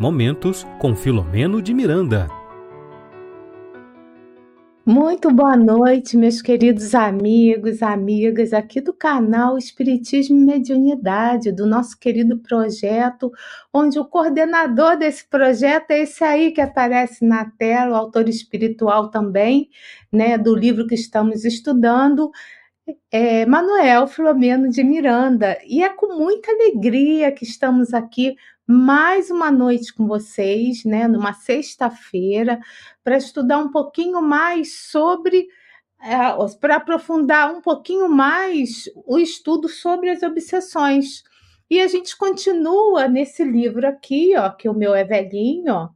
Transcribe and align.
Momentos 0.00 0.64
com 0.78 0.94
Filomeno 0.94 1.60
de 1.60 1.74
Miranda. 1.74 2.28
Muito 4.86 5.28
boa 5.28 5.56
noite, 5.56 6.16
meus 6.16 6.40
queridos 6.40 6.94
amigos, 6.94 7.82
amigas 7.82 8.52
aqui 8.52 8.80
do 8.80 8.92
canal 8.92 9.58
Espiritismo 9.58 10.38
e 10.38 10.44
Mediunidade, 10.44 11.50
do 11.50 11.66
nosso 11.66 11.98
querido 11.98 12.38
projeto, 12.38 13.32
onde 13.74 13.98
o 13.98 14.04
coordenador 14.04 14.96
desse 14.96 15.28
projeto 15.28 15.90
é 15.90 16.02
esse 16.02 16.22
aí 16.22 16.52
que 16.52 16.60
aparece 16.60 17.26
na 17.26 17.50
tela, 17.58 17.90
o 17.90 17.96
autor 17.96 18.28
espiritual 18.28 19.10
também, 19.10 19.68
né, 20.12 20.38
do 20.38 20.54
livro 20.54 20.86
que 20.86 20.94
estamos 20.94 21.44
estudando, 21.44 22.30
é 23.10 23.44
Manuel 23.44 24.06
Filomeno 24.06 24.70
de 24.70 24.84
Miranda. 24.84 25.58
E 25.66 25.82
é 25.82 25.88
com 25.88 26.16
muita 26.16 26.52
alegria 26.52 27.32
que 27.32 27.44
estamos 27.44 27.92
aqui 27.92 28.36
mais 28.70 29.30
uma 29.30 29.50
noite 29.50 29.94
com 29.94 30.06
vocês, 30.06 30.84
né, 30.84 31.08
numa 31.08 31.32
sexta-feira, 31.32 32.60
para 33.02 33.16
estudar 33.16 33.56
um 33.56 33.70
pouquinho 33.70 34.20
mais 34.20 34.74
sobre, 34.90 35.48
é, 36.02 36.18
para 36.60 36.76
aprofundar 36.76 37.50
um 37.50 37.62
pouquinho 37.62 38.10
mais 38.10 38.84
o 39.06 39.18
estudo 39.18 39.70
sobre 39.70 40.10
as 40.10 40.22
obsessões. 40.22 41.22
E 41.70 41.80
a 41.80 41.86
gente 41.86 42.14
continua 42.14 43.08
nesse 43.08 43.42
livro 43.42 43.88
aqui, 43.88 44.36
ó, 44.36 44.50
que 44.50 44.68
o 44.68 44.74
meu 44.74 44.94
é 44.94 45.02
velhinho, 45.02 45.72
ó, 45.72 45.88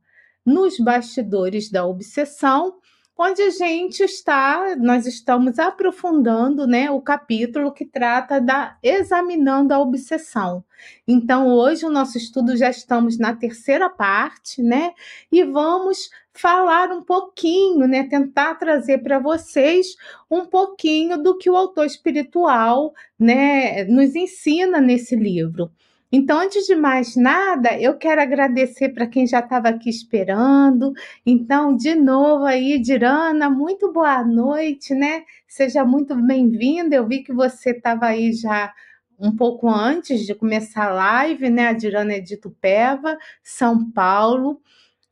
nos 0.45 0.79
bastidores 0.79 1.71
da 1.71 1.87
obsessão, 1.87 2.79
onde 3.23 3.41
a 3.41 3.51
gente 3.51 4.03
está, 4.03 4.75
nós 4.77 5.07
estamos 5.07 5.57
aprofundando, 5.59 6.67
né, 6.67 6.91
o 6.91 7.01
capítulo 7.01 7.73
que 7.73 7.85
trata 7.85 8.41
da 8.41 8.77
examinando 8.83 9.73
a 9.73 9.79
obsessão. 9.79 10.65
Então, 11.07 11.49
hoje 11.49 11.87
o 11.87 11.91
nosso 11.91 12.19
estudo 12.19 12.57
já 12.57 12.69
estamos 12.69 13.16
na 13.19 13.33
terceira 13.33 13.89
parte, 13.89 14.61
né, 14.61 14.93
e 15.30 15.45
vamos 15.45 16.11
falar 16.33 16.91
um 16.91 17.02
pouquinho, 17.02 17.87
né, 17.87 18.02
tentar 18.09 18.57
trazer 18.57 18.99
para 18.99 19.21
vocês 19.21 19.95
um 20.29 20.45
pouquinho 20.45 21.23
do 21.23 21.39
que 21.39 21.49
o 21.49 21.57
autor 21.57 21.87
espiritual, 21.87 22.93
né, 23.16 23.85
nos 23.85 24.16
ensina 24.16 24.80
nesse 24.80 25.15
livro. 25.15 25.71
Então, 26.15 26.38
antes 26.38 26.66
de 26.66 26.74
mais 26.74 27.16
nada, 27.16 27.79
eu 27.80 27.96
quero 27.96 28.21
agradecer 28.21 28.91
para 28.91 29.07
quem 29.07 29.27
já 29.27 29.41
estava 29.41 29.71
aqui 29.71 29.88
esperando. 29.88 30.93
Então, 31.24 31.74
de 31.74 31.95
novo 31.95 32.45
aí, 32.45 32.79
Dirana, 32.79 33.49
muito 33.49 33.91
boa 33.91 34.23
noite, 34.23 34.95
né? 34.95 35.24
Seja 35.49 35.85
muito 35.87 36.15
bem-vinda. 36.15 36.95
Eu 36.95 37.09
vi 37.09 37.23
que 37.23 37.33
você 37.33 37.71
estava 37.71 38.07
aí 38.07 38.33
já 38.35 38.74
um 39.18 39.35
pouco 39.35 39.68
antes 39.71 40.27
de 40.27 40.35
começar 40.35 40.90
a 40.90 40.93
live, 40.95 41.49
né? 41.49 41.68
A 41.68 41.73
Dirana 41.73 42.13
é 42.15 42.21
de 42.21 42.37
Tupéva, 42.37 43.16
São 43.43 43.90
Paulo. 43.90 44.60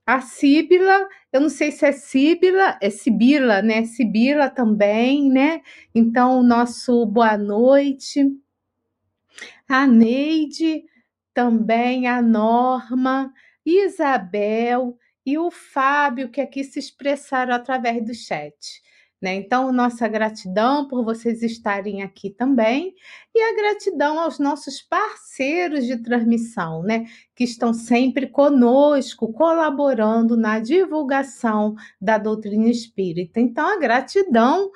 A 0.06 0.21
Síbila, 0.21 1.09
eu 1.33 1.41
não 1.41 1.48
sei 1.48 1.73
se 1.73 1.87
é 1.87 1.93
Síbila, 1.93 2.77
é 2.83 2.91
Sibila, 2.91 3.62
né? 3.62 3.84
Sibila 3.87 4.51
também, 4.51 5.31
né? 5.31 5.62
Então, 5.95 6.43
nosso 6.43 7.06
boa 7.06 7.39
noite. 7.39 8.27
A 9.73 9.87
Neide, 9.87 10.83
também 11.33 12.09
a 12.09 12.21
Norma, 12.21 13.33
Isabel 13.65 14.99
e 15.25 15.39
o 15.39 15.49
Fábio, 15.49 16.29
que 16.29 16.41
aqui 16.41 16.65
se 16.65 16.81
expressaram 16.81 17.55
através 17.55 18.05
do 18.05 18.12
chat. 18.12 18.83
Né? 19.23 19.37
Então, 19.37 19.71
nossa 19.71 20.09
gratidão 20.09 20.89
por 20.89 21.05
vocês 21.05 21.41
estarem 21.45 22.03
aqui 22.03 22.31
também 22.31 22.93
e 23.33 23.41
a 23.41 23.55
gratidão 23.55 24.19
aos 24.19 24.41
nossos 24.41 24.83
parceiros 24.83 25.87
de 25.87 25.99
transmissão, 25.99 26.83
né? 26.83 27.07
que 27.37 27.45
estão 27.45 27.73
sempre 27.73 28.27
conosco, 28.27 29.33
colaborando 29.33 30.37
na 30.37 30.59
divulgação 30.59 31.77
da 32.01 32.19
doutrina 32.19 32.69
espírita. 32.69 33.39
Então, 33.39 33.65
a 33.65 33.79
gratidão 33.79 34.73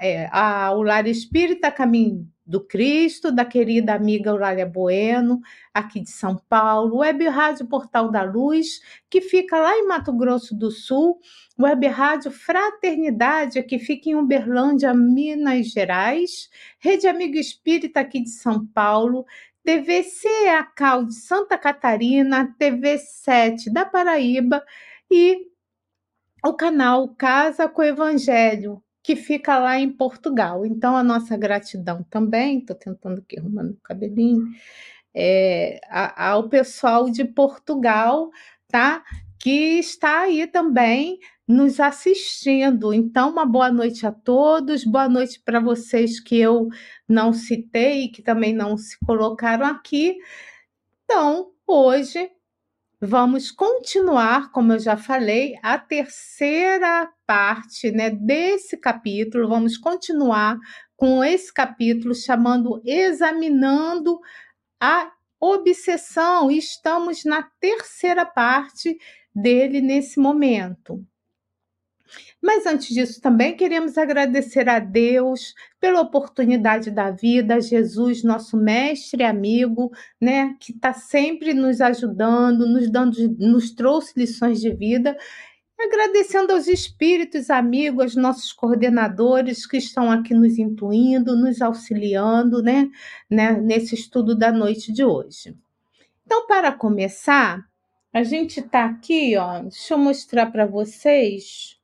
é, 0.00 0.28
ao 0.32 0.82
Lar 0.82 1.06
Espírita 1.06 1.70
Caminho 1.70 2.33
do 2.46 2.64
Cristo, 2.64 3.32
da 3.32 3.44
querida 3.44 3.94
amiga 3.94 4.30
Eulália 4.30 4.66
Bueno, 4.66 5.40
aqui 5.72 6.00
de 6.00 6.10
São 6.10 6.36
Paulo, 6.48 6.98
Web 6.98 7.26
Rádio 7.28 7.66
Portal 7.66 8.10
da 8.10 8.22
Luz, 8.22 8.80
que 9.08 9.20
fica 9.20 9.58
lá 9.58 9.76
em 9.76 9.86
Mato 9.86 10.12
Grosso 10.12 10.54
do 10.54 10.70
Sul, 10.70 11.18
Web 11.58 11.86
Rádio 11.86 12.30
Fraternidade, 12.30 13.62
que 13.62 13.78
fica 13.78 14.10
em 14.10 14.14
Uberlândia, 14.14 14.92
Minas 14.92 15.68
Gerais, 15.68 16.50
Rede 16.78 17.06
Amigo 17.06 17.36
Espírita 17.36 18.00
aqui 18.00 18.22
de 18.22 18.30
São 18.30 18.66
Paulo, 18.66 19.24
TV 19.64 20.04
CACAL 20.04 21.06
de 21.06 21.14
Santa 21.14 21.56
Catarina, 21.56 22.54
TV 22.58 22.98
7 22.98 23.72
da 23.72 23.86
Paraíba 23.86 24.62
e 25.10 25.46
o 26.44 26.52
canal 26.52 27.08
Casa 27.14 27.66
com 27.66 27.82
Evangelho, 27.82 28.83
que 29.04 29.14
fica 29.14 29.58
lá 29.58 29.78
em 29.78 29.92
Portugal. 29.92 30.64
Então, 30.64 30.96
a 30.96 31.02
nossa 31.04 31.36
gratidão 31.36 32.02
também, 32.04 32.58
estou 32.58 32.74
tentando 32.74 33.18
aqui 33.20 33.38
arrumar 33.38 33.66
o 33.66 33.76
cabelinho, 33.82 34.46
é, 35.14 35.78
ao 35.90 36.48
pessoal 36.48 37.10
de 37.10 37.22
Portugal, 37.22 38.30
tá? 38.66 39.04
Que 39.38 39.78
está 39.78 40.22
aí 40.22 40.46
também 40.46 41.18
nos 41.46 41.78
assistindo. 41.80 42.94
Então, 42.94 43.30
uma 43.30 43.44
boa 43.44 43.70
noite 43.70 44.06
a 44.06 44.10
todos, 44.10 44.84
boa 44.84 45.06
noite 45.06 45.38
para 45.44 45.60
vocês 45.60 46.18
que 46.18 46.38
eu 46.38 46.68
não 47.06 47.34
citei, 47.34 48.08
que 48.08 48.22
também 48.22 48.54
não 48.54 48.78
se 48.78 48.98
colocaram 49.04 49.66
aqui. 49.66 50.16
Então, 51.04 51.52
hoje 51.66 52.30
Vamos 53.06 53.50
continuar, 53.50 54.50
como 54.50 54.72
eu 54.72 54.78
já 54.78 54.96
falei, 54.96 55.58
a 55.62 55.78
terceira 55.78 57.12
parte 57.26 57.90
né, 57.90 58.08
desse 58.08 58.78
capítulo. 58.78 59.46
Vamos 59.46 59.76
continuar 59.76 60.58
com 60.96 61.22
esse 61.22 61.52
capítulo 61.52 62.14
chamando 62.14 62.80
Examinando 62.82 64.18
a 64.80 65.12
Obsessão. 65.38 66.50
Estamos 66.50 67.26
na 67.26 67.42
terceira 67.60 68.24
parte 68.24 68.96
dele 69.34 69.82
nesse 69.82 70.18
momento. 70.18 71.04
Mas 72.44 72.66
antes 72.66 72.94
disso, 72.94 73.22
também 73.22 73.56
queremos 73.56 73.96
agradecer 73.96 74.68
a 74.68 74.78
Deus 74.78 75.54
pela 75.80 76.02
oportunidade 76.02 76.90
da 76.90 77.10
vida, 77.10 77.58
Jesus, 77.58 78.22
nosso 78.22 78.54
mestre 78.54 79.22
e 79.22 79.24
amigo, 79.24 79.90
né, 80.20 80.54
que 80.60 80.72
está 80.72 80.92
sempre 80.92 81.54
nos 81.54 81.80
ajudando, 81.80 82.66
nos 82.66 82.90
dando, 82.90 83.16
nos 83.38 83.70
trouxe 83.70 84.12
lições 84.14 84.60
de 84.60 84.70
vida. 84.74 85.16
Agradecendo 85.80 86.52
aos 86.52 86.68
espíritos 86.68 87.48
amigos, 87.48 88.02
aos 88.02 88.16
nossos 88.16 88.52
coordenadores 88.52 89.66
que 89.66 89.78
estão 89.78 90.10
aqui 90.10 90.34
nos 90.34 90.58
intuindo, 90.58 91.34
nos 91.34 91.62
auxiliando, 91.62 92.62
né, 92.62 92.90
né 93.30 93.52
nesse 93.52 93.94
estudo 93.94 94.36
da 94.36 94.52
noite 94.52 94.92
de 94.92 95.02
hoje. 95.02 95.56
Então, 96.26 96.46
para 96.46 96.70
começar, 96.72 97.66
a 98.12 98.22
gente 98.22 98.60
está 98.60 98.84
aqui, 98.84 99.34
ó, 99.34 99.60
deixa 99.62 99.94
eu 99.94 99.98
mostrar 99.98 100.52
para 100.52 100.66
vocês 100.66 101.82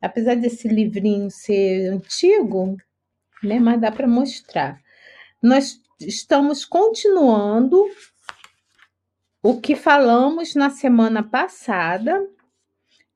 apesar 0.00 0.36
desse 0.36 0.68
livrinho 0.68 1.30
ser 1.30 1.92
antigo, 1.92 2.76
né, 3.42 3.58
mas 3.58 3.80
dá 3.80 3.90
para 3.90 4.06
mostrar. 4.06 4.80
Nós 5.42 5.80
estamos 6.00 6.64
continuando 6.64 7.84
o 9.42 9.60
que 9.60 9.76
falamos 9.76 10.54
na 10.54 10.70
semana 10.70 11.22
passada. 11.22 12.26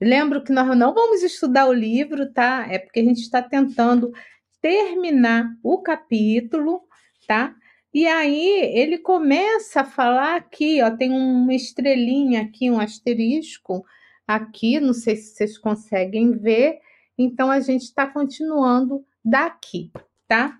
Lembro 0.00 0.42
que 0.42 0.52
nós 0.52 0.76
não 0.76 0.92
vamos 0.94 1.22
estudar 1.22 1.66
o 1.66 1.72
livro, 1.72 2.32
tá? 2.32 2.66
É 2.68 2.78
porque 2.78 3.00
a 3.00 3.04
gente 3.04 3.20
está 3.20 3.40
tentando 3.42 4.12
terminar 4.60 5.48
o 5.62 5.78
capítulo, 5.78 6.82
tá? 7.26 7.54
E 7.92 8.06
aí 8.06 8.70
ele 8.74 8.98
começa 8.98 9.82
a 9.82 9.84
falar 9.84 10.36
aqui, 10.36 10.82
ó, 10.82 10.90
tem 10.90 11.10
uma 11.10 11.52
estrelinha 11.54 12.40
aqui, 12.42 12.70
um 12.70 12.80
asterisco, 12.80 13.84
aqui, 14.34 14.80
não 14.80 14.92
sei 14.92 15.16
se 15.16 15.34
vocês 15.34 15.58
conseguem 15.58 16.32
ver. 16.32 16.78
Então 17.16 17.50
a 17.50 17.60
gente 17.60 17.82
está 17.82 18.06
continuando 18.06 19.04
daqui, 19.24 19.90
tá? 20.26 20.58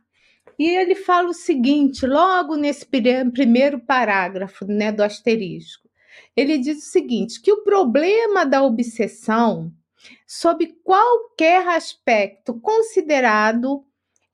E 0.59 0.69
ele 0.69 0.95
fala 0.95 1.31
o 1.31 1.35
seguinte, 1.35 2.07
logo 2.07 2.57
nesse 2.57 2.87
primeiro 2.87 3.81
parágrafo, 3.81 4.65
né, 4.67 4.93
do 4.93 5.03
asterisco. 5.03 5.89
Ele 6.37 6.59
diz 6.59 6.79
o 6.79 6.91
seguinte, 6.91 7.41
que 7.41 7.53
o 7.53 7.65
problema 7.65 8.45
da 8.45 8.63
obsessão, 8.63 9.73
sob 10.27 10.67
qualquer 10.85 11.67
aspecto 11.69 12.61
considerado, 12.61 13.85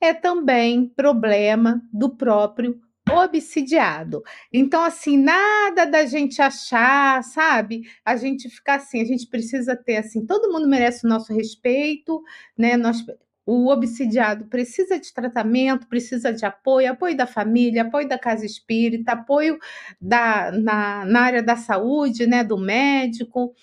é 0.00 0.12
também 0.12 0.88
problema 0.88 1.82
do 1.92 2.10
próprio 2.10 2.80
obsidiado. 3.10 4.22
Então, 4.52 4.82
assim, 4.82 5.16
nada 5.16 5.84
da 5.84 6.04
gente 6.06 6.40
achar, 6.42 7.22
sabe? 7.24 7.82
A 8.04 8.16
gente 8.16 8.48
ficar 8.48 8.76
assim, 8.76 9.00
a 9.00 9.04
gente 9.04 9.26
precisa 9.26 9.76
ter 9.76 9.96
assim, 9.96 10.26
todo 10.26 10.52
mundo 10.52 10.68
merece 10.68 11.06
o 11.06 11.08
nosso 11.08 11.32
respeito, 11.32 12.22
né? 12.56 12.76
Nós, 12.76 13.04
o 13.46 13.68
obsidiado 13.72 14.44
precisa 14.44 15.00
de 15.00 15.10
tratamento, 15.12 15.86
precisa 15.86 16.32
de 16.32 16.44
apoio, 16.44 16.92
apoio 16.92 17.16
da 17.16 17.26
família, 17.26 17.82
apoio 17.82 18.06
da 18.06 18.18
casa 18.18 18.44
espírita, 18.44 19.12
apoio 19.12 19.58
da, 19.98 20.52
na, 20.52 21.04
na 21.06 21.20
área 21.20 21.42
da 21.42 21.56
saúde, 21.56 22.26
né, 22.26 22.44
do 22.44 22.58
médico. 22.58 23.54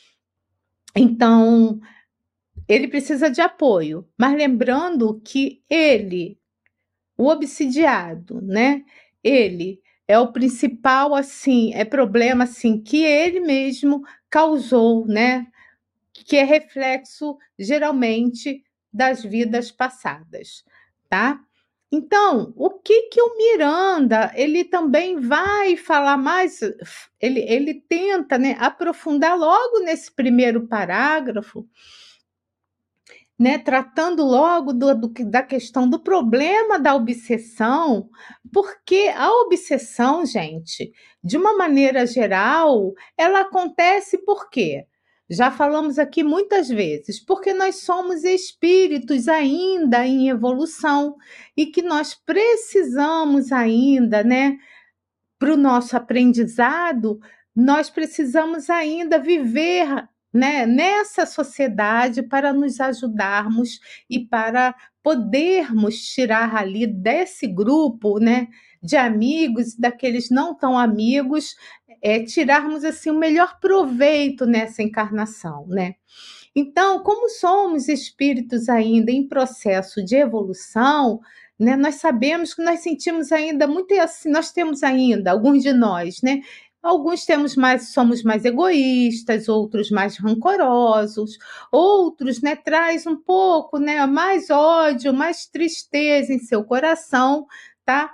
Então, 0.96 1.80
ele 2.68 2.88
precisa 2.88 3.30
de 3.30 3.42
apoio, 3.42 4.08
mas 4.18 4.36
lembrando 4.36 5.22
que 5.24 5.62
ele, 5.70 6.40
o 7.16 7.28
obsidiado, 7.28 8.42
né, 8.42 8.84
ele 9.26 9.82
é 10.08 10.20
o 10.20 10.32
principal, 10.32 11.16
assim, 11.16 11.74
é 11.74 11.84
problema, 11.84 12.44
assim, 12.44 12.80
que 12.80 13.04
ele 13.04 13.40
mesmo 13.40 14.04
causou, 14.30 15.08
né, 15.08 15.48
que 16.14 16.38
é 16.38 16.44
reflexo, 16.44 17.38
geralmente, 17.58 18.64
das 18.94 19.24
vidas 19.24 19.72
passadas, 19.72 20.64
tá? 21.10 21.40
Então, 21.92 22.54
o 22.56 22.70
que 22.70 23.04
que 23.10 23.22
o 23.22 23.38
Miranda, 23.38 24.32
ele 24.36 24.64
também 24.64 25.20
vai 25.20 25.76
falar 25.76 26.18
mais, 26.18 26.60
ele, 27.20 27.40
ele 27.42 27.74
tenta, 27.74 28.38
né, 28.38 28.56
aprofundar 28.60 29.38
logo 29.38 29.80
nesse 29.80 30.12
primeiro 30.12 30.68
parágrafo, 30.68 31.68
né, 33.38 33.58
tratando 33.58 34.24
logo 34.24 34.72
do, 34.72 34.96
do, 34.96 35.14
da 35.26 35.44
questão 35.44 35.90
do 35.90 36.00
problema 36.00 36.80
da 36.80 36.96
obsessão, 36.96 38.10
porque 38.52 39.12
a 39.16 39.30
obsessão, 39.42 40.26
gente, 40.26 40.94
de 41.24 41.38
uma 41.38 41.58
maneira 41.58 42.06
geral, 42.06 42.94
ela 43.18 43.42
acontece 43.42 44.18
por 44.20 44.50
quê? 44.50 44.86
Já 45.30 45.52
falamos 45.52 45.98
aqui 45.98 46.24
muitas 46.24 46.70
vezes, 46.70 47.20
porque 47.20 47.54
nós 47.54 47.78
somos 47.78 48.24
espíritos 48.24 49.28
ainda 49.28 50.06
em 50.06 50.30
evolução 50.30 51.16
e 51.58 51.66
que 51.66 51.82
nós 51.82 52.14
precisamos 52.14 53.52
ainda, 53.52 54.24
né, 54.24 54.58
para 55.38 55.54
o 55.54 55.58
nosso 55.58 55.98
aprendizado, 55.98 57.20
nós 57.56 57.90
precisamos 57.90 58.70
ainda 58.70 59.20
viver 59.20 60.08
né, 60.36 60.66
nessa 60.66 61.26
sociedade 61.26 62.22
para 62.22 62.52
nos 62.52 62.82
ajudarmos 62.82 63.80
e 64.10 64.20
para 64.20 64.76
podermos 65.02 65.98
tirar 66.10 66.54
ali 66.54 66.86
desse 66.86 67.48
grupo, 67.48 68.20
né, 68.20 68.50
de 68.84 68.98
amigos, 68.98 69.78
daqueles 69.78 70.30
não 70.30 70.54
tão 70.54 70.78
amigos, 70.78 71.56
é, 72.02 72.22
tirarmos 72.22 72.84
assim 72.84 73.10
o 73.12 73.18
melhor 73.18 73.58
proveito 73.62 74.46
nessa 74.46 74.84
encarnação, 74.84 75.66
né? 75.70 75.96
Então, 76.54 77.02
como 77.02 77.30
somos 77.30 77.88
espíritos 77.88 78.68
ainda 78.68 79.12
em 79.12 79.26
processo 79.28 80.04
de 80.04 80.18
evolução, 80.18 81.22
né, 81.58 81.78
nós 81.78 81.96
sabemos 81.96 82.54
que 82.54 82.62
nós 82.62 82.82
sentimos 82.82 83.32
ainda 83.32 83.66
muito 83.68 83.94
assim, 84.02 84.30
nós 84.30 84.52
temos 84.52 84.84
ainda 84.84 85.32
alguns 85.32 85.64
de 85.64 85.72
nós, 85.72 86.22
né, 86.22 86.42
Alguns 86.86 87.26
temos 87.26 87.56
mais, 87.56 87.94
somos 87.94 88.22
mais 88.22 88.46
egoístas, 88.46 89.50
outros 89.50 89.90
mais 89.90 90.18
rancorosos, 90.18 91.40
outros, 91.72 92.44
né, 92.44 92.56
traz 92.56 93.08
um 93.08 93.16
pouco, 93.18 93.80
né, 93.80 94.06
mais 94.06 94.52
ódio, 94.52 95.12
mais 95.12 95.48
tristeza 95.48 96.32
em 96.32 96.38
seu 96.38 96.64
coração, 96.64 97.48
tá? 97.84 98.14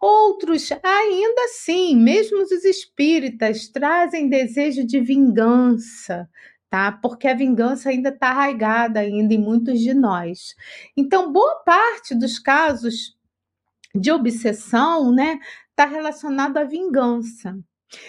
Outros, 0.00 0.70
ainda 0.70 1.42
assim, 1.46 1.96
mesmo 1.96 2.40
os 2.42 2.52
espíritas, 2.64 3.66
trazem 3.66 4.28
desejo 4.28 4.86
de 4.86 5.00
vingança, 5.00 6.30
tá? 6.70 6.92
Porque 6.92 7.26
a 7.26 7.34
vingança 7.34 7.90
ainda 7.90 8.10
está 8.10 8.28
arraigada 8.28 9.00
ainda 9.00 9.34
em 9.34 9.38
muitos 9.38 9.80
de 9.80 9.92
nós. 9.92 10.54
Então, 10.96 11.32
boa 11.32 11.56
parte 11.64 12.14
dos 12.14 12.38
casos 12.38 13.16
de 13.92 14.12
obsessão, 14.12 15.12
né, 15.12 15.40
está 15.70 15.84
relacionado 15.86 16.58
à 16.58 16.64
vingança. 16.64 17.58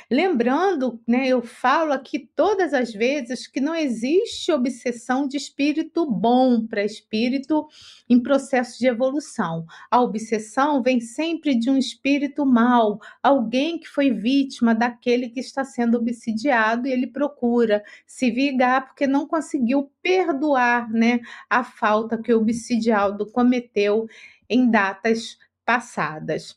Lembrando, 0.09 1.01
né, 1.07 1.27
eu 1.27 1.41
falo 1.41 1.93
aqui 1.93 2.29
todas 2.35 2.73
as 2.73 2.93
vezes 2.93 3.47
que 3.47 3.59
não 3.59 3.75
existe 3.75 4.51
obsessão 4.51 5.27
de 5.27 5.37
espírito 5.37 6.09
bom 6.09 6.65
para 6.65 6.83
espírito 6.83 7.67
em 8.09 8.21
processo 8.21 8.77
de 8.77 8.87
evolução. 8.87 9.65
A 9.89 10.01
obsessão 10.01 10.81
vem 10.81 10.99
sempre 10.99 11.55
de 11.55 11.69
um 11.69 11.77
espírito 11.77 12.45
mau, 12.45 12.99
alguém 13.21 13.79
que 13.79 13.87
foi 13.87 14.11
vítima 14.11 14.75
daquele 14.75 15.29
que 15.29 15.39
está 15.39 15.63
sendo 15.63 15.97
obsidiado 15.97 16.87
e 16.87 16.91
ele 16.91 17.07
procura 17.07 17.83
se 18.05 18.29
vingar 18.29 18.85
porque 18.87 19.07
não 19.07 19.27
conseguiu 19.27 19.91
perdoar, 20.01 20.89
né, 20.91 21.19
a 21.49 21.63
falta 21.63 22.17
que 22.17 22.33
o 22.33 22.39
obsidiado 22.39 23.25
cometeu 23.31 24.07
em 24.49 24.69
datas 24.69 25.37
passadas 25.65 26.55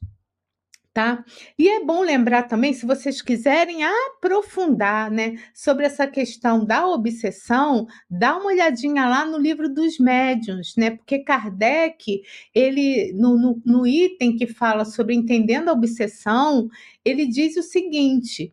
tá? 0.99 1.25
E 1.57 1.69
é 1.69 1.85
bom 1.85 2.01
lembrar 2.01 2.49
também, 2.49 2.73
se 2.73 2.85
vocês 2.85 3.23
quiserem 3.23 3.85
aprofundar, 3.85 5.09
né, 5.13 5.37
sobre 5.55 5.87
essa 5.87 6.09
questão 6.09 6.65
da 6.65 6.89
obsessão, 6.89 7.87
dá 8.11 8.37
uma 8.37 8.47
olhadinha 8.47 9.09
lá 9.09 9.25
no 9.25 9.39
livro 9.39 9.73
dos 9.73 9.97
médiuns, 10.01 10.75
né? 10.77 10.91
Porque 10.91 11.21
Kardec, 11.21 12.23
ele 12.53 13.13
no, 13.13 13.39
no, 13.39 13.63
no 13.65 13.87
item 13.87 14.37
que 14.37 14.49
fala 14.49 14.85
sobre 14.85 15.15
entendendo 15.15 15.69
a 15.69 15.73
obsessão, 15.73 16.69
ele 17.05 17.27
diz 17.29 17.57
o 17.57 17.63
seguinte: 17.63 18.53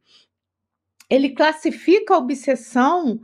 ele 1.09 1.31
classifica 1.31 2.13
a 2.13 2.19
obsessão 2.19 3.19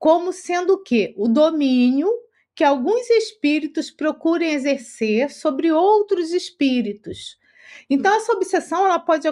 como 0.00 0.32
sendo 0.32 0.72
o 0.72 0.82
quê? 0.82 1.14
O 1.16 1.28
domínio 1.28 2.10
que 2.56 2.64
alguns 2.64 3.08
espíritos 3.08 3.88
procurem 3.88 4.52
exercer 4.52 5.30
sobre 5.30 5.70
outros 5.70 6.32
espíritos 6.32 7.38
então, 7.88 8.14
essa 8.14 8.32
obsessão 8.32 8.84
ela 8.86 8.98
pode, 8.98 9.28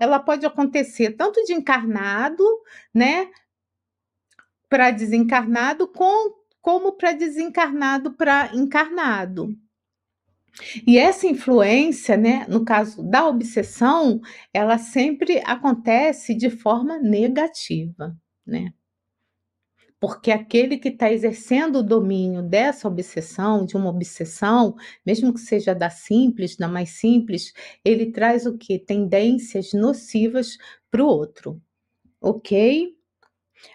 ela 0.00 0.18
pode 0.18 0.44
acontecer 0.46 1.12
tanto 1.12 1.42
de 1.44 1.52
encarnado, 1.52 2.44
né, 2.92 3.30
para 4.68 4.90
desencarnado, 4.90 5.86
com, 5.88 6.34
como 6.60 6.92
para 6.92 7.12
desencarnado 7.12 8.12
para 8.14 8.50
encarnado. 8.54 9.56
E 10.86 10.98
essa 10.98 11.26
influência, 11.26 12.16
né, 12.16 12.46
no 12.48 12.64
caso 12.64 13.02
da 13.02 13.26
obsessão, 13.26 14.20
ela 14.52 14.78
sempre 14.78 15.42
acontece 15.44 16.34
de 16.34 16.48
forma 16.48 16.98
negativa, 16.98 18.16
né? 18.46 18.72
Porque 20.06 20.30
aquele 20.30 20.76
que 20.76 20.90
está 20.90 21.10
exercendo 21.10 21.76
o 21.76 21.82
domínio 21.82 22.42
dessa 22.42 22.86
obsessão, 22.86 23.64
de 23.64 23.74
uma 23.74 23.88
obsessão, 23.88 24.76
mesmo 25.04 25.32
que 25.32 25.40
seja 25.40 25.74
da 25.74 25.88
simples, 25.88 26.56
da 26.56 26.68
mais 26.68 26.90
simples, 26.90 27.54
ele 27.82 28.12
traz 28.12 28.44
o 28.44 28.58
que? 28.58 28.78
Tendências 28.78 29.72
nocivas 29.72 30.58
para 30.90 31.02
o 31.02 31.06
outro. 31.06 31.58
Ok? 32.20 32.94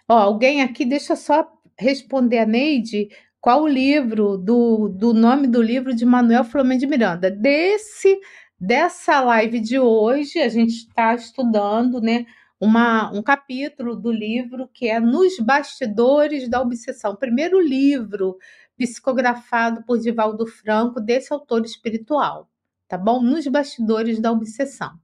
Ó, 0.07 0.13
alguém 0.13 0.61
aqui, 0.61 0.85
deixa 0.85 1.15
só 1.15 1.51
responder 1.75 2.37
a 2.37 2.45
Neide 2.45 3.09
qual 3.41 3.63
o 3.63 3.67
livro, 3.67 4.37
do, 4.37 4.87
do 4.87 5.15
nome 5.15 5.47
do 5.47 5.63
livro 5.63 5.95
de 5.95 6.05
Manuel 6.05 6.43
Flamengo 6.43 6.81
de 6.81 6.85
Miranda. 6.85 7.31
Desse, 7.31 8.19
dessa 8.59 9.19
live 9.19 9.59
de 9.59 9.79
hoje, 9.79 10.37
a 10.37 10.49
gente 10.49 10.73
está 10.73 11.15
estudando, 11.15 11.99
né? 11.99 12.27
Uma, 12.59 13.11
um 13.11 13.23
capítulo 13.23 13.95
do 13.95 14.11
livro 14.11 14.67
que 14.67 14.87
é 14.89 14.99
Nos 14.99 15.39
Bastidores 15.39 16.49
da 16.49 16.61
Obsessão, 16.61 17.15
primeiro 17.15 17.59
livro 17.59 18.37
psicografado 18.77 19.83
por 19.83 19.99
Divaldo 19.99 20.45
Franco, 20.45 20.99
desse 20.99 21.31
autor 21.33 21.63
espiritual, 21.65 22.49
tá 22.87 22.97
bom? 22.97 23.21
Nos 23.21 23.47
Bastidores 23.47 24.19
da 24.19 24.31
Obsessão. 24.31 24.99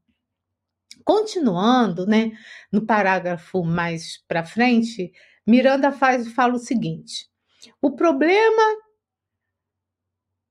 Continuando, 1.03 2.05
né, 2.05 2.31
no 2.71 2.85
parágrafo 2.85 3.63
mais 3.63 4.17
para 4.27 4.43
frente, 4.43 5.11
Miranda 5.45 5.91
faz, 5.91 6.27
fala 6.33 6.55
o 6.55 6.59
seguinte: 6.59 7.29
o 7.81 7.91
problema 7.91 8.85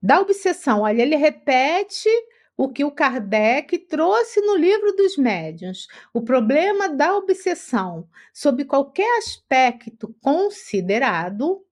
da 0.01 0.21
obsessão, 0.21 0.83
olha, 0.83 1.03
ele 1.03 1.17
repete 1.17 2.09
o 2.57 2.69
que 2.69 2.85
o 2.85 2.91
Kardec 2.91 3.79
trouxe 3.79 4.41
no 4.41 4.57
livro 4.57 4.93
dos 4.93 5.17
médiuns, 5.17 5.89
o 6.13 6.23
problema 6.23 6.89
da 6.89 7.17
obsessão, 7.17 8.09
sob 8.33 8.65
qualquer 8.65 9.19
aspecto 9.19 10.15
considerado, 10.21 11.65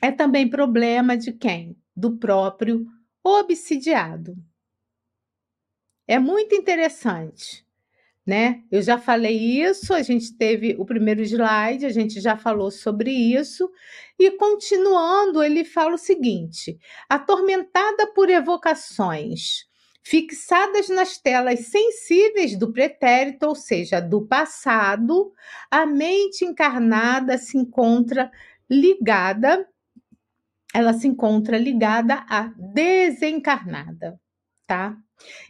é 0.00 0.10
também 0.10 0.48
problema 0.48 1.16
de 1.16 1.32
quem? 1.32 1.76
Do 1.94 2.16
próprio 2.16 2.86
obsidiado. 3.22 4.36
É 6.06 6.18
muito 6.18 6.54
interessante 6.54 7.64
né? 8.26 8.62
Eu 8.70 8.82
já 8.82 8.98
falei 8.98 9.36
isso, 9.36 9.92
a 9.92 10.02
gente 10.02 10.36
teve 10.36 10.76
o 10.78 10.84
primeiro 10.84 11.22
slide, 11.22 11.86
a 11.86 11.90
gente 11.90 12.20
já 12.20 12.36
falou 12.36 12.70
sobre 12.70 13.10
isso, 13.10 13.70
e 14.18 14.30
continuando, 14.32 15.42
ele 15.42 15.64
fala 15.64 15.94
o 15.94 15.98
seguinte: 15.98 16.78
atormentada 17.08 18.06
por 18.14 18.30
evocações 18.30 19.70
fixadas 20.04 20.88
nas 20.88 21.16
telas 21.16 21.60
sensíveis 21.66 22.58
do 22.58 22.72
pretérito, 22.72 23.46
ou 23.46 23.54
seja, 23.54 24.00
do 24.00 24.26
passado, 24.26 25.32
a 25.70 25.86
mente 25.86 26.44
encarnada 26.44 27.38
se 27.38 27.56
encontra 27.56 28.28
ligada 28.68 29.64
ela 30.72 30.94
se 30.94 31.06
encontra 31.06 31.58
ligada 31.58 32.24
à 32.28 32.50
desencarnada, 32.56 34.18
tá? 34.66 34.96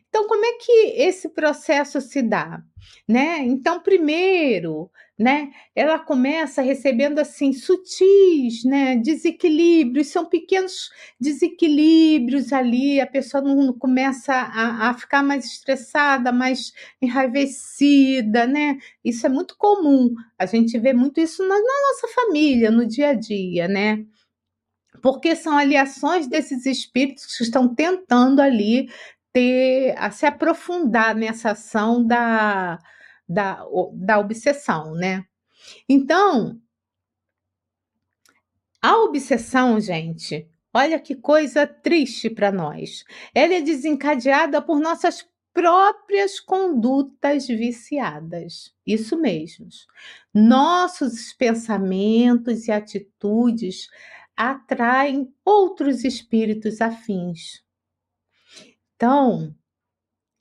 Então, 0.08 0.26
como 0.28 0.44
é 0.44 0.52
que 0.54 0.72
esse 1.02 1.28
processo 1.30 2.00
se 2.00 2.20
dá? 2.20 2.62
Né? 3.08 3.38
Então, 3.44 3.80
primeiro, 3.80 4.90
né, 5.18 5.50
ela 5.74 5.98
começa 5.98 6.60
recebendo 6.60 7.18
assim 7.18 7.52
sutis, 7.52 8.64
né, 8.64 8.96
desequilíbrios, 8.96 10.08
são 10.08 10.26
pequenos 10.26 10.90
desequilíbrios 11.20 12.52
ali, 12.52 13.00
a 13.00 13.06
pessoa 13.06 13.42
não 13.42 13.72
começa 13.72 14.34
a, 14.34 14.90
a 14.90 14.94
ficar 14.94 15.22
mais 15.22 15.44
estressada, 15.46 16.32
mais 16.32 16.72
enraivecida, 17.00 18.46
né? 18.46 18.78
Isso 19.04 19.26
é 19.26 19.28
muito 19.30 19.56
comum. 19.56 20.14
A 20.38 20.44
gente 20.46 20.78
vê 20.78 20.92
muito 20.92 21.20
isso 21.20 21.42
na, 21.42 21.54
na 21.54 21.60
nossa 21.60 22.08
família, 22.14 22.70
no 22.70 22.86
dia 22.86 23.10
a 23.10 23.14
dia, 23.14 23.68
né? 23.68 24.04
Porque 25.02 25.34
são 25.34 25.58
aliações 25.58 26.28
desses 26.28 26.64
espíritos 26.64 27.36
que 27.36 27.42
estão 27.42 27.74
tentando 27.74 28.40
ali 28.40 28.88
ter, 29.32 29.94
a 29.98 30.10
se 30.10 30.24
aprofundar 30.24 31.14
nessa 31.14 31.50
ação 31.50 32.06
da, 32.06 32.78
da, 33.28 33.66
da 33.92 34.18
obsessão, 34.20 34.94
né? 34.94 35.24
Então, 35.88 36.60
a 38.80 38.96
obsessão, 38.98 39.80
gente, 39.80 40.48
olha 40.72 40.98
que 41.00 41.16
coisa 41.16 41.66
triste 41.66 42.30
para 42.30 42.52
nós. 42.52 43.04
Ela 43.34 43.54
é 43.54 43.60
desencadeada 43.60 44.62
por 44.62 44.80
nossas 44.80 45.26
próprias 45.52 46.40
condutas 46.40 47.46
viciadas. 47.46 48.74
Isso 48.86 49.16
mesmo. 49.16 49.68
Nossos 50.32 51.32
pensamentos 51.32 52.66
e 52.66 52.72
atitudes 52.72 53.88
atraem 54.36 55.32
outros 55.44 56.04
espíritos 56.04 56.80
afins. 56.80 57.62
Então, 58.96 59.54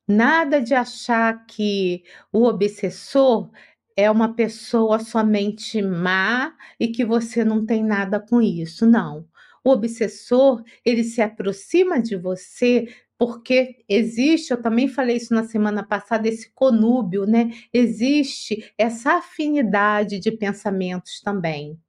nada 0.07 0.61
de 0.61 0.73
achar 0.73 1.45
que 1.45 2.03
o 2.31 2.43
obsessor 2.43 3.51
é 3.95 4.09
uma 4.09 4.33
pessoa 4.33 4.99
somente 4.99 5.81
má 5.81 6.55
e 6.79 6.87
que 6.87 7.05
você 7.05 7.43
não 7.43 7.65
tem 7.65 7.83
nada 7.83 8.19
com 8.19 8.41
isso. 8.41 8.85
Não. 8.85 9.27
O 9.63 9.71
obsessor, 9.71 10.63
ele 10.83 11.03
se 11.03 11.21
aproxima 11.21 12.01
de 12.01 12.15
você 12.15 12.87
porque 13.17 13.85
existe, 13.87 14.49
eu 14.51 14.59
também 14.59 14.87
falei 14.87 15.17
isso 15.17 15.31
na 15.31 15.43
semana 15.43 15.83
passada, 15.83 16.27
esse 16.27 16.51
conúbio, 16.55 17.27
né? 17.27 17.51
Existe 17.71 18.73
essa 18.75 19.17
afinidade 19.19 20.17
de 20.19 20.31
pensamentos 20.31 21.21
também. 21.21 21.79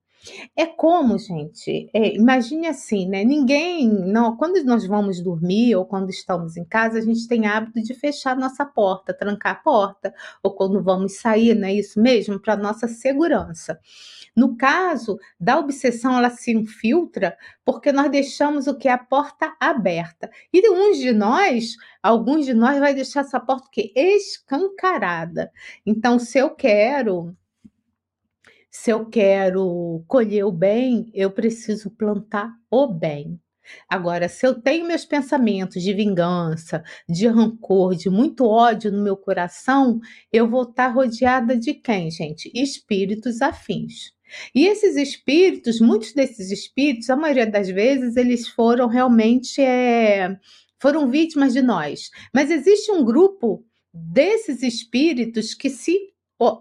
É 0.57 0.67
como, 0.67 1.19
gente, 1.19 1.91
é, 1.93 2.15
imagine 2.15 2.69
assim, 2.69 3.09
né? 3.09 3.25
Ninguém, 3.25 3.89
não, 3.89 4.37
quando 4.37 4.63
nós 4.65 4.87
vamos 4.87 5.21
dormir 5.21 5.75
ou 5.75 5.85
quando 5.85 6.11
estamos 6.11 6.57
em 6.57 6.65
casa, 6.65 6.99
a 6.99 7.01
gente 7.01 7.27
tem 7.27 7.47
hábito 7.47 7.83
de 7.83 7.95
fechar 7.95 8.37
nossa 8.37 8.65
porta, 8.65 9.13
trancar 9.13 9.53
a 9.53 9.57
porta, 9.57 10.15
ou 10.43 10.55
quando 10.55 10.83
vamos 10.83 11.17
sair, 11.17 11.55
não 11.55 11.67
é 11.67 11.75
isso 11.75 12.01
mesmo? 12.01 12.39
Para 12.39 12.57
nossa 12.57 12.87
segurança. 12.87 13.79
No 14.35 14.57
caso 14.57 15.19
da 15.39 15.59
obsessão, 15.59 16.17
ela 16.17 16.31
se 16.31 16.53
infiltra 16.53 17.37
porque 17.65 17.93
nós 17.93 18.11
deixamos 18.11 18.67
o 18.67 18.77
que 18.77 18.89
a 18.89 18.99
porta 18.99 19.55
aberta. 19.61 20.31
E 20.53 20.69
uns 20.71 20.99
de 20.99 21.13
nós, 21.13 21.77
alguns 22.03 22.47
de 22.47 22.55
nós 22.55 22.79
vai 22.79 22.95
deixar 22.95 23.21
essa 23.21 23.41
porta 23.41 23.69
que 23.71 23.93
escancarada. 23.95 25.51
Então, 25.85 26.19
se 26.19 26.39
eu 26.39 26.51
quero 26.51 27.37
se 28.73 28.91
eu 28.91 29.05
quero 29.05 30.03
colher 30.09 30.47
o 30.47 30.51
bem, 30.51 31.11
eu 31.13 31.31
preciso 31.31 31.91
plantar 31.91 32.51
o 32.71 32.89
bem. 32.89 33.39
Agora, 33.87 34.31
se 34.31 34.47
eu 34.47 34.61
tenho 34.61 34.87
meus 34.87 35.05
pensamentos 35.05 35.83
de 35.83 35.93
vingança, 35.93 36.83
de 37.07 37.27
rancor, 37.29 37.95
de 37.95 38.09
muito 38.09 38.47
ódio 38.47 38.91
no 38.91 39.05
meu 39.05 39.15
coração, 39.15 40.01
eu 40.33 40.49
vou 40.49 40.63
estar 40.63 40.89
rodeada 40.89 41.55
de 41.55 41.75
quem, 41.75 42.11
gente? 42.11 42.51
Espíritos 42.55 43.43
afins. 43.43 44.13
E 44.55 44.67
esses 44.67 44.97
espíritos, 44.97 45.79
muitos 45.79 46.15
desses 46.15 46.51
espíritos, 46.51 47.11
a 47.11 47.17
maioria 47.17 47.47
das 47.47 47.69
vezes, 47.69 48.17
eles 48.17 48.49
foram 48.49 48.89
realmente 48.89 49.61
é, 49.61 50.35
foram 50.81 51.11
vítimas 51.11 51.53
de 51.53 51.61
nós. 51.61 52.09
Mas 52.35 52.51
existe 52.51 52.91
um 52.91 53.05
grupo 53.05 53.63
desses 53.93 54.63
espíritos 54.63 55.53
que 55.55 55.69
se 55.69 56.12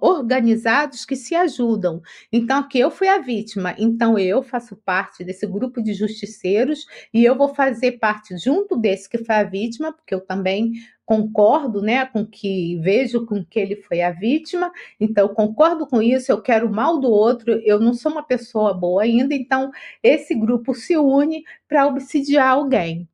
organizados 0.01 1.05
que 1.05 1.15
se 1.15 1.33
ajudam. 1.33 2.01
Então, 2.31 2.59
aqui 2.59 2.79
eu 2.79 2.91
fui 2.91 3.07
a 3.07 3.17
vítima, 3.17 3.75
então 3.77 4.17
eu 4.17 4.43
faço 4.43 4.75
parte 4.75 5.23
desse 5.23 5.47
grupo 5.47 5.81
de 5.81 5.93
justiceiros 5.93 6.85
e 7.13 7.23
eu 7.23 7.35
vou 7.35 7.53
fazer 7.53 7.93
parte 7.93 8.38
junto 8.38 8.77
desse 8.77 9.09
que 9.09 9.17
foi 9.17 9.35
a 9.35 9.43
vítima, 9.43 9.91
porque 9.91 10.13
eu 10.13 10.21
também 10.21 10.73
concordo, 11.05 11.81
né, 11.81 12.05
com 12.05 12.25
que 12.25 12.77
vejo 12.77 13.25
com 13.25 13.43
que 13.43 13.59
ele 13.59 13.75
foi 13.75 14.01
a 14.01 14.11
vítima, 14.11 14.71
então 14.97 15.27
eu 15.27 15.33
concordo 15.33 15.85
com 15.85 16.01
isso, 16.01 16.31
eu 16.31 16.41
quero 16.41 16.67
o 16.67 16.73
mal 16.73 17.00
do 17.00 17.09
outro, 17.09 17.51
eu 17.65 17.79
não 17.81 17.93
sou 17.93 18.13
uma 18.13 18.23
pessoa 18.23 18.73
boa 18.73 19.03
ainda, 19.03 19.35
então 19.35 19.71
esse 20.01 20.33
grupo 20.33 20.73
se 20.73 20.95
une 20.95 21.43
para 21.67 21.85
obsidiar 21.85 22.51
alguém. 22.51 23.09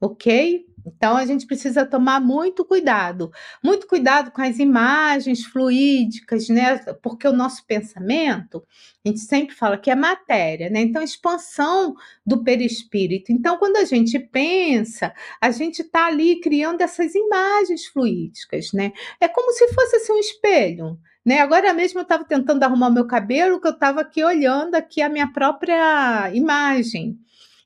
OK? 0.00 0.66
Então 0.86 1.16
a 1.16 1.24
gente 1.24 1.46
precisa 1.46 1.86
tomar 1.86 2.20
muito 2.20 2.64
cuidado, 2.64 3.30
muito 3.62 3.86
cuidado 3.86 4.30
com 4.30 4.42
as 4.42 4.58
imagens 4.58 5.44
fluídicas, 5.44 6.48
né? 6.48 6.78
Porque 7.02 7.26
o 7.26 7.32
nosso 7.32 7.64
pensamento, 7.66 8.62
a 9.04 9.08
gente 9.08 9.20
sempre 9.20 9.54
fala 9.54 9.78
que 9.78 9.90
é 9.90 9.94
matéria, 9.94 10.68
né? 10.68 10.80
Então 10.80 11.02
expansão 11.02 11.94
do 12.26 12.44
perispírito. 12.44 13.32
Então 13.32 13.56
quando 13.56 13.76
a 13.76 13.84
gente 13.84 14.18
pensa, 14.18 15.14
a 15.40 15.50
gente 15.50 15.82
está 15.82 16.06
ali 16.06 16.40
criando 16.40 16.82
essas 16.82 17.14
imagens 17.14 17.86
fluídicas, 17.86 18.72
né? 18.72 18.92
É 19.20 19.28
como 19.28 19.52
se 19.52 19.68
fosse 19.72 19.96
assim, 19.96 20.12
um 20.12 20.18
espelho. 20.18 20.98
Né? 21.24 21.38
Agora 21.40 21.72
mesmo 21.72 22.00
eu 22.00 22.02
estava 22.02 22.24
tentando 22.24 22.62
arrumar 22.62 22.90
meu 22.90 23.06
cabelo, 23.06 23.58
que 23.58 23.66
eu 23.66 23.72
estava 23.72 24.02
aqui 24.02 24.22
olhando 24.22 24.74
aqui 24.74 25.00
a 25.00 25.08
minha 25.08 25.32
própria 25.32 26.30
imagem. 26.34 27.18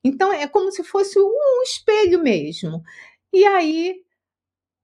Então 0.05 0.33
é 0.33 0.47
como 0.47 0.71
se 0.71 0.85
fosse 0.85 1.19
um 1.19 1.63
espelho 1.63 2.23
mesmo. 2.23 2.83
E 3.33 3.45
aí 3.45 4.05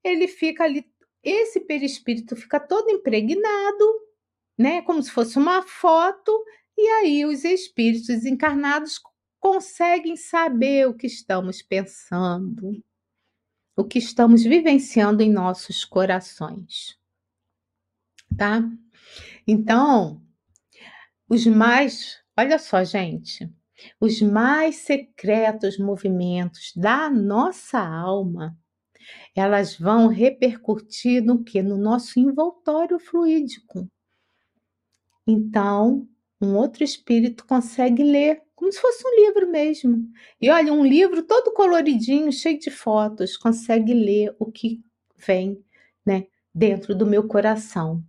ele 0.02 0.28
fica 0.28 0.64
ali, 0.64 0.86
esse 1.22 1.60
perispírito 1.60 2.36
fica 2.36 2.60
todo 2.60 2.90
impregnado, 2.90 3.84
né? 4.58 4.82
Como 4.82 5.02
se 5.02 5.10
fosse 5.10 5.38
uma 5.38 5.62
foto, 5.62 6.44
e 6.76 6.88
aí 6.88 7.24
os 7.24 7.44
espíritos 7.44 8.24
encarnados 8.24 9.00
conseguem 9.40 10.16
saber 10.16 10.88
o 10.88 10.94
que 10.94 11.06
estamos 11.06 11.62
pensando, 11.62 12.82
o 13.76 13.84
que 13.84 13.98
estamos 13.98 14.42
vivenciando 14.42 15.22
em 15.22 15.30
nossos 15.30 15.84
corações. 15.84 16.98
Tá? 18.36 18.62
Então, 19.46 20.22
os 21.28 21.46
mais, 21.46 22.22
olha 22.36 22.58
só, 22.58 22.82
gente, 22.84 23.50
os 24.00 24.20
mais 24.20 24.76
secretos 24.76 25.78
movimentos 25.78 26.72
da 26.76 27.10
nossa 27.10 27.78
alma, 27.78 28.56
elas 29.34 29.76
vão 29.76 30.08
repercutir 30.08 31.22
no 31.22 31.42
que? 31.42 31.62
No 31.62 31.76
nosso 31.76 32.18
envoltório 32.18 32.98
fluídico. 32.98 33.88
Então, 35.26 36.08
um 36.40 36.54
outro 36.56 36.84
espírito 36.84 37.46
consegue 37.46 38.02
ler, 38.02 38.42
como 38.54 38.70
se 38.72 38.80
fosse 38.80 39.06
um 39.06 39.26
livro 39.26 39.50
mesmo. 39.50 40.08
E 40.40 40.50
olha, 40.50 40.72
um 40.72 40.84
livro 40.84 41.22
todo 41.22 41.54
coloridinho, 41.54 42.32
cheio 42.32 42.58
de 42.58 42.70
fotos, 42.70 43.36
consegue 43.36 43.92
ler 43.92 44.34
o 44.38 44.50
que 44.50 44.82
vem, 45.16 45.62
né, 46.04 46.26
dentro 46.54 46.94
do 46.94 47.06
meu 47.06 47.26
coração 47.26 48.04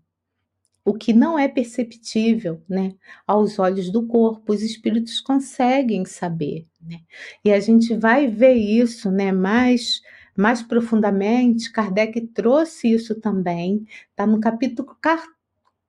o 0.86 0.94
que 0.94 1.12
não 1.12 1.38
é 1.38 1.48
perceptível, 1.48 2.62
né, 2.70 2.94
aos 3.26 3.58
olhos 3.58 3.90
do 3.90 4.06
corpo, 4.06 4.54
os 4.54 4.62
espíritos 4.62 5.20
conseguem 5.20 6.06
saber, 6.06 6.68
né? 6.80 7.00
E 7.44 7.52
a 7.52 7.60
gente 7.60 7.96
vai 7.96 8.28
ver 8.28 8.54
isso, 8.54 9.10
né, 9.12 9.32
mais 9.32 10.02
mais 10.38 10.62
profundamente. 10.62 11.72
Kardec 11.72 12.20
trouxe 12.28 12.92
isso 12.92 13.16
também, 13.20 13.88
tá 14.16 14.28
no 14.28 14.40
capítulo 14.40 14.96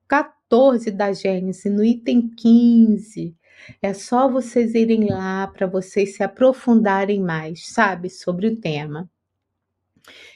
14 0.07 0.89
da 0.91 1.11
Gênesis, 1.11 1.71
no 1.71 1.83
item 1.83 2.29
15. 2.29 3.35
É 3.81 3.93
só 3.93 4.29
vocês 4.29 4.73
irem 4.73 5.09
lá 5.09 5.47
para 5.47 5.67
vocês 5.67 6.15
se 6.15 6.23
aprofundarem 6.23 7.21
mais, 7.21 7.67
sabe, 7.67 8.09
sobre 8.09 8.47
o 8.47 8.55
tema. 8.55 9.09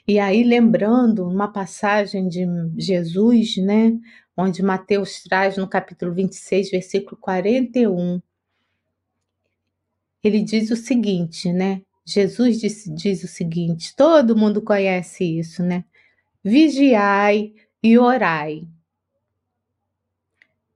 E 0.07 0.19
aí, 0.19 0.43
lembrando 0.43 1.25
uma 1.27 1.47
passagem 1.47 2.27
de 2.27 2.45
Jesus, 2.77 3.57
né, 3.57 3.97
onde 4.35 4.63
Mateus 4.63 5.23
traz 5.23 5.57
no 5.57 5.67
capítulo 5.67 6.13
26, 6.13 6.71
versículo 6.71 7.17
41. 7.17 8.21
Ele 10.23 10.41
diz 10.41 10.69
o 10.71 10.75
seguinte, 10.75 11.51
né? 11.51 11.81
Jesus 12.05 12.59
diz, 12.59 12.85
diz 12.95 13.23
o 13.23 13.27
seguinte: 13.27 13.95
todo 13.95 14.35
mundo 14.35 14.61
conhece 14.61 15.23
isso, 15.23 15.63
né? 15.63 15.85
Vigiai 16.43 17.53
e 17.83 17.97
orai. 17.97 18.67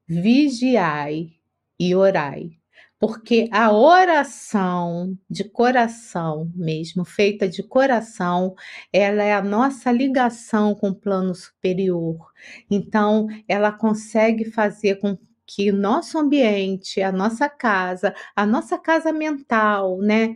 Vigiai 0.08 1.34
e 1.80 1.96
orai, 1.96 2.58
Porque 3.00 3.50
a 3.52 3.72
oração 3.74 5.18
de 5.30 5.44
coração 5.44 6.50
mesmo, 6.56 7.04
feita 7.04 7.48
de 7.48 7.62
coração, 7.62 8.56
ela 8.92 9.22
é 9.24 9.34
a 9.34 9.42
nossa 9.42 9.92
ligação 9.92 10.74
com 10.74 10.90
o 10.90 10.96
plano 10.96 11.36
superior. 11.36 12.32
Então, 12.72 13.28
ela 13.48 13.72
consegue 13.72 14.46
fazer 14.46 14.96
com 14.98 15.18
que 15.46 15.72
nosso 15.72 16.18
ambiente, 16.18 17.02
a 17.02 17.12
nossa 17.12 17.48
casa, 17.50 18.16
a 18.36 18.46
nossa 18.46 18.78
casa 18.80 19.12
mental, 19.14 20.00
né, 20.00 20.36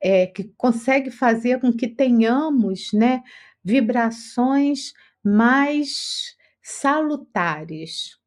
é, 0.00 0.26
que 0.26 0.44
consegue 0.56 1.10
fazer 1.10 1.60
com 1.60 1.72
que 1.72 1.88
tenhamos, 1.88 2.92
né, 2.92 3.22
vibrações 3.64 4.92
mais 5.24 6.36
salutares. 6.62 8.17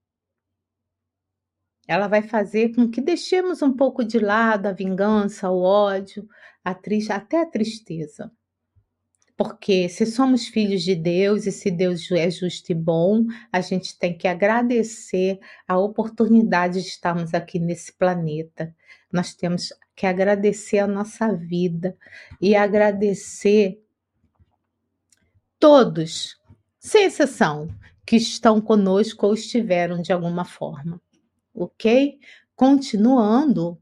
Ela 1.92 2.08
vai 2.08 2.22
fazer 2.22 2.74
com 2.74 2.90
que 2.90 3.02
deixemos 3.02 3.62
um 3.62 3.74
pouco 3.74 4.02
de 4.02 4.18
lado 4.18 4.68
a 4.68 4.72
vingança, 4.72 5.50
o 5.50 5.62
ódio, 5.62 6.26
a 6.64 6.74
triste, 6.74 7.12
até 7.12 7.42
a 7.42 7.46
tristeza. 7.46 8.32
Porque 9.36 9.90
se 9.90 10.06
somos 10.06 10.48
filhos 10.48 10.84
de 10.84 10.96
Deus 10.96 11.46
e 11.46 11.52
se 11.52 11.70
Deus 11.70 12.10
é 12.10 12.32
justo 12.32 12.72
e 12.72 12.76
bom, 12.76 13.26
a 13.52 13.60
gente 13.60 14.00
tem 14.00 14.18
que 14.18 14.26
agradecer 14.26 15.38
a 15.68 15.78
oportunidade 15.78 16.82
de 16.82 16.88
estarmos 16.88 17.34
aqui 17.34 17.60
nesse 17.60 17.92
planeta. 17.92 18.74
Nós 19.12 19.34
temos 19.34 19.74
que 19.94 20.06
agradecer 20.06 20.80
a 20.80 20.88
nossa 20.88 21.36
vida 21.36 21.98
e 22.40 22.56
agradecer 22.56 23.84
todos, 25.60 26.40
sem 26.80 27.04
exceção, 27.04 27.68
que 28.06 28.16
estão 28.16 28.62
conosco 28.62 29.28
ou 29.28 29.34
estiveram 29.34 30.02
de 30.02 30.14
alguma 30.14 30.46
forma. 30.46 31.02
Ok? 31.64 32.20
Continuando, 32.56 33.80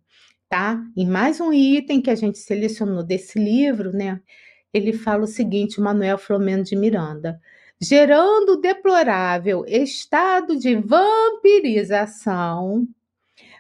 tá? 0.50 0.82
E 0.96 1.06
mais 1.06 1.40
um 1.40 1.54
item 1.54 2.02
que 2.02 2.10
a 2.10 2.16
gente 2.16 2.40
selecionou 2.40 3.04
desse 3.04 3.40
livro, 3.40 3.92
né? 3.92 4.22
ele 4.74 4.94
fala 4.94 5.24
o 5.24 5.28
seguinte, 5.28 5.82
Manuel 5.82 6.18
Flomeno 6.18 6.64
de 6.64 6.76
Miranda, 6.76 7.40
gerando 7.82 8.60
deplorável 8.60 9.64
estado 9.66 10.58
de 10.58 10.76
vampirização, 10.76 12.86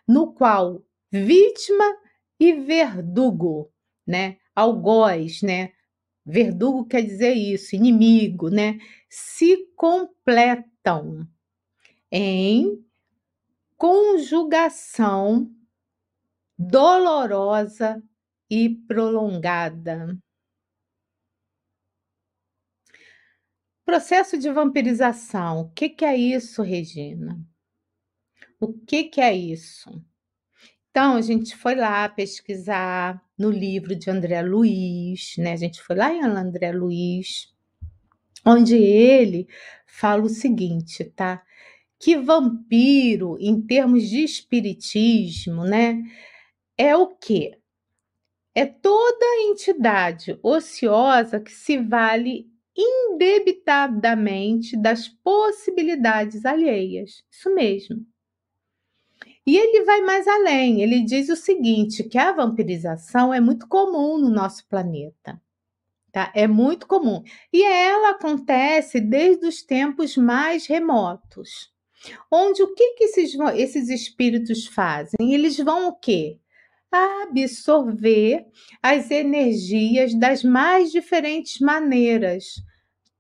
no 0.07 0.33
qual 0.33 0.83
vítima 1.11 1.97
e 2.39 2.53
verdugo, 2.53 3.71
né, 4.05 4.38
algoz, 4.55 5.41
né, 5.41 5.71
verdugo 6.25 6.85
quer 6.85 7.01
dizer 7.01 7.33
isso, 7.33 7.75
inimigo, 7.75 8.49
né, 8.49 8.77
se 9.09 9.57
completam 9.75 11.27
em 12.11 12.83
conjugação 13.79 15.50
dolorosa 16.57 18.03
e 18.50 18.69
prolongada. 18.69 20.19
Processo 23.86 24.38
de 24.38 24.51
vampirização. 24.51 25.62
O 25.62 25.71
que, 25.71 25.88
que 25.89 26.03
é 26.03 26.15
isso, 26.15 26.62
Regina? 26.62 27.39
O 28.59 28.74
que, 28.74 29.05
que 29.05 29.21
é 29.21 29.33
isso? 29.33 29.89
Então, 30.91 31.15
a 31.15 31.21
gente 31.21 31.55
foi 31.55 31.74
lá 31.74 32.09
pesquisar 32.09 33.24
no 33.38 33.50
livro 33.50 33.95
de 33.95 34.12
André 34.12 34.41
Luiz, 34.41 35.36
né? 35.38 35.53
A 35.53 35.55
gente 35.55 35.81
foi 35.81 35.95
lá 35.95 36.13
em 36.13 36.21
André 36.21 36.74
Luiz, 36.74 37.55
onde 38.45 38.75
ele 38.75 39.48
fala 39.88 40.24
o 40.24 40.29
seguinte, 40.29 41.05
tá? 41.05 41.41
Que 42.00 42.15
vampiro, 42.15 43.38
em 43.39 43.62
termos 43.62 44.10
de 44.10 44.24
espiritismo, 44.24 45.65
né? 45.65 46.01
É 46.77 46.96
o 46.96 47.08
quê? 47.08 47.60
É 48.56 48.65
toda 48.65 49.25
entidade 49.50 50.39
ociosa 50.41 51.39
que 51.39 51.51
se 51.51 51.77
vale 51.77 52.50
indebitadamente 52.75 54.75
das 54.77 55.10
possibilidades 55.10 56.46
alheias. 56.46 57.24
Isso 57.29 57.53
mesmo. 57.53 58.03
E 59.46 59.58
ele 59.58 59.84
vai 59.84 60.01
mais 60.01 60.27
além, 60.27 60.82
ele 60.82 61.03
diz 61.03 61.29
o 61.29 61.35
seguinte: 61.35 62.03
que 62.03 62.18
a 62.18 62.31
vampirização 62.31 63.31
é 63.33 63.42
muito 63.42 63.68
comum 63.68 64.18
no 64.18 64.29
nosso 64.29 64.66
planeta. 64.68 65.42
Tá? 66.12 66.31
É 66.35 66.48
muito 66.48 66.88
comum. 66.88 67.24
E 67.51 67.64
ela 67.64 68.12
acontece 68.12 69.00
desde 69.00 69.46
os 69.46 69.64
tempos 69.64 70.18
mais 70.18 70.66
remotos. 70.66 71.72
Onde 72.31 72.64
o 72.64 72.74
que, 72.74 72.94
que 72.94 73.03
esses, 73.05 73.35
esses 73.55 73.90
espíritos 73.90 74.66
fazem? 74.68 75.33
Eles 75.33 75.57
vão 75.57 75.90
o 75.90 75.94
quê? 75.94 76.40
Absorver 76.92 78.46
as 78.81 79.12
energias 79.12 80.14
das 80.16 80.44
mais 80.44 80.92
diferentes 80.92 81.59
maneiras 81.59 82.64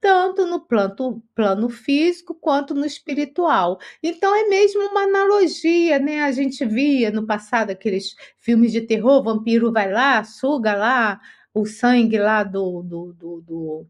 tanto 0.01 0.45
no 0.45 0.61
plano, 0.61 1.21
plano 1.35 1.69
físico 1.69 2.33
quanto 2.33 2.73
no 2.73 2.85
espiritual. 2.85 3.79
Então 4.01 4.33
é 4.33 4.47
mesmo 4.47 4.81
uma 4.81 5.03
analogia, 5.03 5.99
né? 5.99 6.21
A 6.21 6.31
gente 6.31 6.65
via 6.65 7.11
no 7.11 7.25
passado 7.25 7.71
aqueles 7.71 8.15
filmes 8.39 8.71
de 8.71 8.81
terror, 8.81 9.23
vampiro 9.23 9.71
vai 9.71 9.91
lá, 9.91 10.23
suga 10.23 10.73
lá 10.73 11.19
o 11.53 11.65
sangue 11.65 12.17
lá 12.17 12.43
do, 12.43 12.81
do, 12.81 13.13
do, 13.13 13.41
do 13.41 13.87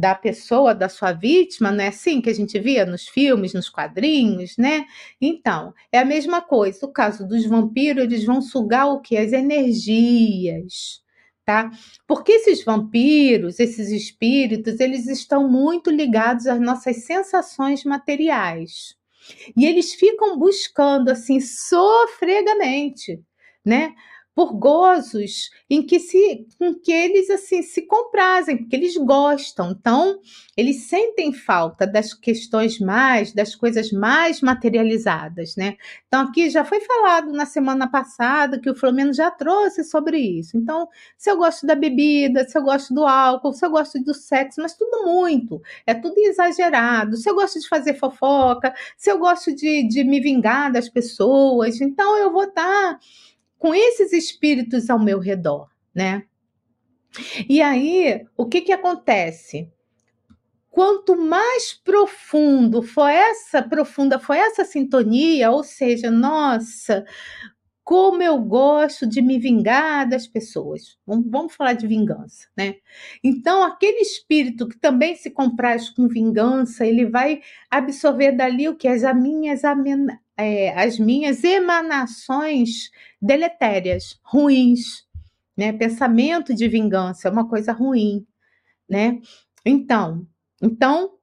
da 0.00 0.14
pessoa, 0.14 0.74
da 0.74 0.88
sua 0.88 1.12
vítima, 1.12 1.70
não 1.70 1.84
é 1.84 1.88
assim 1.88 2.20
que 2.20 2.30
a 2.30 2.34
gente 2.34 2.58
via 2.58 2.86
nos 2.86 3.06
filmes, 3.06 3.52
nos 3.52 3.68
quadrinhos, 3.68 4.56
né? 4.56 4.86
Então, 5.20 5.74
é 5.92 5.98
a 5.98 6.04
mesma 6.04 6.40
coisa. 6.40 6.78
No 6.82 6.92
caso 6.92 7.28
dos 7.28 7.44
vampiros, 7.44 8.04
eles 8.04 8.24
vão 8.24 8.40
sugar 8.40 8.86
o 8.86 9.00
que? 9.00 9.16
As 9.16 9.32
energias 9.32 11.00
tá? 11.44 11.68
Porque 12.06 12.30
esses 12.30 12.62
vampiros, 12.64 13.58
esses 13.58 13.88
espíritos, 13.90 14.78
eles 14.78 15.08
estão 15.08 15.48
muito 15.48 15.90
ligados 15.90 16.46
às 16.46 16.60
nossas 16.60 17.04
sensações 17.04 17.82
materiais. 17.82 18.94
E 19.56 19.66
eles 19.66 19.92
ficam 19.94 20.38
buscando 20.38 21.10
assim 21.10 21.40
sofregamente, 21.40 23.20
né? 23.64 23.94
Por 24.34 24.52
gozos 24.54 25.50
em 25.68 25.84
que 25.84 25.98
se 25.98 26.46
com 26.58 26.74
que 26.74 26.92
eles 26.92 27.28
assim 27.30 27.62
se 27.62 27.82
comprazem, 27.82 28.56
porque 28.58 28.76
eles 28.76 28.96
gostam. 28.96 29.72
Então, 29.72 30.20
eles 30.56 30.84
sentem 30.84 31.32
falta 31.32 31.86
das 31.86 32.14
questões 32.14 32.78
mais, 32.78 33.32
das 33.32 33.54
coisas 33.54 33.90
mais 33.92 34.40
materializadas, 34.40 35.56
né? 35.56 35.76
Então, 36.06 36.22
aqui 36.22 36.48
já 36.48 36.64
foi 36.64 36.80
falado 36.80 37.32
na 37.32 37.44
semana 37.44 37.90
passada 37.90 38.60
que 38.60 38.70
o 38.70 38.74
Flamengo 38.74 39.12
já 39.12 39.30
trouxe 39.30 39.84
sobre 39.84 40.18
isso. 40.18 40.56
Então, 40.56 40.88
se 41.16 41.30
eu 41.30 41.36
gosto 41.36 41.66
da 41.66 41.74
bebida, 41.74 42.48
se 42.48 42.56
eu 42.56 42.62
gosto 42.62 42.94
do 42.94 43.06
álcool, 43.06 43.52
se 43.52 43.66
eu 43.66 43.70
gosto 43.70 44.02
do 44.02 44.14
sexo, 44.14 44.60
mas 44.62 44.74
tudo 44.74 45.04
muito, 45.04 45.60
é 45.86 45.94
tudo 45.94 46.18
exagerado. 46.18 47.16
Se 47.16 47.28
eu 47.28 47.34
gosto 47.34 47.60
de 47.60 47.68
fazer 47.68 47.94
fofoca, 47.94 48.72
se 48.96 49.10
eu 49.10 49.18
gosto 49.18 49.54
de, 49.54 49.86
de 49.88 50.04
me 50.04 50.20
vingar 50.20 50.72
das 50.72 50.88
pessoas, 50.88 51.80
então 51.80 52.16
eu 52.18 52.32
vou 52.32 52.44
estar 52.44 52.94
tá 52.94 52.98
com 53.60 53.74
esses 53.74 54.14
espíritos 54.14 54.88
ao 54.88 54.98
meu 54.98 55.18
redor, 55.20 55.68
né? 55.94 56.24
E 57.46 57.60
aí, 57.60 58.24
o 58.34 58.46
que 58.46 58.62
que 58.62 58.72
acontece? 58.72 59.70
Quanto 60.70 61.14
mais 61.14 61.74
profundo 61.74 62.82
foi 62.82 63.12
essa 63.12 63.62
profunda 63.62 64.18
foi 64.18 64.38
essa 64.38 64.64
sintonia, 64.64 65.50
ou 65.50 65.62
seja, 65.62 66.10
nossa, 66.10 67.04
como 67.84 68.22
eu 68.22 68.38
gosto 68.38 69.06
de 69.06 69.20
me 69.20 69.38
vingar 69.38 70.08
das 70.08 70.26
pessoas. 70.26 70.96
Vamos, 71.06 71.26
vamos, 71.28 71.54
falar 71.54 71.74
de 71.74 71.86
vingança, 71.86 72.48
né? 72.56 72.76
Então, 73.22 73.62
aquele 73.62 73.98
espírito 73.98 74.68
que 74.68 74.78
também 74.78 75.16
se 75.16 75.28
compraz 75.30 75.90
com 75.90 76.08
vingança, 76.08 76.86
ele 76.86 77.04
vai 77.04 77.42
absorver 77.70 78.32
dali 78.32 78.68
o 78.68 78.76
que? 78.76 78.88
As 78.88 79.02
minhas 79.20 79.64
é, 80.42 80.70
as 80.78 80.98
minhas 80.98 81.44
emanações 81.44 82.90
deletérias, 83.20 84.18
ruins, 84.22 85.06
né? 85.56 85.72
Pensamento 85.72 86.54
de 86.54 86.66
vingança 86.68 87.28
é 87.28 87.30
uma 87.30 87.48
coisa 87.48 87.72
ruim, 87.72 88.26
né? 88.88 89.20
Então, 89.64 90.26
então 90.62 91.18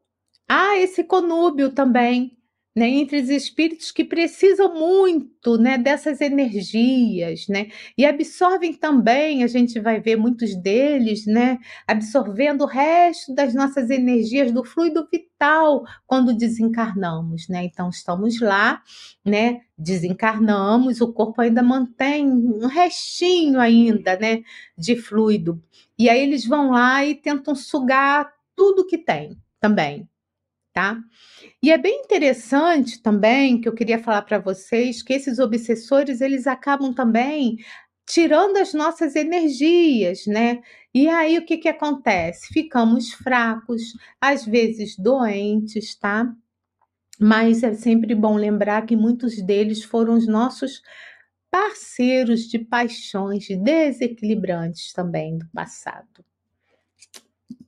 há 0.47 0.77
esse 0.77 1.03
conúbio 1.03 1.71
também 1.71 2.36
né, 2.77 2.87
entre 2.89 3.19
os 3.19 3.29
espíritos 3.29 3.89
que 3.89 4.03
precisam 4.05 4.71
muito 4.71 5.57
né, 5.57 5.79
dessas 5.79 6.21
energias, 6.21 7.47
né, 7.47 7.71
e 7.97 8.05
absorvem 8.05 8.71
também, 8.71 9.43
a 9.43 9.47
gente 9.47 9.79
vai 9.79 9.99
ver 9.99 10.15
muitos 10.15 10.55
deles, 10.55 11.25
né, 11.25 11.57
absorvendo 11.87 12.61
o 12.61 12.67
resto 12.67 13.33
das 13.33 13.55
nossas 13.55 13.89
energias 13.89 14.51
do 14.51 14.63
fluido 14.63 15.07
vital 15.11 15.85
quando 16.05 16.37
desencarnamos, 16.37 17.47
né, 17.49 17.63
então 17.63 17.89
estamos 17.89 18.39
lá, 18.39 18.83
né, 19.25 19.61
desencarnamos, 19.75 21.01
o 21.01 21.11
corpo 21.11 21.41
ainda 21.41 21.63
mantém 21.63 22.29
um 22.29 22.67
restinho 22.67 23.59
ainda, 23.59 24.19
né, 24.19 24.43
de 24.77 24.95
fluido, 24.95 25.59
e 25.97 26.07
aí 26.11 26.21
eles 26.21 26.45
vão 26.45 26.69
lá 26.69 27.03
e 27.03 27.15
tentam 27.15 27.55
sugar 27.55 28.31
tudo 28.55 28.85
que 28.85 28.99
tem 28.99 29.35
também, 29.59 30.07
tá? 30.77 30.95
E 31.61 31.71
é 31.71 31.77
bem 31.77 32.01
interessante 32.01 33.01
também 33.01 33.59
que 33.59 33.67
eu 33.67 33.73
queria 33.73 33.97
falar 33.97 34.21
para 34.21 34.37
vocês 34.37 35.01
que 35.01 35.11
esses 35.11 35.39
obsessores 35.39 36.21
eles 36.21 36.45
acabam 36.45 36.93
também 36.93 37.57
tirando 38.05 38.57
as 38.57 38.75
nossas 38.75 39.15
energias, 39.15 40.27
né? 40.27 40.61
E 40.93 41.09
aí 41.09 41.35
o 41.39 41.45
que 41.47 41.57
que 41.57 41.67
acontece? 41.67 42.53
Ficamos 42.53 43.11
fracos, 43.11 43.81
às 44.21 44.45
vezes 44.45 44.95
doentes, 44.95 45.95
tá? 45.95 46.31
Mas 47.19 47.63
é 47.63 47.73
sempre 47.73 48.13
bom 48.13 48.35
lembrar 48.35 48.85
que 48.85 48.95
muitos 48.95 49.41
deles 49.41 49.83
foram 49.83 50.13
os 50.13 50.27
nossos 50.27 50.83
parceiros 51.49 52.41
de 52.41 52.59
paixões 52.59 53.47
desequilibrantes 53.47 54.93
também 54.93 55.39
do 55.39 55.47
passado 55.49 56.26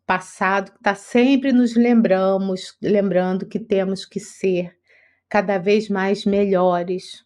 passado 0.10 0.72
que 0.72 0.78
está 0.80 0.96
sempre 0.96 1.52
nos 1.52 1.76
lembramos, 1.76 2.76
lembrando 2.82 3.46
que 3.46 3.60
temos 3.60 4.06
que 4.06 4.20
ser 4.20 4.76
cada 5.30 5.60
vez 5.60 5.88
mais 5.88 6.26
melhores, 6.26 7.24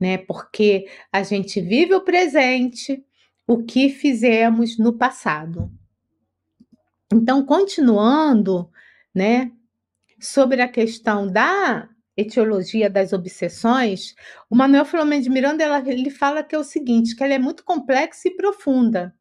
né? 0.00 0.16
Porque 0.16 0.88
a 1.12 1.22
gente 1.22 1.60
vive 1.60 1.94
o 1.94 2.00
presente, 2.00 3.04
o 3.46 3.62
que 3.62 3.90
fizemos 3.90 4.78
no 4.78 4.96
passado. 4.96 5.70
Então, 7.12 7.44
continuando, 7.44 8.70
né, 9.14 9.52
sobre 10.18 10.62
a 10.62 10.68
questão 10.68 11.30
da 11.30 11.90
etiologia 12.16 12.88
das 12.88 13.12
obsessões, 13.12 14.14
o 14.48 14.56
Manuel 14.56 14.86
Filomeno 14.86 15.22
de 15.22 15.28
Miranda 15.28 15.62
ela, 15.62 15.86
ele 15.86 16.08
fala 16.08 16.42
que 16.42 16.54
é 16.54 16.58
o 16.58 16.64
seguinte, 16.64 17.14
que 17.14 17.22
ela 17.22 17.34
é 17.34 17.38
muito 17.38 17.62
complexa 17.64 18.28
e 18.28 18.34
profunda. 18.34 19.14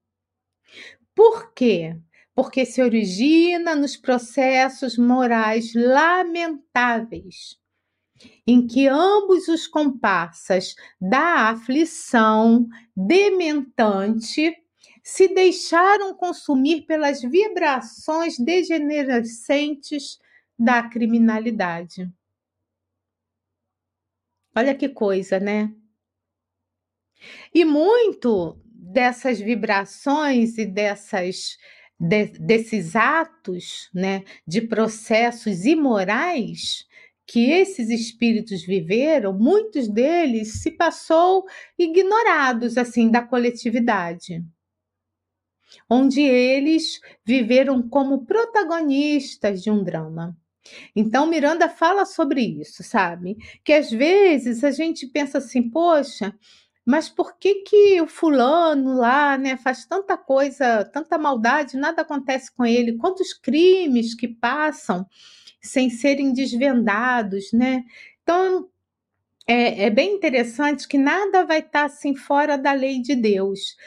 Por 1.13 1.54
quê? 1.54 1.98
Porque 2.36 2.65
se 2.65 2.82
origina 2.82 3.76
nos 3.76 3.96
processos 3.96 4.98
morais 4.98 5.74
lamentáveis, 5.76 7.60
em 8.48 8.65
que 8.65 8.88
ambos 8.88 9.48
os 9.48 9.67
comparsas 9.67 10.76
da 11.00 11.50
aflição 11.50 12.67
dementante 12.96 14.56
se 15.04 15.28
deixaram 15.28 16.15
consumir 16.15 16.86
pelas 16.86 17.22
vibrações 17.22 18.39
degenerescentes 18.39 20.17
da 20.58 20.88
criminalidade. 20.88 22.10
Olha 24.56 24.74
que 24.76 24.88
coisa, 24.88 25.39
né? 25.39 25.74
E 27.54 27.65
muito 27.65 28.60
dessas 28.65 29.39
vibrações 29.39 30.58
e 30.58 30.65
dessas 30.65 31.58
de, 32.04 32.26
desses 32.38 32.98
atos, 32.98 33.89
né, 33.94 34.26
de 34.46 34.60
processos 34.60 35.63
imorais 35.63 36.86
que 37.26 37.50
esses 37.50 37.89
espíritos 37.89 38.66
viveram, 38.66 39.32
muitos 39.32 39.88
deles 39.88 40.62
se 40.62 40.72
passou 40.72 41.46
ignorados 41.80 42.78
assim 42.78 43.10
da 43.10 43.22
coletividade, 43.22 44.44
onde 45.89 46.20
eles 46.20 47.00
viveram 47.26 47.88
como 47.88 48.26
protagonistas 48.26 49.63
de 49.63 49.72
um 49.72 49.82
drama. 49.82 50.38
Então 50.94 51.26
Miranda 51.26 51.70
fala 51.70 52.06
sobre 52.06 52.42
isso, 52.42 52.84
sabe? 52.84 53.38
Que 53.63 53.72
às 53.72 53.89
vezes 53.89 54.62
a 54.62 54.72
gente 54.72 55.08
pensa 55.08 55.38
assim, 55.38 55.70
poxa, 55.70 56.38
mas 56.86 57.10
por 57.10 57.38
que 57.38 57.56
que 57.63 58.02
o 58.02 58.08
fulano 58.08 58.96
lá, 58.96 59.38
né, 59.38 59.56
faz 59.56 59.86
tanta 59.86 60.17
coisa, 60.17 60.84
tanta 60.86 61.17
maldade, 61.17 61.78
nada 61.78 62.02
acontece 62.02 62.52
com 62.54 62.65
ele? 62.65 62.98
Quantos 62.98 63.34
crimes 63.34 64.13
que 64.13 64.28
passam 64.28 65.06
sem 65.62 65.89
serem 65.89 66.34
desvendados, 66.34 67.54
né? 67.54 67.84
Então, 68.22 68.69
é, 69.48 69.86
é 69.86 69.89
bem 69.89 70.15
interessante 70.15 70.88
que 70.88 70.98
nada 70.98 71.46
vai 71.46 71.60
estar 71.60 71.86
assim 71.86 72.15
fora 72.15 72.58
da 72.58 72.74
lei 72.74 73.02
de 73.02 73.15
Deus. 73.15 73.78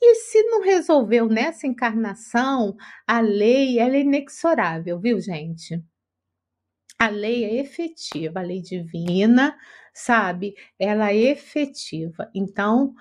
E 0.00 0.14
se 0.16 0.42
não 0.44 0.62
resolveu 0.62 1.28
nessa 1.28 1.66
encarnação, 1.66 2.76
a 3.06 3.20
lei 3.20 3.78
ela 3.78 3.96
é 3.96 4.00
inexorável, 4.00 4.98
viu, 4.98 5.20
gente? 5.20 5.82
A 6.98 7.08
lei 7.08 7.44
é 7.44 7.60
efetiva, 7.60 8.40
a 8.40 8.42
lei 8.42 8.62
divina 8.62 9.56
sabe? 9.94 10.54
Ela 10.78 11.12
é 11.12 11.30
efetiva. 11.30 12.28
Então, 12.34 12.94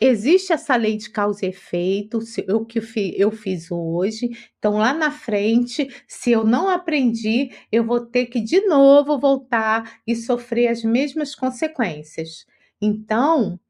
existe 0.00 0.52
essa 0.52 0.74
lei 0.76 0.96
de 0.96 1.10
causa 1.10 1.44
e 1.46 1.50
efeito, 1.50 2.18
o 2.50 2.64
que 2.64 2.80
eu 3.16 3.30
fiz 3.30 3.70
hoje. 3.70 4.30
Então, 4.58 4.78
lá 4.78 4.92
na 4.92 5.10
frente, 5.10 5.88
se 6.08 6.32
eu 6.32 6.44
não 6.44 6.68
aprendi, 6.68 7.50
eu 7.70 7.84
vou 7.84 8.04
ter 8.04 8.26
que 8.26 8.40
de 8.40 8.62
novo 8.66 9.18
voltar 9.18 10.00
e 10.06 10.16
sofrer 10.16 10.68
as 10.68 10.82
mesmas 10.82 11.34
consequências. 11.34 12.46
Então, 12.80 13.60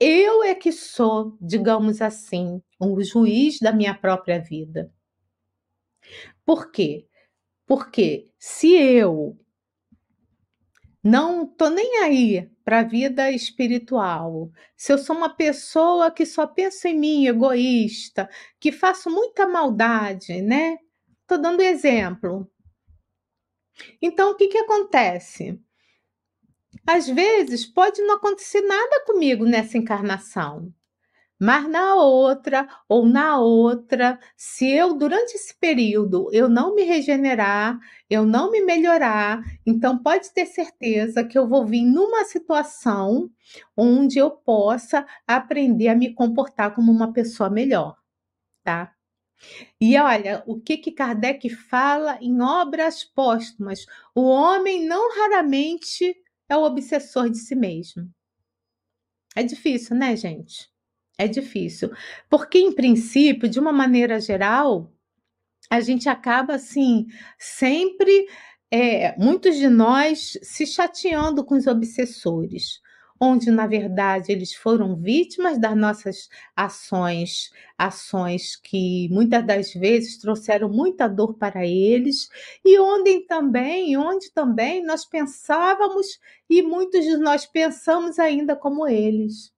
eu 0.00 0.44
é 0.44 0.54
que 0.54 0.70
sou, 0.72 1.36
digamos 1.40 2.00
assim, 2.00 2.62
um 2.80 3.00
juiz 3.00 3.58
da 3.60 3.72
minha 3.72 3.94
própria 3.94 4.40
vida. 4.40 4.92
Por 6.44 6.70
quê? 6.70 7.06
Porque 7.66 8.30
se 8.38 8.72
eu 8.72 9.36
não 11.02 11.46
tô 11.46 11.68
nem 11.70 11.98
aí 12.02 12.50
para 12.64 12.80
a 12.80 12.82
vida 12.84 13.30
espiritual. 13.30 14.50
Se 14.76 14.92
eu 14.92 14.98
sou 14.98 15.16
uma 15.16 15.30
pessoa 15.34 16.10
que 16.10 16.26
só 16.26 16.46
pensa 16.46 16.88
em 16.88 16.98
mim, 16.98 17.26
egoísta, 17.26 18.28
que 18.60 18.72
faço 18.72 19.10
muita 19.10 19.46
maldade, 19.46 20.42
né? 20.42 20.78
Tô 21.26 21.36
dando 21.38 21.62
exemplo. 21.62 22.50
Então, 24.02 24.30
o 24.30 24.34
que 24.34 24.48
que 24.48 24.58
acontece? 24.58 25.58
Às 26.86 27.06
vezes 27.06 27.64
pode 27.66 28.02
não 28.02 28.16
acontecer 28.16 28.60
nada 28.62 29.04
comigo 29.04 29.44
nessa 29.44 29.78
encarnação. 29.78 30.72
Mas 31.40 31.68
na 31.68 31.94
outra 31.94 32.68
ou 32.88 33.06
na 33.06 33.38
outra, 33.38 34.18
se 34.36 34.68
eu 34.68 34.94
durante 34.94 35.34
esse 35.34 35.54
período 35.56 36.28
eu 36.32 36.48
não 36.48 36.74
me 36.74 36.82
regenerar, 36.82 37.78
eu 38.10 38.26
não 38.26 38.50
me 38.50 38.60
melhorar, 38.60 39.42
então 39.64 40.02
pode 40.02 40.32
ter 40.32 40.46
certeza 40.46 41.24
que 41.24 41.38
eu 41.38 41.46
vou 41.48 41.64
vir 41.64 41.84
numa 41.84 42.24
situação 42.24 43.30
onde 43.76 44.18
eu 44.18 44.30
possa 44.30 45.06
aprender 45.26 45.88
a 45.88 45.94
me 45.94 46.12
comportar 46.12 46.74
como 46.74 46.90
uma 46.90 47.12
pessoa 47.12 47.48
melhor, 47.48 47.96
tá? 48.64 48.92
E 49.80 49.96
olha, 49.98 50.42
o 50.46 50.60
que 50.60 50.76
que 50.76 50.92
Kardec 50.92 51.48
fala 51.48 52.18
em 52.20 52.42
obras 52.42 53.04
póstumas? 53.04 53.86
O 54.14 54.22
homem 54.22 54.86
não 54.86 55.14
raramente 55.16 56.16
é 56.48 56.56
o 56.56 56.64
obsessor 56.64 57.30
de 57.30 57.38
si 57.38 57.54
mesmo. 57.54 58.10
É 59.36 59.42
difícil, 59.42 59.96
né, 59.96 60.16
gente? 60.16 60.68
É 61.18 61.26
difícil. 61.26 61.90
Porque, 62.30 62.58
em 62.58 62.72
princípio, 62.72 63.48
de 63.48 63.58
uma 63.58 63.72
maneira 63.72 64.20
geral, 64.20 64.92
a 65.70 65.80
gente 65.80 66.08
acaba 66.08 66.54
assim, 66.54 67.06
sempre, 67.38 68.28
é, 68.70 69.16
muitos 69.18 69.56
de 69.56 69.68
nós 69.68 70.38
se 70.42 70.66
chateando 70.66 71.44
com 71.44 71.56
os 71.56 71.66
obsessores, 71.66 72.80
onde, 73.20 73.50
na 73.50 73.66
verdade, 73.66 74.32
eles 74.32 74.54
foram 74.54 74.96
vítimas 74.96 75.58
das 75.58 75.76
nossas 75.76 76.28
ações, 76.56 77.50
ações 77.76 78.56
que 78.56 79.08
muitas 79.10 79.44
das 79.44 79.74
vezes 79.74 80.18
trouxeram 80.18 80.68
muita 80.70 81.08
dor 81.08 81.34
para 81.34 81.66
eles, 81.66 82.28
e 82.64 82.78
onde 82.78 83.20
também, 83.26 83.96
onde 83.96 84.30
também 84.32 84.84
nós 84.84 85.04
pensávamos 85.04 86.20
e 86.48 86.62
muitos 86.62 87.04
de 87.04 87.16
nós 87.16 87.44
pensamos 87.46 88.18
ainda 88.20 88.54
como 88.56 88.86
eles. 88.86 89.52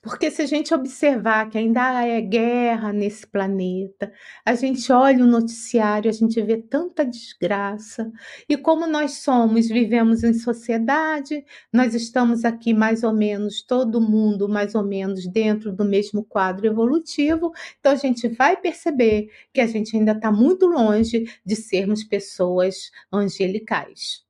Porque 0.00 0.30
se 0.30 0.42
a 0.42 0.46
gente 0.46 0.72
observar 0.72 1.50
que 1.50 1.58
ainda 1.58 2.06
é 2.06 2.20
guerra 2.20 2.92
nesse 2.92 3.26
planeta, 3.26 4.12
a 4.44 4.54
gente 4.54 4.92
olha 4.92 5.24
o 5.24 5.26
noticiário, 5.26 6.08
a 6.08 6.12
gente 6.12 6.40
vê 6.40 6.56
tanta 6.56 7.04
desgraça. 7.04 8.10
E 8.48 8.56
como 8.56 8.86
nós 8.86 9.14
somos, 9.18 9.66
vivemos 9.68 10.22
em 10.22 10.32
sociedade, 10.34 11.44
nós 11.72 11.94
estamos 11.94 12.44
aqui 12.44 12.72
mais 12.72 13.02
ou 13.02 13.12
menos, 13.12 13.60
todo 13.62 14.00
mundo 14.00 14.48
mais 14.48 14.74
ou 14.76 14.84
menos 14.84 15.26
dentro 15.26 15.72
do 15.72 15.84
mesmo 15.84 16.24
quadro 16.24 16.66
evolutivo, 16.66 17.52
então 17.80 17.90
a 17.92 17.96
gente 17.96 18.28
vai 18.28 18.56
perceber 18.56 19.28
que 19.52 19.60
a 19.60 19.66
gente 19.66 19.96
ainda 19.96 20.12
está 20.12 20.30
muito 20.30 20.66
longe 20.66 21.24
de 21.44 21.56
sermos 21.56 22.04
pessoas 22.04 22.90
angelicais. 23.12 24.27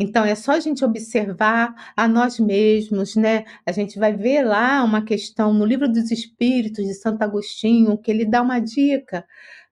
Então 0.00 0.24
é 0.24 0.34
só 0.34 0.52
a 0.52 0.60
gente 0.60 0.84
observar 0.84 1.92
a 1.96 2.08
nós 2.08 2.38
mesmos, 2.38 3.14
né? 3.14 3.44
A 3.66 3.72
gente 3.72 3.98
vai 3.98 4.12
ver 4.16 4.42
lá 4.42 4.82
uma 4.82 5.04
questão 5.04 5.52
no 5.52 5.66
livro 5.66 5.86
dos 5.86 6.10
Espíritos 6.10 6.84
de 6.84 6.94
Santo 6.94 7.22
Agostinho 7.22 7.98
que 7.98 8.10
ele 8.10 8.24
dá 8.24 8.40
uma 8.40 8.58
dica 8.58 9.24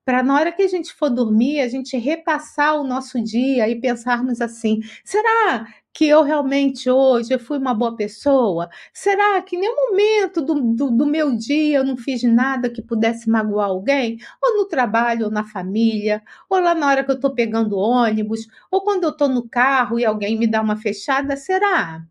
para 0.05 0.23
na 0.23 0.35
hora 0.35 0.53
que 0.53 0.63
a 0.63 0.69
gente 0.69 0.93
for 0.93 1.09
dormir, 1.11 1.61
a 1.61 1.69
gente 1.69 1.97
repassar 1.97 2.81
o 2.81 2.85
nosso 2.85 3.23
dia 3.23 3.69
e 3.69 3.81
pensarmos 3.81 4.41
assim: 4.41 4.81
será 5.05 5.67
que 5.93 6.07
eu 6.07 6.23
realmente 6.23 6.89
hoje 6.89 7.39
fui 7.39 7.59
uma 7.59 7.75
boa 7.75 7.97
pessoa? 7.97 8.69
Será 8.93 9.43
que 9.43 9.57
em 9.57 9.61
nenhum 9.61 9.91
momento 9.91 10.41
do, 10.41 10.55
do, 10.75 10.91
do, 10.91 11.07
meu 11.07 11.37
dia 11.37 11.79
eu 11.79 11.85
não 11.85 11.97
fiz 11.97 12.23
nada 12.23 12.71
que 12.71 12.81
pudesse 12.83 13.29
magoar 13.29 13.69
alguém? 13.69 14.19
Ou 14.43 14.59
no 14.59 14.67
trabalho, 14.67 15.27
ou 15.27 15.31
na 15.31 15.45
família, 15.45 16.23
ou 16.49 16.61
lá 16.61 16.75
na 16.75 16.87
hora 16.89 17.05
que 17.05 17.11
eu 17.11 17.17
estou 17.17 17.35
pegando 17.35 17.77
ônibus, 17.77 18.47
ou 18.71 18.83
quando 18.83 19.05
eu 19.05 19.11
estou 19.11 19.29
no 19.29 19.49
carro 19.49 19.99
e 19.99 20.05
alguém 20.05 20.39
me 20.39 20.47
dá 20.47 20.63
uma 20.63 20.77
fechada? 20.77 21.37
Será? 21.37 22.05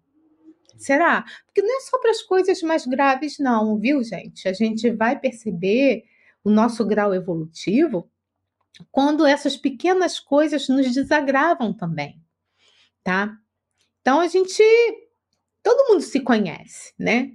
Será? 0.78 1.26
Porque 1.46 1.62
não 1.62 1.78
é 1.78 1.82
só 1.82 2.00
para 2.00 2.12
as 2.12 2.22
coisas 2.22 2.62
mais 2.62 2.86
graves, 2.86 3.38
não, 3.40 3.78
viu, 3.78 4.04
gente? 4.04 4.48
A 4.48 4.54
gente 4.54 4.90
vai 4.92 5.20
perceber 5.20 6.04
o 6.44 6.50
nosso 6.50 6.86
grau 6.86 7.14
evolutivo 7.14 8.10
quando 8.92 9.26
essas 9.26 9.58
pequenas 9.58 10.20
coisas 10.20 10.70
nos 10.70 10.94
desagravam 10.94 11.74
também, 11.74 12.22
tá? 13.04 13.38
Então 14.02 14.20
a 14.20 14.28
gente. 14.28 14.64
Todo 15.64 15.90
mundo 15.90 16.02
se 16.02 16.20
conhece, 16.22 16.94
né? 16.98 17.32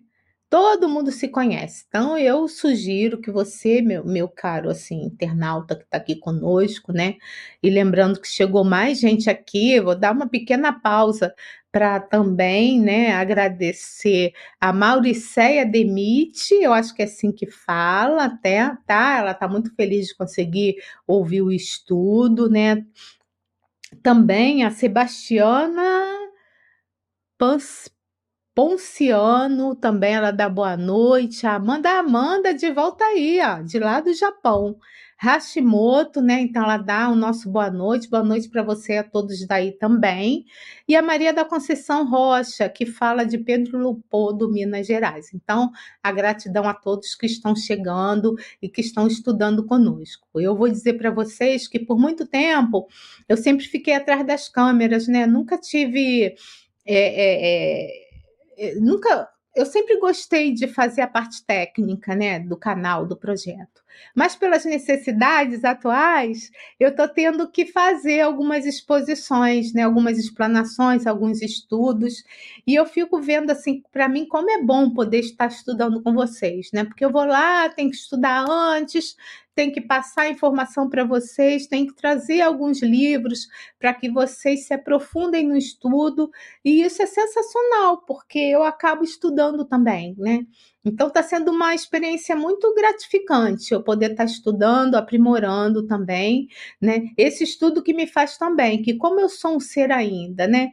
Todo 0.48 0.88
mundo 0.88 1.10
se 1.10 1.28
conhece. 1.28 1.84
Então 1.88 2.16
eu 2.16 2.46
sugiro 2.48 3.20
que 3.20 3.30
você, 3.30 3.82
meu, 3.82 4.04
meu 4.04 4.28
caro 4.28 4.70
assim, 4.70 5.02
internauta 5.02 5.76
que 5.76 5.82
está 5.84 5.98
aqui 5.98 6.16
conosco, 6.16 6.92
né? 6.92 7.16
E 7.62 7.68
lembrando 7.70 8.20
que 8.20 8.28
chegou 8.28 8.64
mais 8.64 9.00
gente 9.00 9.28
aqui, 9.28 9.80
vou 9.80 9.96
dar 9.98 10.12
uma 10.12 10.28
pequena 10.28 10.72
pausa 10.72 11.34
para 11.72 11.98
também, 11.98 12.80
né, 12.80 13.10
agradecer 13.14 14.32
a 14.60 14.72
Mauricéia 14.72 15.66
Demite, 15.66 16.54
eu 16.54 16.72
acho 16.72 16.94
que 16.94 17.02
é 17.02 17.04
assim 17.04 17.32
que 17.32 17.50
fala, 17.50 18.26
até, 18.26 18.70
tá? 18.86 19.18
Ela 19.18 19.32
está 19.32 19.48
muito 19.48 19.74
feliz 19.74 20.06
de 20.06 20.16
conseguir 20.16 20.76
ouvir 21.04 21.42
o 21.42 21.50
estudo, 21.50 22.48
né? 22.48 22.84
Também 24.04 24.64
a 24.64 24.70
Sebastiana 24.70 26.03
Ponciano, 28.54 29.74
também 29.74 30.14
ela 30.14 30.30
dá 30.30 30.48
boa 30.48 30.76
noite. 30.76 31.44
A 31.44 31.56
Amanda 31.56 31.90
Amanda 31.98 32.54
de 32.54 32.70
volta 32.70 33.04
aí, 33.04 33.40
ó, 33.40 33.60
de 33.62 33.80
lá 33.80 34.00
do 34.00 34.14
Japão. 34.14 34.76
Hashimoto, 35.16 36.20
né? 36.20 36.40
Então 36.40 36.62
ela 36.62 36.76
dá 36.76 37.08
o 37.08 37.16
nosso 37.16 37.50
boa 37.50 37.70
noite, 37.70 38.08
boa 38.10 38.22
noite 38.22 38.48
para 38.48 38.62
você 38.62 38.98
a 38.98 39.04
todos 39.04 39.44
daí 39.46 39.72
também. 39.72 40.44
E 40.86 40.94
a 40.94 41.02
Maria 41.02 41.32
da 41.32 41.44
Conceição 41.44 42.06
Rocha, 42.08 42.68
que 42.68 42.84
fala 42.86 43.24
de 43.24 43.38
Pedro 43.38 43.78
Leopoldo, 43.78 44.50
Minas 44.52 44.86
Gerais. 44.86 45.32
Então, 45.32 45.70
a 46.02 46.12
gratidão 46.12 46.68
a 46.68 46.74
todos 46.74 47.14
que 47.14 47.26
estão 47.26 47.56
chegando 47.56 48.36
e 48.60 48.68
que 48.68 48.80
estão 48.80 49.06
estudando 49.06 49.64
conosco. 49.64 50.28
Eu 50.36 50.56
vou 50.56 50.68
dizer 50.68 50.94
para 50.94 51.10
vocês 51.10 51.66
que 51.66 51.78
por 51.78 51.98
muito 51.98 52.26
tempo 52.26 52.86
eu 53.28 53.36
sempre 53.36 53.64
fiquei 53.66 53.94
atrás 53.94 54.26
das 54.26 54.48
câmeras, 54.48 55.08
né? 55.08 55.26
Nunca 55.26 55.58
tive 55.58 56.34
é, 56.86 58.06
é, 58.58 58.74
nunca, 58.76 59.28
eu 59.54 59.64
sempre 59.64 59.98
gostei 59.98 60.52
de 60.52 60.66
fazer 60.66 61.02
a 61.02 61.06
parte 61.06 61.44
técnica, 61.46 62.14
né, 62.14 62.40
do 62.40 62.56
canal, 62.56 63.06
do 63.06 63.16
projeto. 63.16 63.82
Mas 64.14 64.34
pelas 64.34 64.64
necessidades 64.64 65.64
atuais, 65.64 66.50
eu 66.80 66.88
estou 66.88 67.08
tendo 67.08 67.48
que 67.50 67.66
fazer 67.66 68.20
algumas 68.20 68.66
exposições, 68.66 69.72
né, 69.72 69.82
algumas 69.82 70.18
explanações, 70.18 71.06
alguns 71.06 71.40
estudos, 71.40 72.24
e 72.66 72.74
eu 72.74 72.84
fico 72.86 73.20
vendo 73.20 73.50
assim, 73.50 73.82
para 73.92 74.08
mim, 74.08 74.26
como 74.26 74.50
é 74.50 74.60
bom 74.62 74.90
poder 74.90 75.20
estar 75.20 75.46
estudando 75.46 76.02
com 76.02 76.12
vocês, 76.12 76.70
né? 76.72 76.84
Porque 76.84 77.04
eu 77.04 77.12
vou 77.12 77.24
lá, 77.24 77.68
tenho 77.68 77.90
que 77.90 77.96
estudar 77.96 78.44
antes, 78.48 79.16
tem 79.54 79.70
que 79.70 79.80
passar 79.80 80.30
informação 80.30 80.88
para 80.88 81.04
vocês, 81.04 81.66
tem 81.66 81.86
que 81.86 81.94
trazer 81.94 82.40
alguns 82.40 82.82
livros 82.82 83.46
para 83.78 83.94
que 83.94 84.10
vocês 84.10 84.66
se 84.66 84.74
aprofundem 84.74 85.46
no 85.46 85.56
estudo, 85.56 86.30
e 86.64 86.82
isso 86.82 87.02
é 87.02 87.06
sensacional, 87.06 87.98
porque 88.04 88.38
eu 88.38 88.64
acabo 88.64 89.04
estudando 89.04 89.64
também, 89.64 90.14
né? 90.18 90.44
Então 90.84 91.08
está 91.08 91.22
sendo 91.22 91.50
uma 91.50 91.74
experiência 91.74 92.36
muito 92.36 92.74
gratificante 92.74 93.72
eu 93.72 93.82
poder 93.82 94.12
estar 94.12 94.24
tá 94.26 94.30
estudando, 94.30 94.96
aprimorando 94.96 95.86
também, 95.86 96.48
né? 96.80 97.10
Esse 97.16 97.44
estudo 97.44 97.82
que 97.82 97.94
me 97.94 98.06
faz 98.06 98.36
também, 98.36 98.82
que 98.82 98.94
como 98.94 99.20
eu 99.20 99.28
sou 99.28 99.56
um 99.56 99.60
ser 99.60 99.92
ainda, 99.92 100.46
né? 100.46 100.70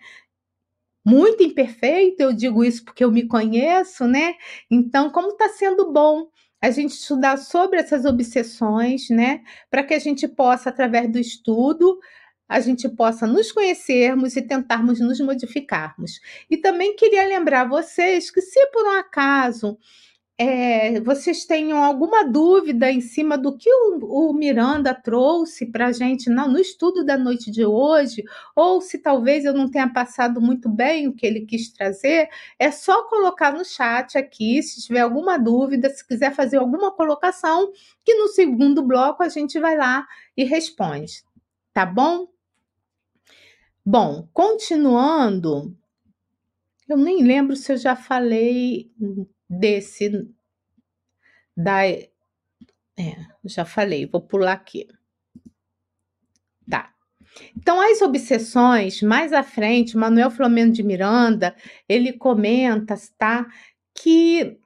Muito 1.03 1.41
imperfeito, 1.43 2.21
eu 2.21 2.33
digo 2.33 2.63
isso 2.63 2.83
porque 2.85 3.03
eu 3.03 3.11
me 3.11 3.27
conheço, 3.27 4.05
né? 4.05 4.35
Então, 4.69 5.09
como 5.09 5.29
está 5.29 5.49
sendo 5.49 5.91
bom 5.91 6.27
a 6.61 6.69
gente 6.69 6.91
estudar 6.91 7.37
sobre 7.37 7.79
essas 7.79 8.05
obsessões, 8.05 9.09
né? 9.09 9.41
Para 9.69 9.83
que 9.83 9.93
a 9.93 9.99
gente 9.99 10.27
possa, 10.27 10.69
através 10.69 11.11
do 11.11 11.17
estudo, 11.17 11.99
a 12.47 12.59
gente 12.59 12.87
possa 12.89 13.25
nos 13.25 13.51
conhecermos 13.51 14.35
e 14.35 14.41
tentarmos 14.41 14.99
nos 14.99 15.19
modificarmos. 15.21 16.19
E 16.49 16.57
também 16.57 16.95
queria 16.95 17.25
lembrar 17.25 17.67
vocês 17.67 18.29
que, 18.29 18.41
se 18.41 18.67
por 18.67 18.85
um 18.85 18.99
acaso 18.99 19.77
é, 20.37 20.99
vocês 21.01 21.45
tenham 21.45 21.83
alguma 21.83 22.23
dúvida 22.23 22.91
em 22.91 22.99
cima 22.99 23.37
do 23.37 23.55
que 23.55 23.69
o, 23.71 24.29
o 24.29 24.33
Miranda 24.33 24.93
trouxe 24.93 25.67
para 25.67 25.87
a 25.87 25.91
gente 25.91 26.29
no 26.29 26.57
estudo 26.57 27.05
da 27.05 27.17
noite 27.17 27.51
de 27.51 27.63
hoje, 27.63 28.23
ou 28.55 28.81
se 28.81 28.97
talvez 28.97 29.45
eu 29.45 29.53
não 29.53 29.69
tenha 29.69 29.91
passado 29.91 30.41
muito 30.41 30.67
bem 30.67 31.07
o 31.07 31.13
que 31.13 31.27
ele 31.27 31.45
quis 31.45 31.71
trazer, 31.71 32.27
é 32.57 32.71
só 32.71 33.03
colocar 33.03 33.53
no 33.53 33.63
chat 33.63 34.17
aqui, 34.17 34.63
se 34.63 34.81
tiver 34.81 35.01
alguma 35.01 35.37
dúvida, 35.37 35.89
se 35.89 36.05
quiser 36.07 36.33
fazer 36.33 36.57
alguma 36.57 36.91
colocação, 36.91 37.71
que 38.03 38.15
no 38.15 38.27
segundo 38.29 38.81
bloco 38.81 39.21
a 39.21 39.29
gente 39.29 39.59
vai 39.59 39.77
lá 39.77 40.07
e 40.35 40.43
responde, 40.43 41.23
tá 41.71 41.85
bom? 41.85 42.27
Bom, 43.85 44.27
continuando, 44.33 45.75
eu 46.89 46.97
nem 46.97 47.23
lembro 47.23 47.55
se 47.55 47.71
eu 47.73 47.77
já 47.77 47.95
falei 47.95 48.91
desse 49.51 50.29
da 51.55 51.85
é, 51.85 52.09
já 53.43 53.65
falei, 53.65 54.05
vou 54.05 54.21
pular 54.21 54.53
aqui. 54.53 54.87
Tá. 56.69 56.93
Então, 57.55 57.81
as 57.81 58.01
obsessões, 58.01 59.01
mais 59.01 59.33
à 59.33 59.43
frente, 59.43 59.97
Manuel 59.97 60.29
Flamengo 60.31 60.71
de 60.71 60.83
Miranda, 60.83 61.55
ele 61.87 62.13
comenta, 62.13 62.95
tá, 63.17 63.47
que 63.95 64.59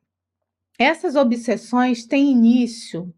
essas 0.78 1.16
obsessões 1.16 2.06
têm 2.06 2.32
início 2.32 3.14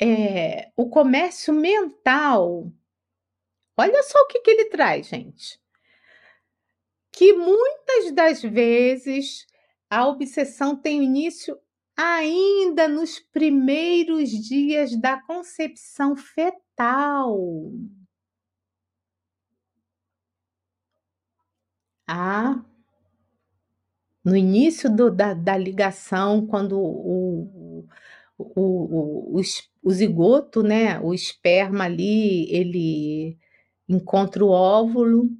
é, 0.00 0.70
o 0.76 0.88
comércio 0.88 1.52
mental. 1.52 2.72
Olha 3.76 4.02
só 4.02 4.18
o 4.20 4.26
que, 4.26 4.40
que 4.40 4.50
ele 4.50 4.66
traz, 4.66 5.08
gente. 5.08 5.60
Que 7.12 7.32
muitas 7.32 8.12
das 8.12 8.42
vezes 8.42 9.46
a 9.94 10.08
obsessão 10.08 10.74
tem 10.76 11.04
início 11.04 11.56
ainda 11.96 12.88
nos 12.88 13.20
primeiros 13.20 14.28
dias 14.30 15.00
da 15.00 15.22
concepção 15.22 16.16
fetal. 16.16 17.38
Ah, 22.08 22.64
no 24.24 24.36
início 24.36 24.94
do, 24.94 25.10
da, 25.12 25.32
da 25.32 25.56
ligação, 25.56 26.44
quando 26.44 26.76
o, 26.76 27.86
o, 28.36 28.48
o, 28.56 29.38
o, 29.38 29.40
o 29.82 29.90
zigoto, 29.92 30.62
né, 30.62 30.98
o 31.00 31.14
esperma 31.14 31.84
ali, 31.84 32.50
ele 32.50 33.38
encontra 33.88 34.44
o 34.44 34.48
óvulo, 34.48 35.30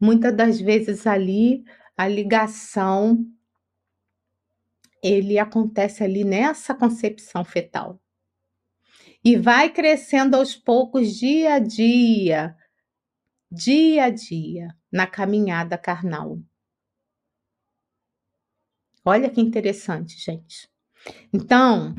muitas 0.00 0.34
das 0.34 0.60
vezes 0.60 1.06
ali 1.06 1.62
a 1.96 2.08
ligação 2.08 3.24
ele 5.02 5.38
acontece 5.38 6.02
ali 6.02 6.24
nessa 6.24 6.74
concepção 6.74 7.44
fetal. 7.44 8.00
E 9.24 9.36
vai 9.36 9.70
crescendo 9.70 10.34
aos 10.34 10.56
poucos, 10.56 11.14
dia 11.14 11.54
a 11.54 11.58
dia, 11.58 12.56
dia 13.50 14.04
a 14.04 14.10
dia, 14.10 14.74
na 14.90 15.06
caminhada 15.06 15.76
carnal. 15.76 16.38
Olha 19.04 19.30
que 19.30 19.40
interessante, 19.40 20.18
gente. 20.18 20.68
Então, 21.32 21.94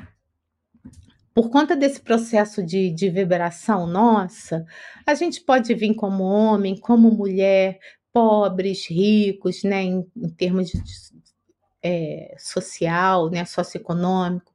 por 1.33 1.49
conta 1.49 1.75
desse 1.75 1.99
processo 1.99 2.63
de, 2.63 2.91
de 2.91 3.09
vibração 3.09 3.87
nossa, 3.87 4.65
a 5.05 5.13
gente 5.15 5.41
pode 5.41 5.73
vir 5.73 5.95
como 5.95 6.23
homem, 6.23 6.77
como 6.77 7.11
mulher, 7.11 7.79
pobres, 8.11 8.87
ricos, 8.89 9.63
né, 9.63 9.83
em, 9.83 10.05
em 10.15 10.29
termos 10.29 10.69
de, 10.69 10.81
é, 11.83 12.35
social, 12.37 13.29
né, 13.29 13.45
socioeconômico, 13.45 14.53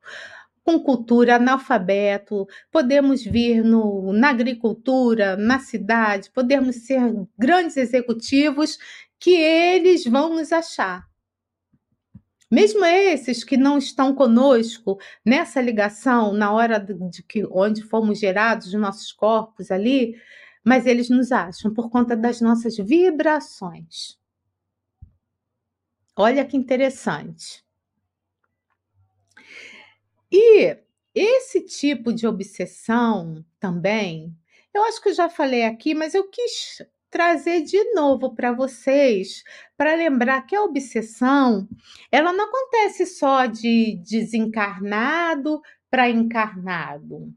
com 0.64 0.80
cultura, 0.80 1.36
analfabeto, 1.36 2.46
podemos 2.72 3.22
vir 3.22 3.62
no, 3.62 4.12
na 4.12 4.30
agricultura, 4.30 5.36
na 5.36 5.60
cidade, 5.60 6.30
podemos 6.30 6.76
ser 6.86 7.00
grandes 7.38 7.76
executivos 7.76 8.76
que 9.18 9.30
eles 9.30 10.04
vão 10.04 10.34
nos 10.34 10.52
achar. 10.52 11.06
Mesmo 12.50 12.84
esses 12.84 13.42
que 13.42 13.56
não 13.56 13.78
estão 13.78 14.14
conosco 14.14 14.98
nessa 15.24 15.60
ligação, 15.60 16.32
na 16.32 16.52
hora 16.52 16.78
de 16.78 17.22
que 17.22 17.44
onde 17.50 17.82
fomos 17.82 18.18
gerados, 18.18 18.68
os 18.68 18.74
nossos 18.74 19.12
corpos 19.12 19.70
ali, 19.70 20.14
mas 20.64 20.86
eles 20.86 21.08
nos 21.08 21.30
acham 21.30 21.72
por 21.72 21.90
conta 21.90 22.16
das 22.16 22.40
nossas 22.40 22.76
vibrações. 22.76 24.16
Olha 26.16 26.46
que 26.46 26.56
interessante. 26.56 27.62
E 30.32 30.76
esse 31.14 31.60
tipo 31.62 32.12
de 32.12 32.26
obsessão 32.26 33.44
também, 33.60 34.34
eu 34.74 34.82
acho 34.84 35.00
que 35.02 35.10
eu 35.10 35.14
já 35.14 35.28
falei 35.28 35.64
aqui, 35.64 35.94
mas 35.94 36.14
eu 36.14 36.28
quis 36.28 36.82
trazer 37.10 37.62
de 37.62 37.82
novo 37.92 38.34
para 38.34 38.52
vocês, 38.52 39.42
para 39.76 39.94
lembrar 39.94 40.42
que 40.46 40.56
a 40.56 40.62
obsessão, 40.62 41.68
ela 42.10 42.32
não 42.32 42.46
acontece 42.46 43.06
só 43.06 43.46
de 43.46 43.96
desencarnado 44.02 45.60
para 45.90 46.10
encarnado, 46.10 47.32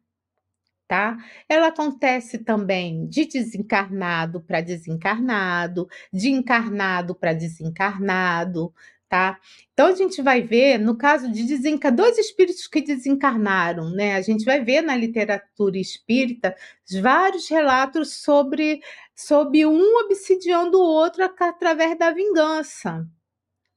tá? 0.89 1.17
Ela 1.47 1.67
acontece 1.67 2.39
também 2.39 3.05
de 3.07 3.25
desencarnado 3.25 4.41
para 4.41 4.59
desencarnado, 4.59 5.87
de 6.11 6.31
encarnado 6.31 7.13
para 7.13 7.31
desencarnado, 7.31 8.73
tá? 9.07 9.39
Então 9.71 9.85
a 9.85 9.95
gente 9.95 10.19
vai 10.19 10.41
ver, 10.41 10.79
no 10.79 10.97
caso 10.97 11.31
de 11.31 11.43
desenca... 11.43 11.91
dois 11.91 12.17
espíritos 12.17 12.65
que 12.65 12.81
desencarnaram, 12.81 13.91
né? 13.91 14.15
A 14.15 14.21
gente 14.21 14.43
vai 14.43 14.65
ver 14.65 14.81
na 14.81 14.95
literatura 14.95 15.77
espírita 15.77 16.55
vários 16.99 17.47
relatos 17.47 18.15
sobre, 18.15 18.81
sobre 19.15 19.67
um 19.67 19.95
obsidiando 20.05 20.79
o 20.79 20.81
outro 20.83 21.23
através 21.23 21.99
da 21.99 22.11
vingança, 22.11 23.07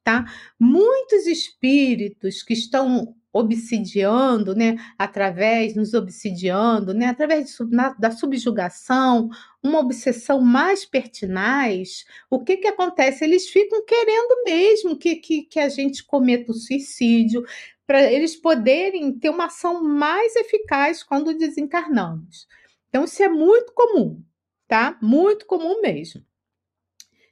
tá? 0.03 0.25
Muitos 0.59 1.27
espíritos 1.27 2.43
que 2.43 2.55
estão 2.55 3.15
obsidiando, 3.33 4.55
né, 4.55 4.77
através, 4.99 5.75
nos 5.75 5.95
obsidiando, 5.95 6.93
né, 6.93 7.07
através 7.07 7.49
de, 7.49 7.65
na, 7.75 7.91
da 7.95 8.11
subjugação, 8.11 9.31
uma 9.63 9.79
obsessão 9.79 10.41
mais 10.41 10.85
pertinaz, 10.85 12.05
o 12.29 12.45
que 12.45 12.59
que 12.59 12.69
acontece? 12.69 13.25
Eles 13.25 13.49
ficam 13.49 13.85
querendo 13.87 14.45
mesmo 14.45 14.99
que, 14.99 15.17
que, 15.17 15.43
que 15.45 15.59
a 15.59 15.69
gente 15.69 16.05
cometa 16.05 16.53
o 16.53 16.55
suicídio, 16.55 17.45
para 17.87 18.11
eles 18.11 18.37
poderem 18.37 19.19
ter 19.19 19.31
uma 19.31 19.47
ação 19.47 19.83
mais 19.83 20.37
eficaz 20.37 21.03
quando 21.03 21.37
desencarnamos. 21.37 22.47
Então, 22.89 23.05
isso 23.05 23.23
é 23.23 23.29
muito 23.29 23.73
comum, 23.73 24.23
tá? 24.69 24.99
Muito 25.03 25.47
comum 25.47 25.81
mesmo. 25.81 26.25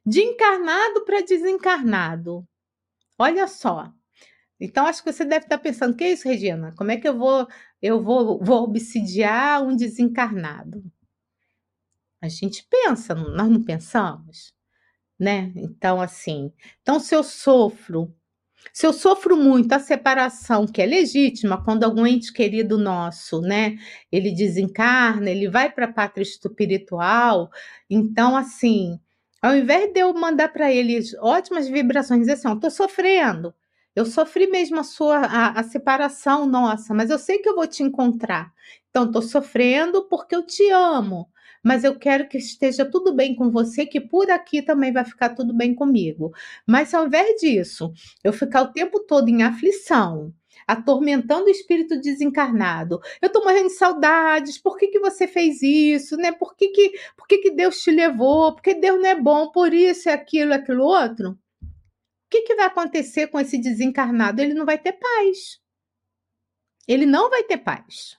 De 0.04 0.22
encarnado 0.22 1.04
para 1.04 1.20
desencarnado. 1.20 2.46
Olha 3.18 3.46
só, 3.46 3.92
então, 4.60 4.86
acho 4.86 5.02
que 5.02 5.10
você 5.10 5.24
deve 5.24 5.46
estar 5.46 5.58
pensando, 5.58 5.96
que 5.96 6.04
é 6.04 6.12
isso, 6.12 6.28
Regina? 6.28 6.74
Como 6.76 6.90
é 6.90 6.96
que 6.98 7.08
eu 7.08 7.16
vou, 7.16 7.48
eu 7.80 8.02
vou, 8.02 8.38
vou 8.42 8.62
obsidiar 8.62 9.62
um 9.62 9.74
desencarnado? 9.74 10.84
A 12.22 12.28
gente 12.28 12.66
pensa, 12.68 13.14
nós 13.14 13.48
não 13.48 13.62
pensamos, 13.62 14.52
né? 15.18 15.52
Então, 15.56 16.00
assim, 16.00 16.52
então 16.82 17.00
se 17.00 17.14
eu 17.14 17.22
sofro, 17.24 18.14
se 18.72 18.86
eu 18.86 18.92
sofro 18.92 19.36
muito 19.36 19.72
a 19.72 19.78
separação, 19.78 20.66
que 20.66 20.82
é 20.82 20.86
legítima, 20.86 21.64
quando 21.64 21.84
algum 21.84 22.06
ente 22.06 22.30
querido 22.32 22.76
nosso, 22.76 23.40
né, 23.40 23.78
ele 24.12 24.30
desencarna, 24.32 25.30
ele 25.30 25.48
vai 25.48 25.72
para 25.72 25.86
a 25.86 25.92
pátria 25.92 26.22
espiritual, 26.22 27.50
então, 27.88 28.36
assim, 28.36 29.00
ao 29.40 29.56
invés 29.56 29.90
de 29.92 30.00
eu 30.00 30.12
mandar 30.12 30.52
para 30.52 30.70
ele 30.72 31.00
ótimas 31.20 31.68
vibrações, 31.68 32.20
dizer 32.20 32.32
assim, 32.32 32.48
ó, 32.48 32.56
tô 32.56 32.70
sofrendo, 32.70 33.54
eu 34.00 34.06
sofri 34.06 34.46
mesmo 34.46 34.80
a 34.80 34.84
sua 34.84 35.18
a, 35.18 35.60
a, 35.60 35.62
separação 35.62 36.46
nossa, 36.46 36.94
mas 36.94 37.10
eu 37.10 37.18
sei 37.18 37.38
que 37.38 37.48
eu 37.48 37.54
vou 37.54 37.66
te 37.66 37.82
encontrar. 37.82 38.52
Então, 38.88 39.04
estou 39.04 39.22
sofrendo 39.22 40.08
porque 40.08 40.34
eu 40.34 40.42
te 40.44 40.68
amo, 40.70 41.28
mas 41.62 41.84
eu 41.84 41.98
quero 41.98 42.26
que 42.26 42.38
esteja 42.38 42.84
tudo 42.84 43.14
bem 43.14 43.34
com 43.34 43.50
você, 43.50 43.84
que 43.84 44.00
por 44.00 44.30
aqui 44.30 44.62
também 44.62 44.92
vai 44.92 45.04
ficar 45.04 45.30
tudo 45.30 45.52
bem 45.54 45.74
comigo. 45.74 46.32
Mas 46.66 46.94
ao 46.94 47.06
invés 47.06 47.40
disso, 47.40 47.92
eu 48.24 48.32
ficar 48.32 48.62
o 48.62 48.72
tempo 48.72 49.00
todo 49.00 49.28
em 49.28 49.42
aflição, 49.42 50.32
atormentando 50.66 51.46
o 51.46 51.50
espírito 51.50 52.00
desencarnado. 52.00 53.00
Eu 53.20 53.26
estou 53.26 53.44
morrendo 53.44 53.68
de 53.68 53.74
saudades. 53.74 54.56
Por 54.56 54.78
que, 54.78 54.88
que 54.88 54.98
você 54.98 55.26
fez 55.26 55.62
isso? 55.62 56.16
Né? 56.16 56.32
Por, 56.32 56.56
que, 56.56 56.68
que, 56.68 56.92
por 57.16 57.26
que, 57.28 57.38
que 57.38 57.50
Deus 57.50 57.82
te 57.82 57.90
levou? 57.90 58.54
Porque 58.54 58.74
Deus 58.74 58.98
não 58.98 59.08
é 59.08 59.14
bom, 59.20 59.50
por 59.50 59.74
isso, 59.74 60.08
é 60.08 60.12
aquilo, 60.14 60.54
aquilo 60.54 60.84
outro 60.84 61.38
que, 62.30 62.42
que 62.42 62.54
vai 62.54 62.66
acontecer 62.66 63.26
com 63.26 63.40
esse 63.40 63.58
desencarnado? 63.58 64.40
Ele 64.40 64.54
não 64.54 64.64
vai 64.64 64.78
ter 64.78 64.92
paz. 64.92 65.60
Ele 66.86 67.04
não 67.04 67.28
vai 67.28 67.42
ter 67.44 67.58
paz. 67.58 68.18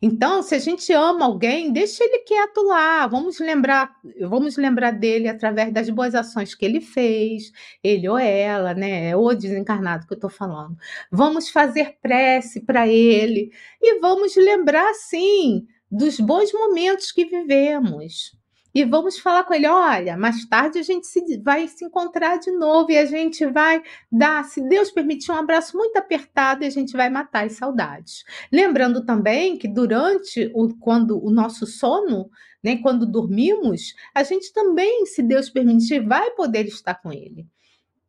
Então, 0.00 0.42
se 0.42 0.54
a 0.54 0.58
gente 0.58 0.92
ama 0.92 1.24
alguém, 1.24 1.72
deixa 1.72 2.04
ele 2.04 2.20
quieto 2.20 2.62
lá. 2.62 3.06
Vamos 3.06 3.40
lembrar, 3.40 3.92
vamos 4.20 4.56
lembrar 4.56 4.92
dele 4.92 5.28
através 5.28 5.72
das 5.72 5.88
boas 5.90 6.14
ações 6.14 6.54
que 6.54 6.64
ele 6.64 6.80
fez, 6.80 7.50
ele 7.82 8.08
ou 8.08 8.18
ela, 8.18 8.74
né? 8.74 9.10
É 9.10 9.16
o 9.16 9.32
desencarnado 9.34 10.06
que 10.06 10.12
eu 10.12 10.16
estou 10.16 10.30
falando. 10.30 10.76
Vamos 11.10 11.48
fazer 11.50 11.98
prece 12.00 12.60
para 12.60 12.86
ele 12.86 13.50
e 13.80 13.98
vamos 14.00 14.36
lembrar, 14.36 14.94
sim, 14.94 15.66
dos 15.90 16.20
bons 16.20 16.52
momentos 16.52 17.10
que 17.10 17.24
vivemos 17.24 18.32
e 18.74 18.84
vamos 18.84 19.18
falar 19.18 19.44
com 19.44 19.54
ele: 19.54 19.66
olha, 19.66 20.16
mais 20.16 20.46
tarde 20.46 20.78
a 20.78 20.82
gente 20.82 21.06
se, 21.06 21.38
vai 21.42 21.68
se 21.68 21.84
encontrar 21.84 22.38
de 22.38 22.50
novo 22.50 22.90
e 22.90 22.98
a 22.98 23.04
gente 23.04 23.44
vai 23.46 23.82
dar, 24.10 24.44
se 24.44 24.66
Deus 24.68 24.90
permitir, 24.90 25.30
um 25.30 25.36
abraço 25.36 25.76
muito 25.76 25.96
apertado 25.96 26.64
e 26.64 26.66
a 26.66 26.70
gente 26.70 26.92
vai 26.92 27.10
matar 27.10 27.44
as 27.44 27.52
saudades. 27.52 28.24
Lembrando 28.50 29.04
também 29.04 29.56
que 29.58 29.68
durante 29.68 30.50
o, 30.54 30.74
quando 30.78 31.22
o 31.22 31.30
nosso 31.30 31.66
sono, 31.66 32.30
né, 32.62 32.76
quando 32.76 33.04
dormimos, 33.06 33.94
a 34.14 34.22
gente 34.22 34.52
também, 34.52 35.04
se 35.06 35.22
Deus 35.22 35.50
permitir, 35.50 36.00
vai 36.06 36.30
poder 36.30 36.66
estar 36.66 36.94
com 36.94 37.12
ele. 37.12 37.46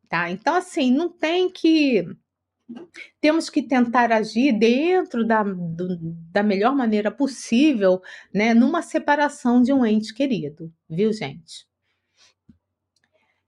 Tá? 0.08 0.30
Então, 0.30 0.54
assim, 0.54 0.92
não 0.92 1.08
tem 1.08 1.50
que 1.50 2.06
temos 3.20 3.50
que 3.50 3.62
tentar 3.62 4.12
agir 4.12 4.52
dentro 4.58 5.26
da, 5.26 5.42
do, 5.42 5.98
da 6.30 6.42
melhor 6.42 6.74
maneira 6.74 7.10
possível, 7.10 8.00
né, 8.32 8.54
numa 8.54 8.82
separação 8.82 9.62
de 9.62 9.72
um 9.72 9.84
ente 9.84 10.14
querido, 10.14 10.72
viu, 10.88 11.12
gente? 11.12 11.66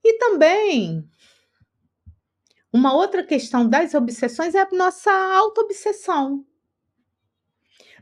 E 0.03 0.17
também 0.19 1.07
uma 2.71 2.93
outra 2.93 3.23
questão 3.23 3.67
das 3.67 3.93
obsessões 3.93 4.53
é 4.53 4.61
a 4.61 4.69
nossa 4.71 5.11
auto-obsessão. 5.11 6.45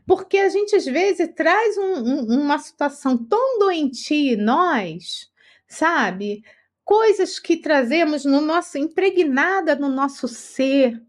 Porque 0.06 0.38
a 0.38 0.48
gente 0.48 0.76
às 0.76 0.84
vezes 0.84 1.28
traz 1.34 1.76
um, 1.78 1.94
um, 1.94 2.40
uma 2.42 2.58
situação 2.58 3.16
tão 3.16 3.58
doentia 3.58 4.34
em 4.34 4.36
nós, 4.36 5.30
sabe? 5.66 6.42
Coisas 6.84 7.38
que 7.40 7.56
trazemos 7.56 8.24
no 8.24 8.40
nosso 8.40 8.78
impregnada 8.78 9.74
no 9.74 9.88
nosso 9.88 10.28
ser, 10.28 11.02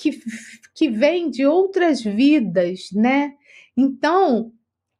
que, 0.00 0.18
que 0.74 0.88
vem 0.88 1.30
de 1.30 1.44
outras 1.46 2.02
vidas, 2.02 2.88
né? 2.92 3.34
Então, 3.76 4.52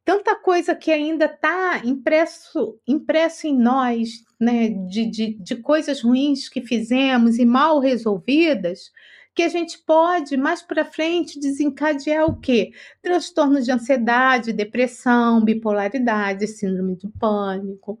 tanta 0.05 0.35
coisa 0.35 0.75
que 0.75 0.91
ainda 0.91 1.25
está 1.25 1.81
impresso, 1.83 2.79
impresso 2.87 3.47
em 3.47 3.57
nós, 3.57 4.23
né? 4.39 4.69
De, 4.69 5.05
de, 5.07 5.33
de 5.33 5.55
coisas 5.55 6.01
ruins 6.01 6.47
que 6.47 6.61
fizemos 6.61 7.39
e 7.39 7.45
mal 7.45 7.79
resolvidas, 7.79 8.91
que 9.33 9.41
a 9.41 9.49
gente 9.49 9.79
pode 9.79 10.37
mais 10.37 10.61
para 10.61 10.85
frente 10.85 11.39
desencadear 11.39 12.25
o 12.25 12.39
quê? 12.39 12.71
Transtorno 13.01 13.61
de 13.61 13.71
ansiedade, 13.71 14.53
depressão, 14.53 15.43
bipolaridade, 15.43 16.47
síndrome 16.47 16.95
do 16.95 17.09
pânico. 17.11 17.99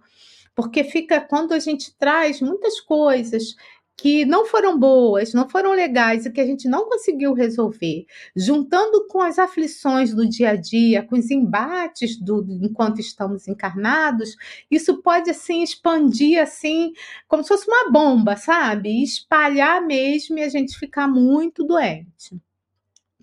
Porque 0.53 0.83
fica 0.83 1.21
quando 1.21 1.53
a 1.53 1.59
gente 1.59 1.97
traz 1.97 2.41
muitas 2.41 2.81
coisas 2.81 3.55
que 4.01 4.25
não 4.25 4.47
foram 4.47 4.79
boas, 4.79 5.31
não 5.31 5.47
foram 5.47 5.73
legais 5.73 6.25
e 6.25 6.31
que 6.31 6.41
a 6.41 6.45
gente 6.45 6.67
não 6.67 6.89
conseguiu 6.89 7.33
resolver, 7.33 8.07
juntando 8.35 9.05
com 9.07 9.21
as 9.21 9.37
aflições 9.37 10.11
do 10.11 10.27
dia 10.27 10.49
a 10.49 10.55
dia, 10.55 11.03
com 11.03 11.15
os 11.15 11.29
embates 11.29 12.17
do 12.17 12.43
enquanto 12.63 12.99
estamos 12.99 13.47
encarnados, 13.47 14.35
isso 14.71 15.03
pode 15.03 15.29
assim 15.29 15.61
expandir 15.61 16.41
assim, 16.41 16.93
como 17.27 17.43
se 17.43 17.49
fosse 17.49 17.67
uma 17.67 17.91
bomba, 17.91 18.35
sabe? 18.35 19.03
Espalhar 19.03 19.85
mesmo 19.85 20.39
e 20.39 20.41
a 20.41 20.49
gente 20.49 20.79
ficar 20.79 21.07
muito 21.07 21.63
doente, 21.63 22.41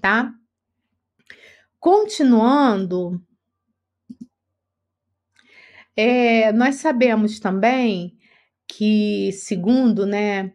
tá? 0.00 0.32
Continuando, 1.80 3.20
é, 5.96 6.52
nós 6.52 6.76
sabemos 6.76 7.40
também 7.40 8.16
que, 8.68 9.32
segundo 9.32 10.06
né, 10.06 10.52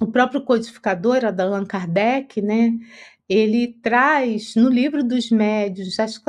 o 0.00 0.06
próprio 0.06 0.42
codificador, 0.42 1.20
Allan 1.24 1.64
Kardec, 1.64 2.42
né, 2.42 2.72
ele 3.28 3.78
traz 3.82 4.54
no 4.54 4.68
livro 4.68 5.02
dos 5.02 5.30
médios 5.30 5.98
as 5.98 6.20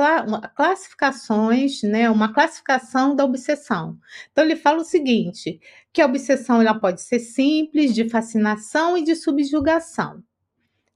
classificações, 0.54 1.82
né, 1.82 2.08
uma 2.08 2.32
classificação 2.32 3.14
da 3.14 3.24
obsessão. 3.24 3.98
Então 4.32 4.44
ele 4.44 4.56
fala 4.56 4.80
o 4.80 4.84
seguinte, 4.84 5.60
que 5.92 6.00
a 6.00 6.06
obsessão 6.06 6.60
ela 6.60 6.78
pode 6.78 7.02
ser 7.02 7.18
simples, 7.18 7.94
de 7.94 8.08
fascinação 8.08 8.96
e 8.96 9.04
de 9.04 9.14
subjugação. 9.14 10.22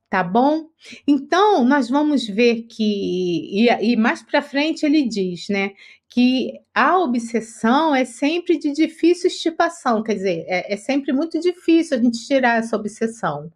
Tá 0.08 0.24
bom? 0.24 0.66
Então, 1.06 1.64
nós 1.64 1.88
vamos 1.88 2.26
ver 2.26 2.62
que, 2.62 3.68
e, 3.68 3.92
e 3.92 3.96
mais 3.96 4.22
para 4.22 4.42
frente 4.42 4.84
ele 4.84 5.06
diz, 5.06 5.48
né, 5.48 5.72
que 6.10 6.60
a 6.74 6.98
obsessão 6.98 7.94
é 7.94 8.04
sempre 8.04 8.58
de 8.58 8.72
difícil 8.72 9.28
estipação, 9.28 10.02
quer 10.02 10.14
dizer, 10.14 10.44
é, 10.48 10.74
é 10.74 10.76
sempre 10.76 11.12
muito 11.12 11.38
difícil 11.40 11.96
a 11.96 12.00
gente 12.00 12.26
tirar 12.26 12.58
essa 12.58 12.76
obsessão. 12.76 13.50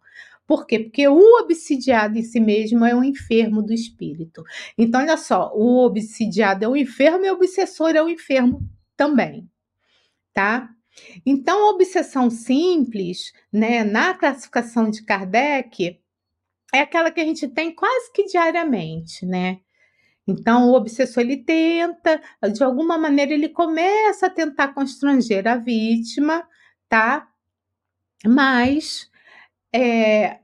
Por 0.47 0.65
quê? 0.65 0.79
Porque 0.79 1.07
o 1.07 1.41
obsidiado 1.41 2.17
em 2.17 2.23
si 2.23 2.39
mesmo 2.39 2.85
é 2.85 2.95
um 2.95 3.03
enfermo 3.03 3.61
do 3.61 3.73
espírito. 3.73 4.43
Então, 4.77 5.01
olha 5.01 5.17
só, 5.17 5.51
o 5.53 5.83
obsidiado 5.85 6.63
é 6.63 6.67
um 6.67 6.77
enfermo 6.77 7.25
e 7.25 7.31
o 7.31 7.33
obsessor 7.33 7.89
é 7.89 8.01
um 8.01 8.09
enfermo 8.09 8.61
também, 8.95 9.49
tá? 10.33 10.69
Então, 11.25 11.67
a 11.67 11.71
obsessão 11.71 12.29
simples, 12.29 13.33
né, 13.51 13.83
na 13.83 14.13
classificação 14.13 14.89
de 14.89 15.03
Kardec, 15.03 15.99
é 16.73 16.79
aquela 16.79 17.11
que 17.11 17.19
a 17.19 17.25
gente 17.25 17.47
tem 17.49 17.73
quase 17.75 18.13
que 18.13 18.25
diariamente, 18.25 19.25
né? 19.25 19.59
Então, 20.27 20.69
o 20.69 20.75
obsessor 20.75 21.21
ele 21.23 21.37
tenta, 21.37 22.21
de 22.51 22.63
alguma 22.63 22.97
maneira, 22.97 23.33
ele 23.33 23.49
começa 23.49 24.27
a 24.27 24.29
tentar 24.29 24.69
constranger 24.73 25.47
a 25.47 25.55
vítima, 25.57 26.47
tá? 26.89 27.27
Mas 28.25 29.09
é, 29.73 30.39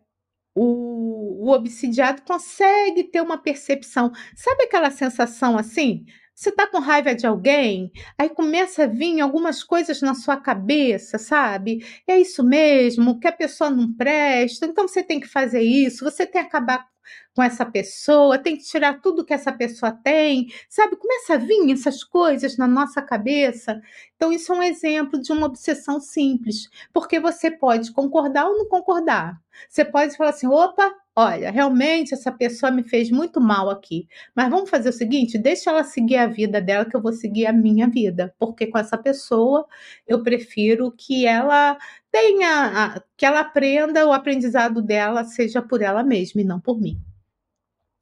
o, 0.56 1.48
o 1.48 1.52
obsidiado 1.52 2.22
consegue 2.24 3.06
ter 3.06 3.22
uma 3.22 3.38
percepção. 3.38 4.12
Sabe 4.36 4.64
aquela 4.64 4.92
sensação 4.92 5.58
assim? 5.58 6.06
Você 6.36 6.50
está 6.50 6.66
com 6.68 6.80
raiva 6.80 7.14
de 7.14 7.28
alguém, 7.28 7.92
aí 8.18 8.30
começa 8.30 8.86
a 8.86 8.88
vir 8.88 9.22
algumas 9.22 9.64
coisas 9.64 10.02
na 10.02 10.16
sua 10.16 10.38
cabeça, 10.38 11.18
sabe? 11.20 11.86
É 12.08 12.20
isso 12.20 12.44
mesmo, 12.44 13.20
que 13.20 13.28
a 13.28 13.32
pessoa 13.32 13.70
não 13.70 13.94
presta, 13.94 14.66
então 14.66 14.88
você 14.88 15.04
tem 15.04 15.20
que 15.20 15.28
fazer 15.28 15.62
isso, 15.62 16.04
você 16.04 16.26
tem 16.26 16.42
que 16.42 16.48
acabar 16.48 16.88
com 17.36 17.42
essa 17.42 17.66
pessoa, 17.66 18.38
tem 18.38 18.58
que 18.58 18.64
tirar 18.64 19.02
tudo 19.02 19.26
que 19.26 19.34
essa 19.34 19.52
pessoa 19.52 19.92
tem, 19.92 20.48
sabe? 20.70 20.96
Começa 20.96 21.36
a 21.36 21.38
vir 21.38 21.72
essas 21.72 22.04
coisas 22.04 22.58
na 22.58 22.68
nossa 22.68 23.02
cabeça. 23.02 23.82
Então, 24.16 24.32
isso 24.32 24.52
é 24.54 24.56
um 24.56 24.64
exemplo 24.64 25.22
de 25.22 25.32
uma 25.32 25.48
obsessão 25.48 26.00
simples, 26.00 26.70
porque 26.94 27.20
você 27.20 27.50
pode 27.50 27.92
concordar 27.92 28.46
ou 28.48 28.58
não 28.58 28.68
concordar. 28.68 29.40
Você 29.70 29.86
pode 29.86 30.16
falar 30.16 30.32
assim: 30.32 30.48
opa, 30.48 30.94
olha, 31.16 31.52
realmente 31.52 32.14
essa 32.14 32.32
pessoa 32.32 32.72
me 32.72 32.84
fez 32.84 33.12
muito 33.12 33.40
mal 33.40 33.70
aqui, 33.70 34.08
mas 34.36 34.50
vamos 34.50 34.70
fazer 34.70 34.90
o 34.90 34.94
seguinte: 34.94 35.38
deixa 35.38 35.70
ela 35.70 35.84
seguir 35.84 36.18
a 36.18 36.28
vida 36.28 36.62
dela, 36.62 36.86
que 36.86 36.96
eu 36.96 37.02
vou 37.02 37.14
seguir 37.14 37.46
a 37.46 37.54
minha 37.54 37.88
vida, 37.88 38.34
porque 38.40 38.68
com 38.68 38.78
essa 38.78 38.98
pessoa 38.98 39.66
eu 40.08 40.24
prefiro 40.24 40.92
que 40.92 41.26
ela 41.26 41.78
tenha, 42.12 43.02
que 43.16 43.26
ela 43.26 43.40
aprenda, 43.42 44.06
o 44.06 44.14
aprendizado 44.14 44.82
dela 44.82 45.24
seja 45.24 45.62
por 45.62 45.82
ela 45.82 46.04
mesma 46.04 46.42
e 46.42 46.46
não 46.46 46.60
por 46.60 46.80
mim. 46.80 47.02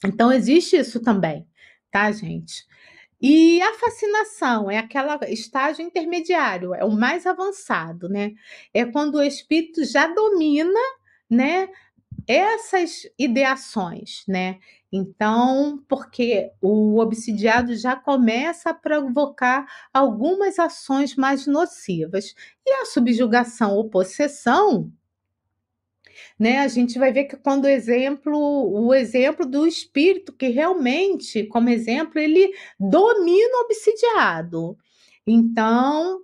Então, 0.06 0.32
existe 0.32 0.78
isso 0.78 1.02
também, 1.02 1.48
tá, 1.92 2.12
gente? 2.12 2.66
E 3.22 3.62
a 3.62 3.74
fascinação 3.74 4.72
é 4.72 4.78
aquele 4.78 5.14
estágio 5.34 5.84
intermediário, 5.86 6.74
é 6.74 6.86
o 6.86 6.92
mais 6.92 7.26
avançado, 7.26 8.08
né? 8.08 8.32
É 8.74 8.86
quando 8.86 9.16
o 9.16 9.24
espírito 9.24 9.84
já 9.84 10.08
domina, 10.08 10.80
né, 11.30 11.68
essas 12.28 13.04
ideações, 13.18 14.24
né? 14.28 14.60
Então, 14.92 15.84
porque 15.88 16.52
o 16.62 17.00
obsidiado 17.00 17.76
já 17.76 17.96
começa 17.96 18.72
a 18.72 18.74
provocar 18.74 19.66
algumas 19.94 20.58
ações 20.58 21.16
mais 21.16 21.46
nocivas. 21.46 22.34
E 22.66 22.72
a 22.82 22.86
subjugação 22.86 23.76
ou 23.76 23.90
possessão 23.90 24.92
né? 26.38 26.60
A 26.60 26.68
gente 26.68 26.98
vai 26.98 27.12
ver 27.12 27.26
que 27.26 27.38
quando 27.38 27.66
o 27.66 27.68
exemplo, 27.68 28.38
o 28.38 28.94
exemplo 28.94 29.46
do 29.46 29.68
espírito 29.68 30.34
que 30.34 30.48
realmente, 30.48 31.44
como 31.46 31.70
exemplo, 31.70 32.20
ele 32.20 32.52
domina 32.80 33.58
o 33.58 33.62
obsidiado. 33.66 34.78
Então, 35.28 36.22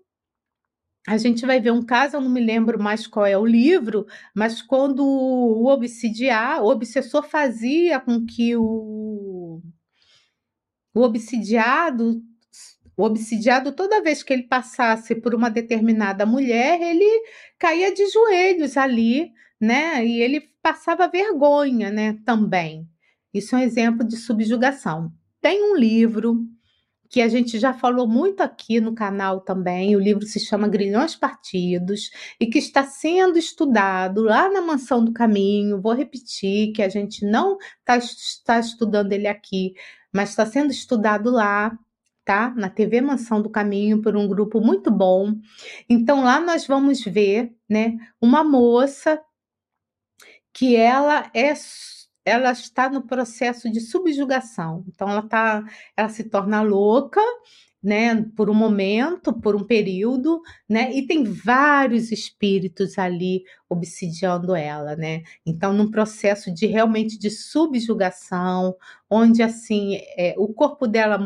a 1.07 1.17
gente 1.17 1.45
vai 1.45 1.59
ver 1.59 1.71
um 1.71 1.83
caso, 1.83 2.17
eu 2.17 2.21
não 2.21 2.29
me 2.29 2.41
lembro 2.43 2.81
mais 2.81 3.05
qual 3.07 3.25
é 3.25 3.37
o 3.37 3.45
livro, 3.45 4.05
mas 4.33 4.61
quando 4.61 5.03
o 5.03 5.67
obsidiar, 5.67 6.61
o 6.61 6.67
obsessor 6.67 7.23
fazia 7.23 7.99
com 7.99 8.25
que 8.25 8.55
o, 8.55 9.61
o 10.93 11.01
obsidiado 11.01 12.21
o 12.97 13.03
obsidiado, 13.03 13.73
toda 13.73 14.01
vez 14.01 14.23
que 14.23 14.31
ele 14.31 14.43
passasse 14.43 15.15
por 15.15 15.35
uma 15.35 15.49
determinada 15.49 16.25
mulher, 16.25 16.81
ele 16.81 17.05
caía 17.59 17.93
de 17.93 18.07
joelhos 18.09 18.77
ali 18.77 19.33
né? 19.59 20.05
E 20.05 20.21
ele 20.21 20.41
passava 20.61 21.07
vergonha, 21.07 21.91
né? 21.91 22.13
Também. 22.25 22.87
Isso 23.33 23.55
é 23.55 23.59
um 23.59 23.61
exemplo 23.61 24.05
de 24.05 24.17
subjugação. 24.17 25.11
Tem 25.41 25.61
um 25.71 25.75
livro 25.75 26.45
que 27.15 27.21
a 27.21 27.29
gente 27.29 27.57
já 27.57 27.73
falou 27.73 28.05
muito 28.05 28.41
aqui 28.41 28.81
no 28.81 28.93
canal 28.93 29.39
também. 29.39 29.95
O 29.95 29.99
livro 30.01 30.25
se 30.25 30.37
chama 30.37 30.67
Grilhões 30.67 31.15
Partidos 31.15 32.11
e 32.37 32.45
que 32.45 32.59
está 32.59 32.83
sendo 32.83 33.39
estudado 33.39 34.21
lá 34.21 34.51
na 34.51 34.59
Mansão 34.59 35.01
do 35.01 35.13
Caminho. 35.13 35.81
Vou 35.81 35.93
repetir 35.93 36.73
que 36.73 36.83
a 36.83 36.89
gente 36.89 37.25
não 37.25 37.57
está 37.79 37.97
tá 38.43 38.59
estudando 38.59 39.13
ele 39.13 39.27
aqui, 39.27 39.75
mas 40.13 40.31
está 40.31 40.45
sendo 40.45 40.71
estudado 40.71 41.31
lá. 41.31 41.71
Tá? 42.25 42.49
Na 42.49 42.69
TV 42.69 42.99
Mansão 42.99 43.41
do 43.41 43.49
Caminho 43.49 44.01
por 44.01 44.17
um 44.17 44.27
grupo 44.27 44.59
muito 44.59 44.91
bom. 44.91 45.35
Então 45.87 46.21
lá 46.21 46.37
nós 46.41 46.67
vamos 46.67 47.01
ver, 47.01 47.55
né, 47.69 47.95
uma 48.19 48.43
moça 48.43 49.21
que 50.51 50.75
ela 50.75 51.31
é 51.33 51.55
ela 52.25 52.51
está 52.51 52.89
no 52.89 53.03
processo 53.03 53.71
de 53.71 53.79
subjugação. 53.79 54.83
Então 54.87 55.09
ela 55.09 55.21
tá, 55.21 55.63
ela 55.95 56.09
se 56.09 56.23
torna 56.25 56.61
louca, 56.61 57.21
né, 57.83 58.23
por 58.35 58.49
um 58.49 58.53
momento, 58.55 59.31
por 59.31 59.55
um 59.55 59.63
período, 59.63 60.41
né? 60.67 60.91
E 60.91 61.05
tem 61.05 61.23
vários 61.23 62.11
espíritos 62.11 62.97
ali 62.97 63.43
obsidiando 63.69 64.55
ela, 64.55 64.95
né? 64.95 65.21
Então 65.45 65.71
num 65.71 65.91
processo 65.91 66.51
de 66.51 66.65
realmente 66.65 67.15
de 67.15 67.29
subjugação, 67.29 68.75
onde 69.07 69.43
assim, 69.43 69.99
é, 70.17 70.33
o 70.35 70.47
corpo 70.51 70.87
dela 70.87 71.19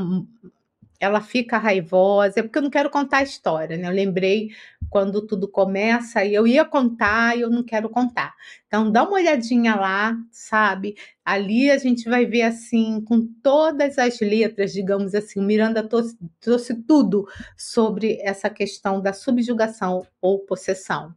ela 0.99 1.21
fica 1.21 1.57
raivosa, 1.57 2.39
é 2.39 2.43
porque 2.43 2.57
eu 2.57 2.63
não 2.63 2.69
quero 2.69 2.89
contar 2.89 3.19
a 3.19 3.23
história, 3.23 3.77
né? 3.77 3.87
Eu 3.87 3.93
lembrei 3.93 4.49
quando 4.89 5.25
tudo 5.25 5.47
começa 5.47 6.25
e 6.25 6.33
eu 6.33 6.45
ia 6.45 6.65
contar 6.65 7.37
e 7.37 7.41
eu 7.41 7.49
não 7.49 7.63
quero 7.63 7.89
contar. 7.89 8.35
Então 8.67 8.91
dá 8.91 9.03
uma 9.03 9.13
olhadinha 9.13 9.75
lá, 9.75 10.17
sabe? 10.29 10.95
Ali 11.23 11.71
a 11.71 11.77
gente 11.77 12.09
vai 12.09 12.25
ver 12.25 12.41
assim, 12.41 13.01
com 13.01 13.25
todas 13.41 13.97
as 13.97 14.19
letras, 14.19 14.73
digamos 14.73 15.15
assim, 15.15 15.41
Miranda 15.41 15.87
trouxe, 15.87 16.17
trouxe 16.39 16.75
tudo 16.83 17.25
sobre 17.55 18.19
essa 18.21 18.49
questão 18.49 19.01
da 19.01 19.13
subjugação 19.13 20.05
ou 20.21 20.39
possessão. 20.39 21.15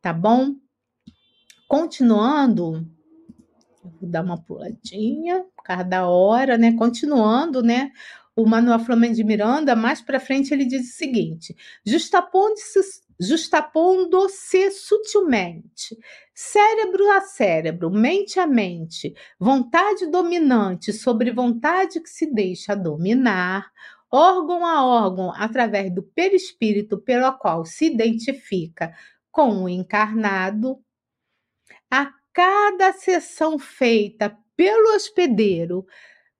Tá 0.00 0.12
bom? 0.12 0.54
Continuando, 1.66 2.86
vou 3.82 4.08
dar 4.08 4.22
uma 4.22 4.40
puladinha 4.40 5.44
por 5.56 5.64
causa 5.64 5.84
da 5.84 6.06
hora, 6.06 6.56
né? 6.56 6.72
Continuando, 6.76 7.62
né? 7.62 7.90
O 8.38 8.46
Manuel 8.46 8.78
Flamengo 8.78 9.16
de 9.16 9.24
Miranda, 9.24 9.74
mais 9.74 10.00
para 10.00 10.20
frente, 10.20 10.54
ele 10.54 10.64
diz 10.64 10.90
o 10.90 10.96
seguinte: 10.96 11.56
justapondo-se 11.84 12.78
justapondo-se 13.20 14.70
sutilmente, 14.70 15.98
cérebro 16.32 17.10
a 17.10 17.20
cérebro, 17.20 17.90
mente 17.90 18.38
a 18.38 18.46
mente, 18.46 19.12
vontade 19.40 20.06
dominante 20.06 20.92
sobre 20.92 21.32
vontade 21.32 22.00
que 22.00 22.08
se 22.08 22.32
deixa 22.32 22.76
dominar, 22.76 23.72
órgão 24.08 24.64
a 24.64 24.86
órgão, 24.86 25.32
através 25.34 25.92
do 25.92 26.00
perispírito 26.00 26.96
pelo 26.96 27.32
qual 27.38 27.64
se 27.64 27.86
identifica 27.86 28.94
com 29.32 29.64
o 29.64 29.68
encarnado, 29.68 30.78
a 31.90 32.12
cada 32.32 32.92
sessão 32.92 33.58
feita 33.58 34.38
pelo 34.56 34.94
hospedeiro, 34.94 35.84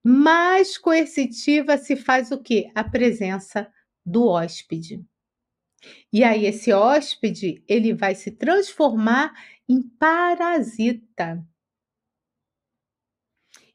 mais 0.05 0.78
coercitiva 0.78 1.76
se 1.78 1.96
faz 1.96 2.30
o 2.30 2.38
quê? 2.38 2.70
A 2.74 2.84
presença 2.84 3.70
do 4.05 4.26
hóspede. 4.26 5.05
E 6.12 6.24
aí 6.24 6.46
esse 6.46 6.72
hóspede, 6.72 7.62
ele 7.68 7.92
vai 7.92 8.14
se 8.14 8.30
transformar 8.32 9.32
em 9.68 9.82
parasita. 9.82 11.44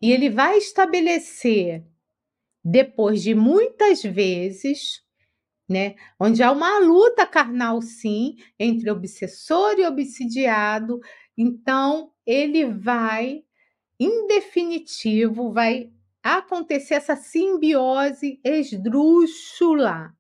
E 0.02 0.12
ele 0.12 0.30
vai 0.30 0.58
estabelecer 0.58 1.86
depois 2.64 3.22
de 3.22 3.36
muitas 3.36 4.04
vezes, 4.04 5.02
né, 5.70 5.96
onde 6.20 6.44
há 6.44 6.52
uma 6.52 6.80
luta 6.80 7.26
carnal 7.26 7.82
sim 7.82 8.36
entre 8.60 8.90
obsessor 8.92 9.76
e 9.80 9.86
obsidiado, 9.86 11.00
então 11.38 12.12
ele 12.26 12.66
vai 12.66 13.44
em 14.00 14.28
definitivo, 14.28 15.52
vai 15.52 15.92
acontecer 16.24 16.94
essa 16.94 17.18
simbiose 17.18 18.40
esdrúxula, 18.44 20.16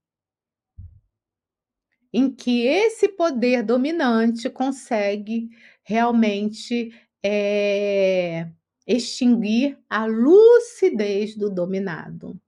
em 2.11 2.29
que 2.29 2.67
esse 2.67 3.07
poder 3.07 3.63
dominante 3.63 4.49
consegue 4.49 5.49
realmente 5.81 6.93
é, 7.23 8.51
extinguir 8.85 9.79
a 9.89 10.05
lucidez 10.05 11.35
do 11.35 11.49
dominado, 11.49 12.39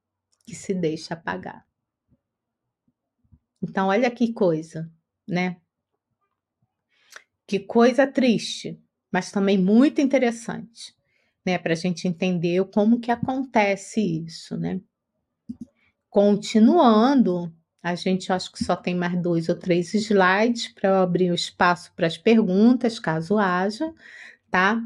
que 0.46 0.54
se 0.54 0.74
deixa 0.74 1.14
apagar. 1.14 1.66
Então, 3.64 3.88
olha 3.88 4.12
que 4.12 4.34
coisa, 4.34 4.92
né? 5.28 5.60
Que 7.48 7.60
coisa 7.60 8.06
triste, 8.06 8.80
mas 9.12 9.32
também 9.32 9.58
muito 9.58 10.02
interessante 10.02 10.95
né, 11.46 11.58
para 11.58 11.74
a 11.74 11.76
gente 11.76 12.08
entender 12.08 12.64
como 12.74 13.00
que 13.00 13.12
acontece 13.12 14.02
isso, 14.26 14.58
né? 14.58 14.82
Continuando, 16.10 17.54
a 17.84 17.94
gente 17.94 18.32
acho 18.32 18.52
que 18.52 18.64
só 18.64 18.76
tem 18.76 18.96
mais 18.96 19.22
dois 19.22 19.48
ou 19.48 19.56
três 19.56 19.94
slides 19.94 20.70
para 20.70 21.02
abrir 21.02 21.32
o 21.32 21.36
espaço 21.36 21.94
para 21.96 22.08
as 22.08 22.18
perguntas, 22.18 23.00
caso 23.00 23.38
haja, 23.38 23.94
tá? 24.50 24.82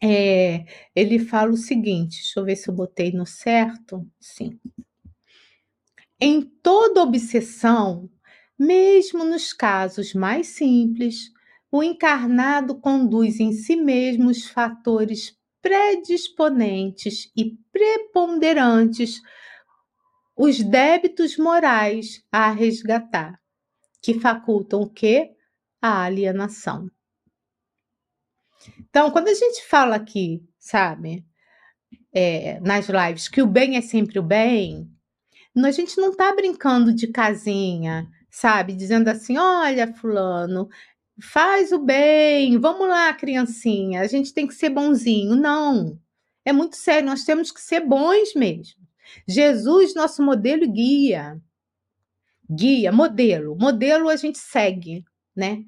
É, 0.00 0.64
ele 0.94 1.18
fala 1.18 1.52
o 1.52 1.56
seguinte, 1.56 2.20
deixa 2.22 2.40
eu 2.40 2.44
ver 2.44 2.56
se 2.56 2.68
eu 2.68 2.74
botei 2.74 3.12
no 3.12 3.24
certo. 3.24 4.06
Sim. 4.20 4.58
Em 6.20 6.42
toda 6.42 7.02
obsessão, 7.02 8.08
mesmo 8.58 9.24
nos 9.24 9.52
casos 9.52 10.14
mais 10.14 10.48
simples, 10.48 11.31
o 11.72 11.82
encarnado 11.82 12.78
conduz 12.78 13.40
em 13.40 13.50
si 13.50 13.76
mesmo 13.76 14.28
os 14.28 14.46
fatores 14.46 15.34
predisponentes 15.62 17.32
e 17.34 17.56
preponderantes, 17.72 19.22
os 20.36 20.60
débitos 20.62 21.38
morais 21.38 22.22
a 22.30 22.50
resgatar, 22.50 23.40
que 24.02 24.20
facultam 24.20 24.82
o 24.82 24.90
quê? 24.90 25.30
A 25.80 26.02
alienação. 26.02 26.90
Então, 28.78 29.10
quando 29.10 29.28
a 29.28 29.34
gente 29.34 29.64
fala 29.66 29.96
aqui, 29.96 30.46
sabe, 30.58 31.24
é, 32.12 32.60
nas 32.60 32.86
lives, 32.86 33.28
que 33.28 33.40
o 33.40 33.46
bem 33.46 33.78
é 33.78 33.80
sempre 33.80 34.18
o 34.18 34.22
bem, 34.22 34.90
a 35.56 35.70
gente 35.70 35.96
não 35.96 36.10
está 36.10 36.34
brincando 36.34 36.92
de 36.92 37.06
casinha, 37.06 38.06
sabe? 38.30 38.74
Dizendo 38.74 39.08
assim: 39.08 39.38
olha, 39.38 39.92
Fulano, 39.94 40.68
faz 41.20 41.72
o 41.72 41.78
bem, 41.78 42.58
vamos 42.58 42.88
lá, 42.88 43.12
criancinha, 43.12 44.00
a 44.00 44.06
gente 44.06 44.32
tem 44.32 44.46
que 44.46 44.54
ser 44.54 44.70
bonzinho. 44.70 45.36
Não, 45.36 45.98
é 46.44 46.52
muito 46.52 46.76
sério, 46.76 47.08
nós 47.08 47.24
temos 47.24 47.50
que 47.50 47.60
ser 47.60 47.80
bons 47.80 48.34
mesmo. 48.34 48.80
Jesus, 49.28 49.94
nosso 49.94 50.22
modelo 50.22 50.64
e 50.64 50.68
guia. 50.68 51.40
Guia, 52.50 52.92
modelo. 52.92 53.56
Modelo 53.56 54.08
a 54.08 54.16
gente 54.16 54.38
segue, 54.38 55.04
né? 55.34 55.64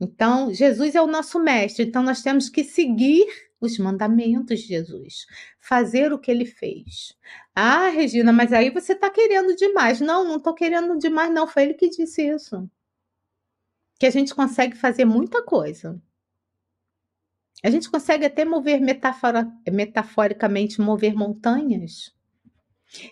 Então, 0.00 0.52
Jesus 0.52 0.94
é 0.94 1.02
o 1.02 1.06
nosso 1.06 1.40
mestre, 1.40 1.84
então 1.84 2.02
nós 2.02 2.22
temos 2.22 2.48
que 2.48 2.62
seguir 2.62 3.26
os 3.60 3.76
mandamentos 3.78 4.60
de 4.60 4.68
Jesus, 4.68 5.26
fazer 5.60 6.12
o 6.12 6.18
que 6.18 6.30
ele 6.30 6.46
fez. 6.46 7.16
Ah, 7.54 7.88
Regina, 7.88 8.32
mas 8.32 8.52
aí 8.52 8.70
você 8.70 8.92
está 8.92 9.10
querendo 9.10 9.56
demais. 9.56 10.00
Não, 10.00 10.24
não 10.24 10.36
estou 10.36 10.54
querendo 10.54 10.96
demais, 10.98 11.32
não. 11.32 11.48
Foi 11.48 11.64
ele 11.64 11.74
que 11.74 11.88
disse 11.88 12.22
isso 12.22 12.70
que 13.98 14.06
a 14.06 14.10
gente 14.10 14.34
consegue 14.34 14.76
fazer 14.76 15.04
muita 15.04 15.42
coisa. 15.42 16.00
A 17.62 17.70
gente 17.70 17.90
consegue 17.90 18.24
até 18.24 18.44
mover 18.44 18.80
metafora, 18.80 19.50
metaforicamente 19.70 20.80
mover 20.80 21.14
montanhas. 21.14 22.16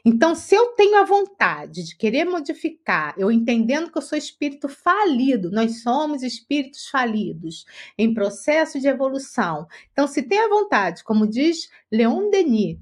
Então, 0.04 0.34
se 0.34 0.54
eu 0.54 0.68
tenho 0.68 0.96
a 0.98 1.04
vontade 1.04 1.84
de 1.84 1.96
querer 1.96 2.24
modificar, 2.24 3.14
eu 3.18 3.30
entendendo 3.30 3.90
que 3.90 3.98
eu 3.98 4.02
sou 4.02 4.16
espírito 4.16 4.68
falido, 4.68 5.50
nós 5.50 5.82
somos 5.82 6.22
espíritos 6.22 6.88
falidos 6.88 7.66
em 7.98 8.14
processo 8.14 8.80
de 8.80 8.88
evolução. 8.88 9.66
Então, 9.92 10.06
se 10.06 10.22
tem 10.22 10.38
a 10.38 10.48
vontade, 10.48 11.04
como 11.04 11.26
diz 11.26 11.68
Leon 11.90 12.30
Denis, 12.30 12.78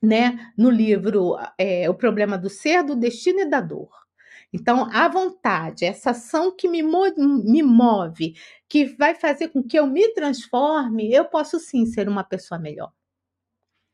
né, 0.00 0.52
no 0.56 0.70
livro 0.70 1.36
é, 1.58 1.88
O 1.90 1.94
Problema 1.94 2.38
do 2.38 2.50
Ser, 2.50 2.84
do 2.84 2.94
Destino 2.94 3.40
e 3.40 3.50
da 3.50 3.60
Dor, 3.60 4.05
então, 4.52 4.88
a 4.92 5.08
vontade, 5.08 5.84
essa 5.84 6.10
ação 6.10 6.54
que 6.54 6.68
me, 6.68 6.82
me 6.82 7.62
move, 7.62 8.34
que 8.68 8.84
vai 8.84 9.14
fazer 9.14 9.48
com 9.48 9.62
que 9.62 9.78
eu 9.78 9.86
me 9.86 10.08
transforme, 10.14 11.12
eu 11.12 11.24
posso 11.26 11.58
sim 11.58 11.84
ser 11.86 12.08
uma 12.08 12.24
pessoa 12.24 12.58
melhor. 12.58 12.92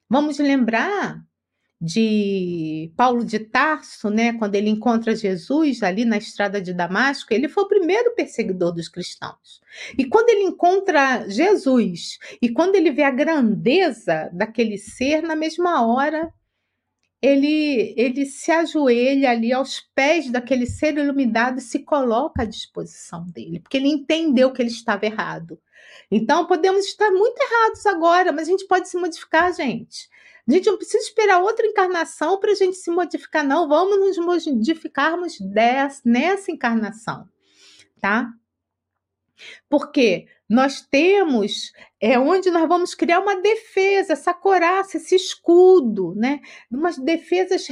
Vamos 0.09 0.38
lembrar 0.38 1.24
de 1.80 2.92
Paulo 2.96 3.24
de 3.24 3.40
Tarso, 3.40 4.09
né, 4.09 4.34
quando 4.34 4.55
ele 4.55 4.70
encontra 4.70 5.16
Jesus 5.16 5.82
ali 5.82 6.05
na 6.05 6.16
estrada 6.16 6.62
de 6.62 6.72
Damasco, 6.72 7.34
ele 7.34 7.48
foi 7.48 7.64
o 7.64 7.68
primeiro 7.68 8.14
perseguidor 8.14 8.72
dos 8.72 8.88
cristãos. 8.88 9.61
E 9.98 10.05
quando 10.05 10.28
ele 10.28 10.44
encontra 10.44 11.28
Jesus 11.28 12.18
e 12.40 12.50
quando 12.50 12.76
ele 12.76 12.92
vê 12.92 13.03
a 13.03 13.11
grandeza 13.11 14.30
daquele 14.32 14.78
ser, 14.78 15.22
na 15.22 15.34
mesma 15.34 15.84
hora 15.84 16.32
ele, 17.23 17.95
ele 17.97 18.27
se 18.27 18.51
ajoelha 18.51 19.31
ali 19.31 19.53
aos 19.53 19.81
pés 19.95 20.29
daquele 20.29 20.66
ser 20.66 20.99
iluminado 20.99 21.59
e 21.59 21.62
se 21.62 21.79
coloca 21.79 22.43
à 22.43 22.45
disposição 22.45 23.25
dele, 23.27 23.61
porque 23.61 23.77
ele 23.77 23.89
entendeu 23.89 24.53
que 24.53 24.61
ele 24.61 24.70
estava 24.70 25.07
errado. 25.07 25.61
Então, 26.11 26.47
podemos 26.47 26.85
estar 26.85 27.11
muito 27.12 27.41
errados 27.41 27.87
agora, 27.87 28.33
mas 28.33 28.49
a 28.49 28.51
gente 28.51 28.66
pode 28.66 28.89
se 28.89 28.97
modificar, 28.97 29.55
gente. 29.55 30.11
A 30.49 30.53
gente 30.53 30.66
não 30.68 30.77
precisa 30.77 30.99
esperar 30.99 31.41
outra 31.41 31.64
encarnação 31.64 32.41
para 32.41 32.51
a 32.51 32.55
gente 32.57 32.77
se 32.77 32.91
modificar, 32.91 33.45
não. 33.45 33.68
Vamos 33.68 34.01
nos 34.01 34.18
modificarmos 34.18 35.39
dessa, 35.41 36.03
nessa 36.05 36.51
encarnação, 36.51 37.29
tá? 38.01 38.33
Porque 39.68 40.27
nós 40.53 40.82
temos 40.82 41.72
é 41.98 42.18
onde 42.18 42.50
nós 42.50 42.68
vamos 42.68 42.94
criar 42.94 43.20
uma 43.20 43.40
defesa, 43.40 44.12
essa 44.12 44.34
coraça, 44.34 44.98
esse 44.98 45.14
escudo, 45.14 46.14
né? 46.14 46.42
Umas 46.70 46.98
defesas 46.98 47.66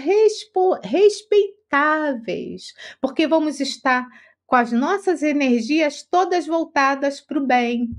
respeitáveis, 0.83 2.73
porque 2.99 3.27
vamos 3.27 3.61
estar 3.61 4.09
com 4.47 4.57
as 4.57 4.73
nossas 4.73 5.23
energias 5.23 6.03
todas 6.03 6.47
voltadas 6.47 7.21
para 7.21 7.39
o 7.39 7.47
bem. 7.47 7.91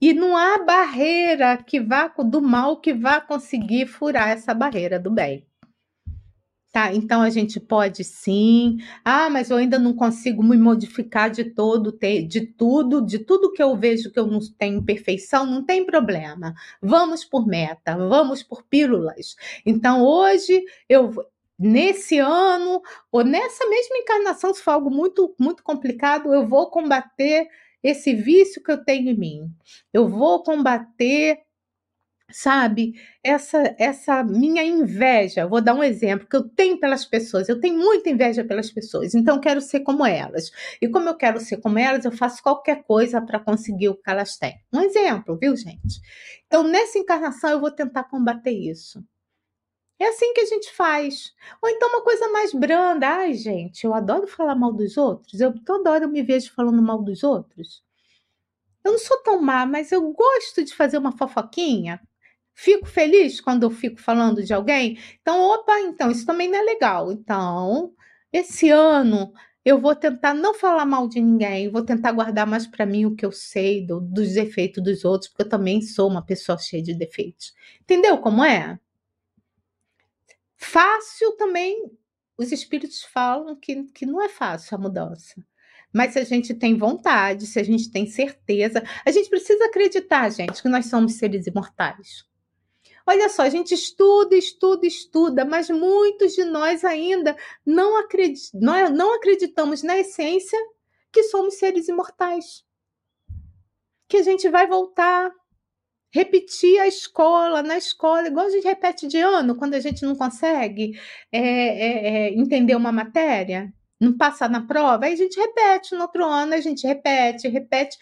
E 0.00 0.14
não 0.14 0.34
há 0.34 0.64
barreira 0.64 1.58
que 1.58 1.78
vá 1.78 2.08
do 2.08 2.40
mal 2.40 2.80
que 2.80 2.94
vá 2.94 3.20
conseguir 3.20 3.86
furar 3.86 4.30
essa 4.30 4.54
barreira 4.54 4.98
do 4.98 5.10
bem. 5.10 5.46
Tá, 6.72 6.92
então 6.94 7.22
a 7.22 7.30
gente 7.30 7.58
pode 7.58 8.04
sim. 8.04 8.76
Ah, 9.02 9.30
mas 9.30 9.48
eu 9.50 9.56
ainda 9.56 9.78
não 9.78 9.94
consigo 9.94 10.42
me 10.42 10.56
modificar 10.56 11.30
de 11.30 11.44
todo, 11.44 11.90
de 12.28 12.42
tudo, 12.46 13.00
de 13.04 13.18
tudo 13.20 13.52
que 13.52 13.62
eu 13.62 13.74
vejo 13.74 14.10
que 14.12 14.18
eu 14.18 14.26
não 14.26 14.38
tenho 14.58 14.84
perfeição, 14.84 15.46
não 15.46 15.64
tem 15.64 15.84
problema. 15.86 16.54
Vamos 16.82 17.24
por 17.24 17.46
meta, 17.46 17.96
vamos 17.96 18.42
por 18.42 18.62
pílulas. 18.64 19.34
Então 19.64 20.04
hoje 20.04 20.62
eu 20.88 21.10
nesse 21.58 22.18
ano 22.18 22.82
ou 23.10 23.24
nessa 23.24 23.66
mesma 23.66 23.96
encarnação, 23.98 24.52
se 24.54 24.62
for 24.62 24.72
algo 24.72 24.90
muito 24.90 25.34
muito 25.38 25.62
complicado, 25.64 26.32
eu 26.34 26.46
vou 26.46 26.70
combater 26.70 27.48
esse 27.82 28.14
vício 28.14 28.62
que 28.62 28.70
eu 28.70 28.84
tenho 28.84 29.08
em 29.10 29.16
mim. 29.18 29.50
Eu 29.92 30.06
vou 30.06 30.42
combater 30.42 31.40
sabe? 32.30 32.94
Essa 33.22 33.74
essa 33.78 34.22
minha 34.22 34.62
inveja, 34.62 35.46
vou 35.46 35.60
dar 35.60 35.74
um 35.74 35.82
exemplo 35.82 36.26
que 36.28 36.36
eu 36.36 36.48
tenho 36.48 36.78
pelas 36.78 37.04
pessoas. 37.04 37.48
Eu 37.48 37.60
tenho 37.60 37.78
muita 37.78 38.10
inveja 38.10 38.44
pelas 38.44 38.70
pessoas, 38.70 39.14
então 39.14 39.40
quero 39.40 39.60
ser 39.60 39.80
como 39.80 40.04
elas. 40.06 40.50
E 40.80 40.88
como 40.88 41.08
eu 41.08 41.16
quero 41.16 41.40
ser 41.40 41.58
como 41.58 41.78
elas, 41.78 42.04
eu 42.04 42.12
faço 42.12 42.42
qualquer 42.42 42.82
coisa 42.84 43.20
para 43.20 43.40
conseguir 43.40 43.88
o 43.88 43.94
que 43.96 44.10
elas 44.10 44.36
têm. 44.36 44.58
Um 44.72 44.80
exemplo, 44.82 45.38
viu, 45.38 45.56
gente? 45.56 46.00
Então, 46.46 46.62
nessa 46.62 46.98
encarnação 46.98 47.50
eu 47.50 47.60
vou 47.60 47.70
tentar 47.70 48.04
combater 48.04 48.52
isso. 48.52 49.02
É 50.00 50.06
assim 50.08 50.32
que 50.32 50.40
a 50.40 50.46
gente 50.46 50.72
faz. 50.72 51.32
Ou 51.62 51.68
então 51.68 51.88
uma 51.88 52.02
coisa 52.04 52.28
mais 52.28 52.52
branda. 52.52 53.08
Ai, 53.08 53.34
gente, 53.34 53.84
eu 53.84 53.92
adoro 53.94 54.26
falar 54.28 54.54
mal 54.54 54.72
dos 54.72 54.96
outros. 54.96 55.40
Eu 55.40 55.52
toda 55.64 55.90
hora 55.90 56.04
eu 56.04 56.08
me 56.08 56.22
vejo 56.22 56.52
falando 56.54 56.80
mal 56.82 57.02
dos 57.02 57.24
outros. 57.24 57.82
Eu 58.84 58.92
não 58.92 58.98
sou 58.98 59.18
tão 59.22 59.40
má, 59.40 59.66
mas 59.66 59.92
eu 59.92 60.12
gosto 60.12 60.64
de 60.64 60.74
fazer 60.74 60.98
uma 60.98 61.12
fofoquinha. 61.16 62.00
Fico 62.60 62.86
feliz 62.86 63.40
quando 63.40 63.62
eu 63.62 63.70
fico 63.70 64.00
falando 64.00 64.42
de 64.42 64.52
alguém. 64.52 64.98
Então, 65.20 65.40
opa, 65.40 65.78
então 65.78 66.10
isso 66.10 66.26
também 66.26 66.48
não 66.48 66.58
é 66.58 66.62
legal. 66.62 67.12
Então, 67.12 67.94
esse 68.32 68.68
ano 68.68 69.32
eu 69.64 69.80
vou 69.80 69.94
tentar 69.94 70.34
não 70.34 70.52
falar 70.52 70.84
mal 70.84 71.08
de 71.08 71.20
ninguém, 71.20 71.70
vou 71.70 71.84
tentar 71.84 72.10
guardar 72.10 72.48
mais 72.48 72.66
para 72.66 72.84
mim 72.84 73.06
o 73.06 73.14
que 73.14 73.24
eu 73.24 73.30
sei 73.30 73.86
do, 73.86 74.00
dos 74.00 74.32
defeitos 74.32 74.82
dos 74.82 75.04
outros, 75.04 75.28
porque 75.30 75.42
eu 75.44 75.48
também 75.48 75.80
sou 75.80 76.10
uma 76.10 76.20
pessoa 76.26 76.58
cheia 76.58 76.82
de 76.82 76.94
defeitos. 76.94 77.54
Entendeu 77.80 78.18
como 78.18 78.44
é? 78.44 78.76
Fácil 80.56 81.36
também, 81.36 81.92
os 82.36 82.50
espíritos 82.50 83.04
falam 83.04 83.54
que, 83.54 83.84
que 83.92 84.04
não 84.04 84.20
é 84.20 84.28
fácil 84.28 84.76
a 84.76 84.80
mudança. 84.80 85.40
Mas 85.92 86.14
se 86.14 86.18
a 86.18 86.24
gente 86.24 86.52
tem 86.54 86.76
vontade, 86.76 87.46
se 87.46 87.60
a 87.60 87.62
gente 87.62 87.88
tem 87.88 88.04
certeza, 88.04 88.82
a 89.06 89.12
gente 89.12 89.30
precisa 89.30 89.64
acreditar, 89.66 90.28
gente, 90.30 90.60
que 90.60 90.68
nós 90.68 90.86
somos 90.86 91.14
seres 91.14 91.46
imortais. 91.46 92.26
Olha 93.10 93.30
só, 93.30 93.40
a 93.40 93.48
gente 93.48 93.72
estuda, 93.72 94.36
estuda, 94.36 94.86
estuda, 94.86 95.42
mas 95.42 95.70
muitos 95.70 96.34
de 96.34 96.44
nós 96.44 96.84
ainda 96.84 97.34
não, 97.64 97.96
acredit 97.96 98.50
nós 98.52 98.90
não 98.90 99.14
acreditamos 99.14 99.82
na 99.82 99.96
essência 99.96 100.58
que 101.10 101.22
somos 101.22 101.54
seres 101.54 101.88
imortais. 101.88 102.62
Que 104.06 104.18
a 104.18 104.22
gente 104.22 104.46
vai 104.50 104.66
voltar, 104.66 105.32
repetir 106.12 106.78
a 106.80 106.86
escola, 106.86 107.62
na 107.62 107.78
escola, 107.78 108.28
igual 108.28 108.44
a 108.44 108.50
gente 108.50 108.68
repete 108.68 109.06
de 109.06 109.18
ano, 109.18 109.56
quando 109.56 109.72
a 109.72 109.80
gente 109.80 110.02
não 110.02 110.14
consegue 110.14 110.92
é, 111.32 111.40
é, 111.40 112.26
é, 112.26 112.34
entender 112.34 112.74
uma 112.74 112.92
matéria, 112.92 113.72
não 113.98 114.18
passa 114.18 114.46
na 114.50 114.66
prova, 114.66 115.06
aí 115.06 115.14
a 115.14 115.16
gente 115.16 115.40
repete 115.40 115.94
no 115.94 116.02
outro 116.02 116.26
ano, 116.26 116.52
a 116.52 116.60
gente 116.60 116.86
repete, 116.86 117.48
repete. 117.48 117.96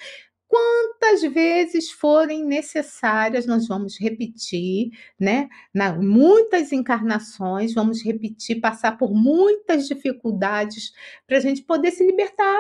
Quantas 0.48 1.22
vezes 1.22 1.90
forem 1.90 2.44
necessárias, 2.44 3.46
nós 3.46 3.66
vamos 3.66 3.98
repetir, 3.98 4.90
né? 5.18 5.48
Na, 5.74 5.92
muitas 5.94 6.72
encarnações, 6.72 7.74
vamos 7.74 8.02
repetir, 8.02 8.60
passar 8.60 8.96
por 8.96 9.12
muitas 9.12 9.88
dificuldades 9.88 10.92
para 11.26 11.38
a 11.38 11.40
gente 11.40 11.62
poder 11.62 11.90
se 11.90 12.06
libertar 12.06 12.58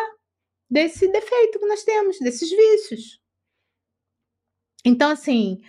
desse 0.68 1.08
defeito 1.08 1.60
que 1.60 1.66
nós 1.66 1.84
temos, 1.84 2.18
desses 2.18 2.50
vícios. 2.50 3.20
Então, 4.84 5.10
assim, 5.10 5.62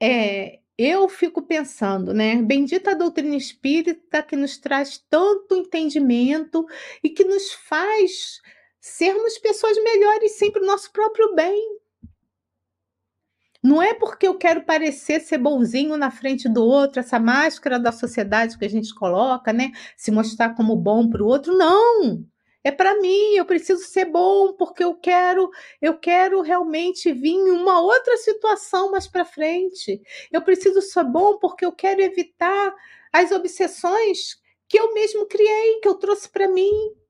é, 0.00 0.60
eu 0.76 1.08
fico 1.08 1.42
pensando, 1.42 2.12
né? 2.12 2.42
Bendita 2.42 2.92
a 2.92 2.94
doutrina 2.94 3.36
espírita 3.36 4.22
que 4.22 4.36
nos 4.36 4.58
traz 4.58 4.98
tanto 5.08 5.54
entendimento 5.54 6.66
e 7.02 7.10
que 7.10 7.24
nos 7.24 7.52
faz 7.52 8.40
sermos 8.84 9.38
pessoas 9.38 9.82
melhores 9.82 10.32
sempre 10.32 10.62
o 10.62 10.66
nosso 10.66 10.92
próprio 10.92 11.34
bem. 11.34 11.78
Não 13.62 13.82
é 13.82 13.94
porque 13.94 14.28
eu 14.28 14.36
quero 14.36 14.62
parecer 14.62 15.20
ser 15.20 15.38
bonzinho 15.38 15.96
na 15.96 16.10
frente 16.10 16.50
do 16.50 16.62
outro, 16.62 17.00
essa 17.00 17.18
máscara 17.18 17.78
da 17.78 17.90
sociedade 17.90 18.58
que 18.58 18.64
a 18.66 18.68
gente 18.68 18.94
coloca, 18.94 19.54
né? 19.54 19.72
Se 19.96 20.10
mostrar 20.10 20.54
como 20.54 20.76
bom 20.76 21.08
para 21.08 21.22
o 21.22 21.26
outro. 21.26 21.56
Não! 21.56 22.26
é 22.62 22.70
para 22.70 22.98
mim, 23.00 23.34
eu 23.36 23.44
preciso 23.44 23.84
ser 23.84 24.06
bom 24.06 24.54
porque 24.54 24.82
eu 24.84 24.94
quero, 24.94 25.50
eu 25.82 25.98
quero 25.98 26.40
realmente 26.40 27.12
vir 27.12 27.34
em 27.34 27.50
uma 27.50 27.80
outra 27.80 28.16
situação 28.18 28.90
mais 28.90 29.06
para 29.06 29.24
frente. 29.24 30.00
Eu 30.32 30.42
preciso 30.42 30.80
ser 30.82 31.04
bom 31.04 31.38
porque 31.38 31.64
eu 31.64 31.72
quero 31.72 32.00
evitar 32.00 32.74
as 33.12 33.32
obsessões 33.32 34.38
que 34.66 34.78
eu 34.78 34.94
mesmo 34.94 35.26
criei, 35.26 35.80
que 35.80 35.88
eu 35.88 35.94
trouxe 35.94 36.28
para 36.28 36.48
mim. 36.48 37.03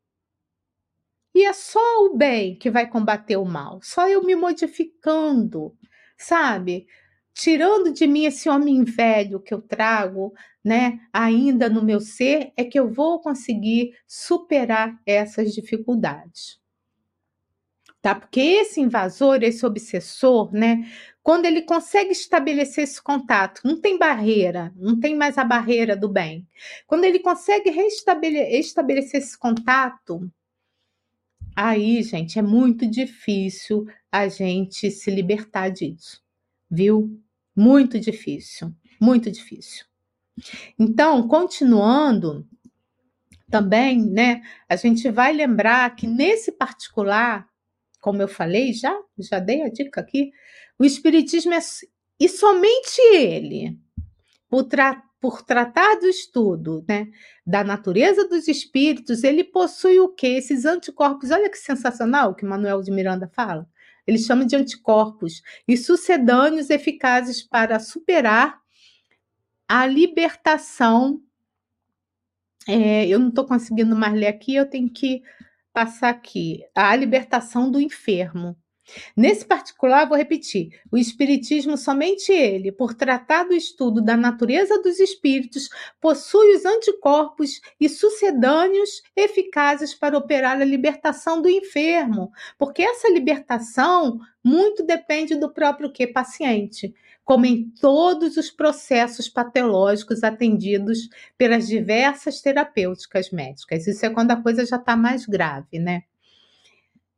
E 1.35 1.45
é 1.45 1.53
só 1.53 2.07
o 2.07 2.17
bem 2.17 2.57
que 2.57 2.71
vai 2.71 2.89
combater 2.89 3.37
o 3.37 3.45
mal, 3.45 3.81
só 3.83 4.09
eu 4.09 4.23
me 4.23 4.37
modificando, 4.37 5.77
sabe? 6.17 6.87
tirando 7.35 7.93
de 7.93 8.07
mim 8.07 8.25
esse 8.25 8.49
homem 8.49 8.85
velho 8.85 9.41
que 9.41 9.53
eu 9.53 9.61
trago, 9.61 10.33
né, 10.65 11.01
ainda 11.13 11.69
no 11.69 11.83
meu 11.83 12.01
ser, 12.01 12.53
é 12.57 12.65
que 12.65 12.79
eu 12.79 12.89
vou 12.89 13.21
conseguir 13.21 13.93
superar 14.07 14.97
essas 15.05 15.53
dificuldades. 15.53 16.63
Tá? 18.01 18.15
Porque 18.15 18.41
esse 18.41 18.81
invasor, 18.81 19.43
esse 19.43 19.65
obsessor, 19.67 20.53
né, 20.53 20.89
quando 21.23 21.47
ele 21.47 21.63
consegue 21.63 22.13
estabelecer 22.13 22.85
esse 22.85 23.03
contato, 23.03 23.63
não 23.65 23.81
tem 23.81 23.99
barreira, 23.99 24.73
não 24.77 25.01
tem 25.01 25.17
mais 25.17 25.39
a 25.39 25.45
barreira 25.45 25.97
do 25.97 26.09
bem. 26.09 26.47
Quando 26.87 27.05
ele 27.05 27.19
consegue 27.19 27.71
restabelecer 27.71 29.21
esse 29.21 29.39
contato, 29.39 30.31
aí, 31.55 32.03
gente, 32.03 32.39
é 32.39 32.43
muito 32.43 32.87
difícil 32.87 33.87
a 34.11 34.29
gente 34.29 34.91
se 34.91 35.11
libertar 35.11 35.69
disso, 35.69 36.23
viu? 36.71 37.21
Muito 37.55 37.99
difícil, 37.99 38.75
muito 39.01 39.31
difícil. 39.31 39.85
Então, 40.79 41.29
continuando, 41.29 42.47
também, 43.51 44.05
né, 44.05 44.43
a 44.69 44.75
gente 44.75 45.09
vai 45.11 45.33
lembrar 45.33 45.95
que 45.95 46.09
nesse 46.09 46.51
particular, 46.51 47.49
como 48.01 48.21
eu 48.21 48.27
falei, 48.27 48.73
já, 48.73 48.99
já 49.17 49.39
dei 49.39 49.63
a 49.63 49.69
dica 49.69 50.01
aqui, 50.01 50.33
o 50.77 50.85
espiritismo 50.85 51.53
é 51.55 51.61
e 52.19 52.29
somente 52.29 53.01
ele, 53.13 53.79
por, 54.49 54.65
tra 54.65 55.04
por 55.25 55.41
tratar 55.41 55.95
do 56.01 56.07
estudo, 56.07 56.85
né, 56.87 57.09
da 57.47 57.65
natureza 57.65 58.29
dos 58.29 58.47
espíritos, 58.47 59.25
ele 59.25 59.43
possui 59.43 59.99
o 59.99 60.11
que? 60.11 60.27
Esses 60.27 60.67
anticorpos. 60.67 61.31
Olha 61.31 61.49
que 61.49 61.57
sensacional 61.57 62.35
que 62.35 62.45
Manuel 62.45 62.83
de 62.83 62.91
Miranda 62.91 63.27
fala 63.27 63.67
eles 64.07 64.27
chamam 64.27 64.47
de 64.47 64.55
anticorpos, 64.55 65.41
e 65.67 65.79
sucedâneos 65.79 66.69
eficazes 66.69 67.43
para 67.43 67.81
superar 67.81 68.61
a 69.67 69.87
libertação. 69.87 71.23
É, 72.69 73.07
eu 73.07 73.19
não 73.19 73.31
estou 73.31 73.47
conseguindo 73.47 73.97
mais 73.97 74.13
ler 74.13 74.27
aqui, 74.27 74.55
eu 74.55 74.69
tenho 74.69 74.91
que 74.91 75.23
passar 75.73 76.11
aqui. 76.11 76.63
A 76.75 76.95
libertação 76.95 77.71
do 77.71 77.81
enfermo. 77.81 78.55
Nesse 79.17 79.45
particular, 79.45 80.09
vou 80.09 80.17
repetir: 80.17 80.69
o 80.91 80.99
Espiritismo, 80.99 81.77
somente 81.77 82.33
ele, 82.33 82.71
por 82.71 82.95
tratar 82.95 83.45
do 83.45 83.55
estudo 83.55 84.03
da 84.03 84.17
natureza 84.17 84.81
dos 84.83 85.01
espíritos, 85.01 85.69
possui 86.01 86.55
os 86.55 86.65
anticorpos 86.65 87.61
e 87.81 87.89
sucedâneos 87.89 89.03
eficazes 89.17 89.95
para 89.95 90.19
operar 90.19 90.61
a 90.61 90.65
libertação 90.65 91.41
do 91.41 91.49
enfermo, 91.49 92.31
porque 92.59 92.83
essa 92.83 93.09
libertação 93.09 94.19
muito 94.43 94.83
depende 94.83 95.35
do 95.35 95.53
próprio 95.53 95.91
que 95.91 96.07
paciente, 96.07 96.95
como 97.25 97.47
em 97.47 97.71
todos 97.81 98.37
os 98.37 98.51
processos 98.51 99.29
patológicos 99.29 100.23
atendidos 100.23 101.09
pelas 101.39 101.67
diversas 101.67 102.43
terapêuticas 102.43 103.31
médicas. 103.31 103.87
Isso 103.87 104.05
é 104.05 104.11
quando 104.11 104.33
a 104.33 104.43
coisa 104.43 104.67
já 104.67 104.77
está 104.77 104.95
mais 104.95 105.25
grave, 105.25 105.79
né? 105.79 106.03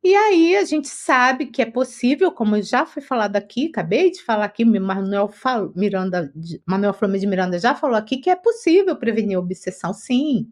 E 0.03 0.15
aí 0.15 0.55
a 0.55 0.63
gente 0.63 0.87
sabe 0.87 1.47
que 1.47 1.61
é 1.61 1.65
possível, 1.65 2.31
como 2.31 2.61
já 2.61 2.85
foi 2.85 3.01
falado 3.01 3.35
aqui, 3.35 3.67
acabei 3.67 4.11
de 4.11 4.21
falar 4.23 4.45
aqui, 4.45 4.63
Manuel 4.63 5.29
Miranda, 5.75 6.31
Manuel 6.65 6.93
Flamengo 6.93 7.21
de 7.21 7.27
Miranda 7.27 7.59
já 7.59 7.75
falou 7.75 7.97
aqui 7.97 8.17
que 8.17 8.29
é 8.29 8.35
possível 8.35 8.95
prevenir 8.95 9.37
a 9.37 9.39
obsessão, 9.39 9.93
sim. 9.93 10.51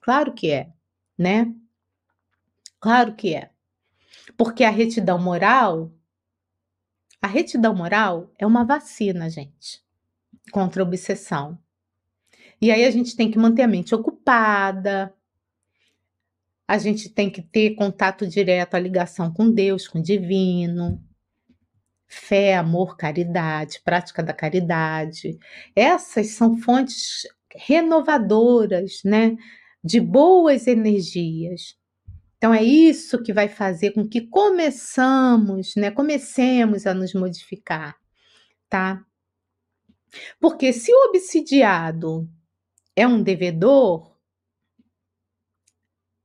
Claro 0.00 0.32
que 0.32 0.50
é, 0.50 0.68
né? 1.18 1.52
Claro 2.80 3.14
que 3.14 3.34
é. 3.34 3.50
Porque 4.36 4.64
a 4.64 4.70
retidão 4.70 5.18
moral, 5.18 5.92
a 7.20 7.26
retidão 7.26 7.74
moral 7.74 8.32
é 8.38 8.46
uma 8.46 8.64
vacina, 8.64 9.28
gente, 9.28 9.82
contra 10.52 10.82
a 10.82 10.86
obsessão. 10.86 11.58
E 12.60 12.70
aí 12.70 12.84
a 12.84 12.90
gente 12.90 13.16
tem 13.16 13.30
que 13.30 13.38
manter 13.38 13.62
a 13.62 13.68
mente 13.68 13.94
ocupada, 13.94 15.12
a 16.66 16.78
gente 16.78 17.10
tem 17.10 17.30
que 17.30 17.42
ter 17.42 17.74
contato 17.74 18.26
direto, 18.26 18.74
a 18.74 18.80
ligação 18.80 19.32
com 19.32 19.50
Deus, 19.50 19.86
com 19.86 19.98
o 19.98 20.02
divino. 20.02 21.02
Fé, 22.06 22.56
amor, 22.56 22.96
caridade, 22.96 23.80
prática 23.84 24.22
da 24.22 24.32
caridade. 24.32 25.38
Essas 25.74 26.28
são 26.28 26.56
fontes 26.56 27.26
renovadoras, 27.54 29.00
né? 29.04 29.36
De 29.82 30.00
boas 30.00 30.66
energias. 30.66 31.76
Então 32.36 32.52
é 32.52 32.62
isso 32.62 33.22
que 33.22 33.32
vai 33.32 33.48
fazer 33.48 33.92
com 33.92 34.08
que 34.08 34.22
começamos, 34.22 35.74
né? 35.76 35.90
Comecemos 35.90 36.86
a 36.86 36.94
nos 36.94 37.14
modificar, 37.14 37.96
tá? 38.68 39.04
Porque 40.40 40.72
se 40.72 40.92
o 40.92 41.08
obsidiado 41.08 42.28
é 42.94 43.06
um 43.06 43.22
devedor, 43.22 44.13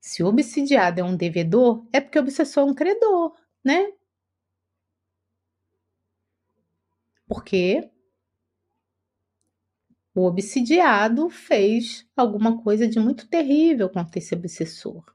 se 0.09 0.23
o 0.23 0.27
obsidiado 0.27 0.99
é 0.99 1.03
um 1.03 1.15
devedor, 1.15 1.85
é 1.93 2.01
porque 2.01 2.17
o 2.17 2.21
obsessor 2.23 2.67
é 2.67 2.71
um 2.71 2.73
credor, 2.73 3.37
né? 3.63 3.93
Porque 7.27 7.91
o 10.15 10.25
obsidiado 10.25 11.29
fez 11.29 12.07
alguma 12.17 12.59
coisa 12.63 12.87
de 12.87 12.99
muito 12.99 13.27
terrível 13.27 13.87
contra 13.87 14.17
esse 14.17 14.33
obsessor. 14.33 15.05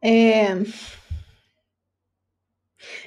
É... 0.00 0.54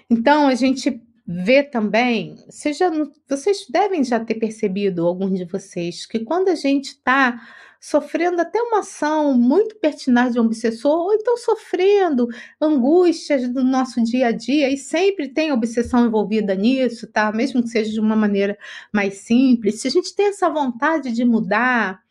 Então, 0.07 0.47
a 0.47 0.53
gente 0.53 1.01
vê 1.32 1.61
também, 1.61 2.38
seja, 2.49 2.89
vocês 3.27 3.67
devem 3.69 4.03
já 4.03 4.19
ter 4.19 4.34
percebido, 4.34 5.05
alguns 5.05 5.38
de 5.38 5.45
vocês, 5.45 6.07
que 6.07 6.21
quando 6.21 6.49
a 6.49 6.55
gente 6.55 6.88
está 6.88 7.39
sofrendo 7.80 8.41
até 8.41 8.59
uma 8.59 8.80
ação 8.80 9.38
muito 9.38 9.75
pertinaz 9.75 10.34
de 10.34 10.39
um 10.39 10.45
obsessor, 10.45 10.91
ou 10.91 11.13
então 11.13 11.38
sofrendo 11.38 12.27
angústias 12.59 13.47
do 13.47 13.63
nosso 13.63 14.03
dia 14.03 14.30
a 14.30 14.32
dia, 14.32 14.71
e 14.71 14.77
sempre 14.77 15.30
tem 15.30 15.51
obsessão 15.51 16.07
envolvida 16.07 16.55
nisso, 16.55 17.05
tá? 17.05 17.32
Mesmo 17.32 17.61
que 17.61 17.69
seja 17.69 17.91
de 17.91 17.99
uma 17.99 18.15
maneira 18.15 18.57
mais 18.91 19.19
simples. 19.19 19.82
Se 19.82 19.88
a 19.88 19.91
gente 19.91 20.15
tem 20.15 20.30
essa 20.30 20.49
vontade 20.49 21.11
de 21.11 21.23
mudar, 21.23 22.01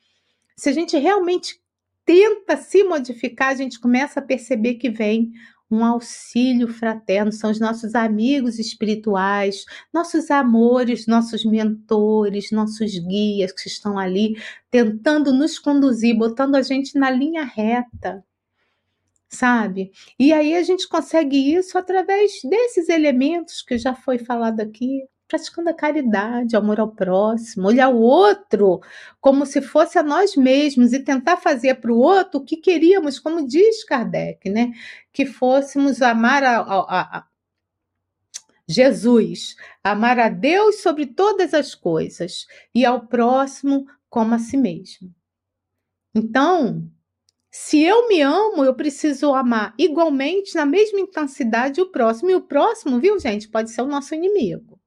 se 0.56 0.68
a 0.68 0.72
gente 0.72 0.96
realmente 0.96 1.60
tenta 2.04 2.56
se 2.56 2.84
modificar, 2.84 3.48
a 3.48 3.56
gente 3.56 3.80
começa 3.80 4.20
a 4.20 4.22
perceber 4.22 4.74
que 4.74 4.88
vem 4.88 5.32
um 5.70 5.84
auxílio 5.84 6.68
fraterno, 6.68 7.30
são 7.32 7.50
os 7.50 7.60
nossos 7.60 7.94
amigos 7.94 8.58
espirituais, 8.58 9.64
nossos 9.92 10.30
amores, 10.30 11.06
nossos 11.06 11.44
mentores, 11.44 12.50
nossos 12.50 12.98
guias 12.98 13.52
que 13.52 13.68
estão 13.68 13.98
ali 13.98 14.36
tentando 14.70 15.32
nos 15.32 15.58
conduzir, 15.58 16.16
botando 16.16 16.54
a 16.54 16.62
gente 16.62 16.98
na 16.98 17.10
linha 17.10 17.44
reta. 17.44 18.24
Sabe? 19.30 19.92
E 20.18 20.32
aí 20.32 20.54
a 20.56 20.62
gente 20.62 20.88
consegue 20.88 21.54
isso 21.54 21.76
através 21.76 22.40
desses 22.44 22.88
elementos 22.88 23.62
que 23.62 23.76
já 23.76 23.94
foi 23.94 24.18
falado 24.18 24.60
aqui, 24.60 25.02
praticando 25.29 25.68
a 25.68 25.74
caridade, 25.74 26.57
amor 26.57 26.81
ao 26.81 26.91
próximo, 26.91 27.68
olhar 27.68 27.89
o 27.91 28.01
outro 28.01 28.81
como 29.20 29.45
se 29.45 29.61
fosse 29.61 29.99
a 29.99 30.03
nós 30.03 30.35
mesmos 30.35 30.93
e 30.93 31.01
tentar 31.01 31.37
fazer 31.37 31.74
para 31.76 31.93
o 31.93 31.99
outro 31.99 32.41
o 32.41 32.45
que 32.45 32.57
queríamos, 32.57 33.18
como 33.18 33.47
diz 33.47 33.85
Kardec, 33.85 34.49
né? 34.49 34.72
Que 35.12 35.26
fôssemos 35.26 36.01
amar 36.03 36.43
a, 36.43 36.61
a, 36.61 37.18
a 37.18 37.26
Jesus, 38.66 39.57
amar 39.85 40.18
a 40.18 40.29
Deus 40.29 40.83
sobre 40.83 41.07
todas 41.07 41.55
as 41.55 41.74
coisas 41.74 42.47
e 42.74 42.85
ao 42.85 43.07
próximo 43.07 43.87
como 44.11 44.35
a 44.35 44.39
si 44.39 44.57
mesmo. 44.57 45.14
Então, 46.14 46.91
se 47.51 47.83
eu 47.83 48.09
me 48.09 48.20
amo, 48.20 48.64
eu 48.64 48.74
preciso 48.74 49.33
amar 49.35 49.74
igualmente, 49.79 50.55
na 50.55 50.66
mesma 50.66 51.01
intensidade, 51.01 51.81
o 51.81 51.91
próximo. 51.91 52.31
E 52.31 52.35
o 52.35 52.43
próximo, 52.43 53.01
viu, 53.01 53.18
gente, 53.18 53.49
pode 53.49 53.70
ser 53.70 53.83
o 53.83 53.87
nosso 53.87 54.14
inimigo. 54.14 54.79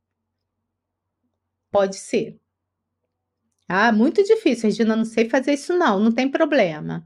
Pode 1.72 1.96
ser. 1.96 2.38
Ah, 3.68 3.92
muito 3.92 4.22
difícil, 4.24 4.70
Regina, 4.70 4.96
não 4.96 5.06
sei 5.06 5.30
fazer 5.30 5.54
isso 5.54 5.74
não, 5.78 6.00
não 6.00 6.12
tem 6.12 6.30
problema. 6.30 7.06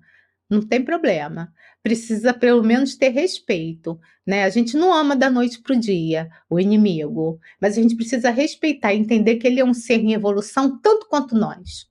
Não 0.50 0.62
tem 0.62 0.84
problema. 0.84 1.54
Precisa 1.84 2.34
pelo 2.34 2.64
menos 2.64 2.96
ter 2.96 3.10
respeito, 3.10 4.00
né? 4.26 4.44
A 4.44 4.50
gente 4.50 4.76
não 4.76 4.94
ama 4.94 5.16
da 5.16 5.30
noite 5.30 5.62
para 5.62 5.76
o 5.76 5.80
dia 5.80 6.30
o 6.50 6.60
inimigo, 6.60 7.40
mas 7.62 7.78
a 7.78 7.82
gente 7.82 7.96
precisa 7.96 8.30
respeitar, 8.32 8.94
entender 8.94 9.36
que 9.36 9.48
ele 9.48 9.60
é 9.60 9.66
um 9.66 9.74
ser 9.74 10.00
em 10.00 10.14
evolução 10.14 10.80
tanto 10.82 11.08
quanto 11.08 11.36
nós. 11.36 11.88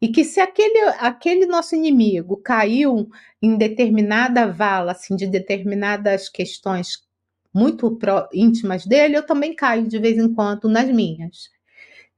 E 0.00 0.08
que 0.08 0.24
se 0.24 0.40
aquele, 0.40 0.78
aquele 0.98 1.46
nosso 1.46 1.74
inimigo 1.76 2.36
caiu 2.38 3.08
em 3.42 3.56
determinada 3.56 4.50
vala, 4.50 4.92
assim, 4.92 5.16
de 5.16 5.26
determinadas 5.26 6.28
questões 6.28 7.04
muito 7.54 7.98
íntimas 8.32 8.86
dele, 8.86 9.16
eu 9.16 9.26
também 9.26 9.54
caio 9.54 9.88
de 9.88 9.98
vez 9.98 10.18
em 10.18 10.32
quando 10.32 10.68
nas 10.68 10.88
minhas. 10.88 11.50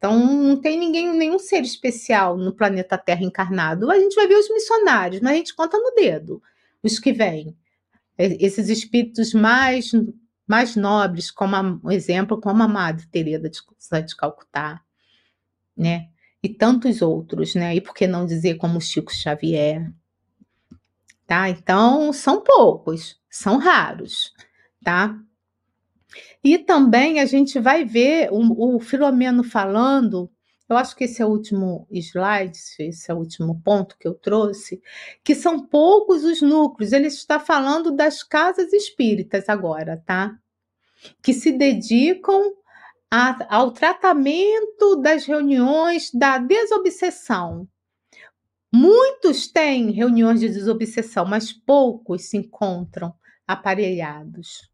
Então, 0.00 0.18
não 0.18 0.58
tem 0.58 0.78
ninguém, 0.78 1.12
nenhum 1.14 1.38
ser 1.38 1.60
especial 1.60 2.38
no 2.38 2.54
planeta 2.54 2.96
Terra 2.96 3.22
encarnado. 3.22 3.90
A 3.90 3.98
gente 4.00 4.14
vai 4.14 4.26
ver 4.26 4.36
os 4.36 4.48
missionários, 4.48 5.20
mas 5.20 5.34
a 5.34 5.36
gente 5.36 5.54
conta 5.54 5.76
no 5.78 5.94
dedo 5.94 6.42
os 6.82 6.98
que 6.98 7.12
vêm. 7.12 7.54
Esses 8.16 8.70
espíritos 8.70 9.34
mais, 9.34 9.90
mais 10.48 10.74
nobres, 10.74 11.30
como 11.30 11.54
um 11.84 11.90
exemplo, 11.90 12.40
como 12.40 12.62
a 12.62 12.68
Madre 12.68 13.06
Teresa 13.08 13.50
de, 13.50 13.60
de 14.06 14.16
Calcutá, 14.16 14.80
né? 15.76 16.08
E 16.42 16.48
tantos 16.48 17.02
outros, 17.02 17.54
né? 17.54 17.74
E 17.74 17.80
por 17.82 17.92
que 17.94 18.06
não 18.06 18.24
dizer 18.24 18.54
como 18.54 18.80
Chico 18.80 19.12
Xavier? 19.12 19.92
Tá? 21.26 21.50
Então, 21.50 22.10
são 22.14 22.42
poucos, 22.42 23.20
são 23.28 23.58
raros, 23.58 24.32
tá? 24.82 25.14
E 26.42 26.56
também 26.56 27.20
a 27.20 27.26
gente 27.26 27.58
vai 27.58 27.84
ver 27.84 28.30
o, 28.32 28.76
o 28.76 28.80
Filomeno 28.80 29.44
falando, 29.44 30.30
eu 30.68 30.76
acho 30.76 30.96
que 30.96 31.04
esse 31.04 31.20
é 31.20 31.26
o 31.26 31.28
último 31.28 31.86
slide, 31.90 32.58
esse 32.78 33.10
é 33.10 33.14
o 33.14 33.18
último 33.18 33.60
ponto 33.62 33.98
que 33.98 34.08
eu 34.08 34.14
trouxe, 34.14 34.80
que 35.22 35.34
são 35.34 35.66
poucos 35.66 36.24
os 36.24 36.40
núcleos. 36.40 36.92
Ele 36.92 37.08
está 37.08 37.38
falando 37.38 37.90
das 37.90 38.22
casas 38.22 38.72
espíritas 38.72 39.48
agora, 39.48 40.02
tá? 40.06 40.34
Que 41.22 41.34
se 41.34 41.52
dedicam 41.52 42.54
a, 43.10 43.56
ao 43.56 43.70
tratamento 43.72 44.96
das 44.96 45.26
reuniões 45.26 46.10
da 46.14 46.38
desobsessão. 46.38 47.68
Muitos 48.72 49.48
têm 49.48 49.90
reuniões 49.90 50.40
de 50.40 50.48
desobsessão, 50.48 51.26
mas 51.26 51.52
poucos 51.52 52.30
se 52.30 52.38
encontram 52.38 53.12
aparelhados 53.46 54.69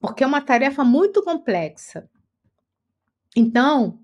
porque 0.00 0.22
é 0.22 0.26
uma 0.26 0.40
tarefa 0.40 0.84
muito 0.84 1.22
complexa. 1.22 2.08
Então, 3.36 4.00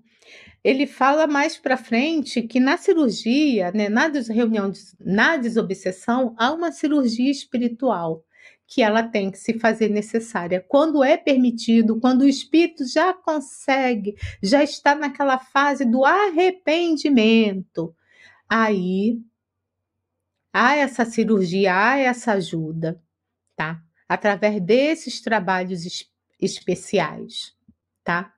ele 0.63 0.87
fala 0.87 1.27
mais 1.27 1.57
para 1.57 1.77
frente 1.77 2.41
que 2.41 2.59
na 2.59 2.77
cirurgia, 2.77 3.71
né, 3.71 3.87
na 3.87 4.07
reunião, 4.07 4.71
na 4.99 5.37
desobsessão, 5.37 6.35
há 6.39 6.51
uma 6.51 6.71
cirurgia 6.71 7.29
espiritual 7.29 8.25
que 8.67 8.81
ela 8.81 9.03
tem 9.03 9.29
que 9.29 9.37
se 9.37 9.59
fazer 9.59 9.89
necessária 9.89 10.65
quando 10.67 11.03
é 11.03 11.17
permitido, 11.17 11.99
quando 11.99 12.21
o 12.21 12.27
espírito 12.27 12.83
já 12.87 13.13
consegue, 13.13 14.15
já 14.41 14.63
está 14.63 14.95
naquela 14.95 15.37
fase 15.37 15.85
do 15.85 16.03
arrependimento. 16.03 17.95
Aí 18.49 19.21
há 20.51 20.75
essa 20.75 21.05
cirurgia, 21.05 21.75
há 21.75 21.97
essa 21.99 22.33
ajuda, 22.33 22.99
tá? 23.55 23.84
Através 24.07 24.61
desses 24.61 25.21
trabalhos 25.21 25.85
es 25.85 26.05
especiais, 26.41 27.55
tá? 28.03 28.33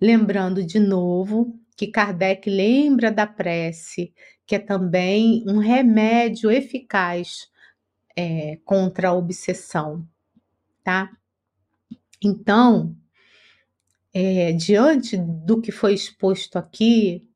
Lembrando 0.00 0.64
de 0.64 0.80
novo 0.80 1.58
que 1.76 1.86
Kardec 1.86 2.48
lembra 2.48 3.10
da 3.12 3.26
prece, 3.26 4.12
que 4.46 4.56
é 4.56 4.58
também 4.58 5.44
um 5.46 5.58
remédio 5.58 6.50
eficaz 6.50 7.48
é, 8.16 8.58
contra 8.64 9.08
a 9.08 9.14
obsessão, 9.14 10.06
tá? 10.82 11.10
Então, 12.22 12.96
é, 14.14 14.52
diante 14.52 15.16
do 15.16 15.60
que 15.60 15.72
foi 15.72 15.94
exposto 15.94 16.56
aqui, 16.56 17.26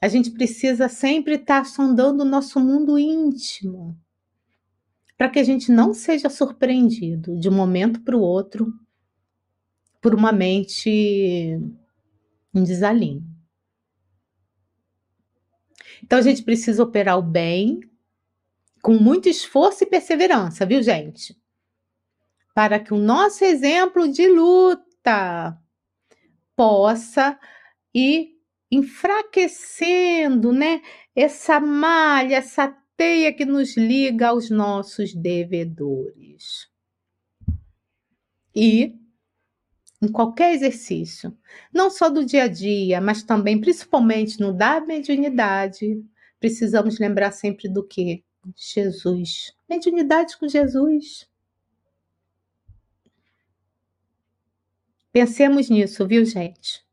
a 0.00 0.08
gente 0.08 0.30
precisa 0.30 0.88
sempre 0.88 1.34
estar 1.34 1.64
sondando 1.64 2.22
o 2.22 2.26
nosso 2.26 2.60
mundo 2.60 2.98
íntimo, 2.98 3.98
para 5.16 5.28
que 5.28 5.38
a 5.38 5.44
gente 5.44 5.70
não 5.70 5.94
seja 5.94 6.28
surpreendido 6.28 7.38
de 7.38 7.48
um 7.48 7.52
momento 7.52 8.00
para 8.00 8.16
o 8.16 8.20
outro 8.20 8.72
por 10.00 10.14
uma 10.14 10.32
mente 10.32 10.90
em 12.54 12.62
desalinho. 12.62 13.24
Então 16.02 16.18
a 16.18 16.22
gente 16.22 16.42
precisa 16.42 16.82
operar 16.82 17.18
o 17.18 17.22
bem 17.22 17.80
com 18.82 18.94
muito 18.94 19.28
esforço 19.28 19.84
e 19.84 19.86
perseverança, 19.86 20.66
viu, 20.66 20.82
gente? 20.82 21.34
Para 22.54 22.78
que 22.78 22.92
o 22.92 22.98
nosso 22.98 23.44
exemplo 23.44 24.06
de 24.06 24.28
luta 24.28 25.58
possa 26.54 27.38
ir 27.94 28.34
enfraquecendo, 28.70 30.52
né? 30.52 30.82
Essa 31.16 31.58
malha, 31.60 32.36
essa 32.36 32.76
teia 32.96 33.32
que 33.32 33.44
nos 33.44 33.76
liga 33.76 34.28
aos 34.28 34.50
nossos 34.50 35.14
devedores. 35.14 36.68
E 38.54 38.94
em 40.00 40.12
qualquer 40.12 40.54
exercício, 40.54 41.36
não 41.72 41.90
só 41.90 42.08
do 42.08 42.24
dia 42.24 42.44
a 42.44 42.48
dia, 42.48 43.00
mas 43.00 43.22
também, 43.22 43.60
principalmente 43.60 44.38
no 44.38 44.52
da 44.52 44.80
mediunidade, 44.80 46.04
precisamos 46.38 46.98
lembrar 46.98 47.32
sempre 47.32 47.68
do 47.68 47.82
que? 47.86 48.22
Jesus. 48.54 49.54
Mediunidade 49.68 50.36
com 50.36 50.46
Jesus. 50.46 51.26
Pensemos 55.10 55.70
nisso, 55.70 56.06
viu, 56.06 56.24
gente? 56.24 56.83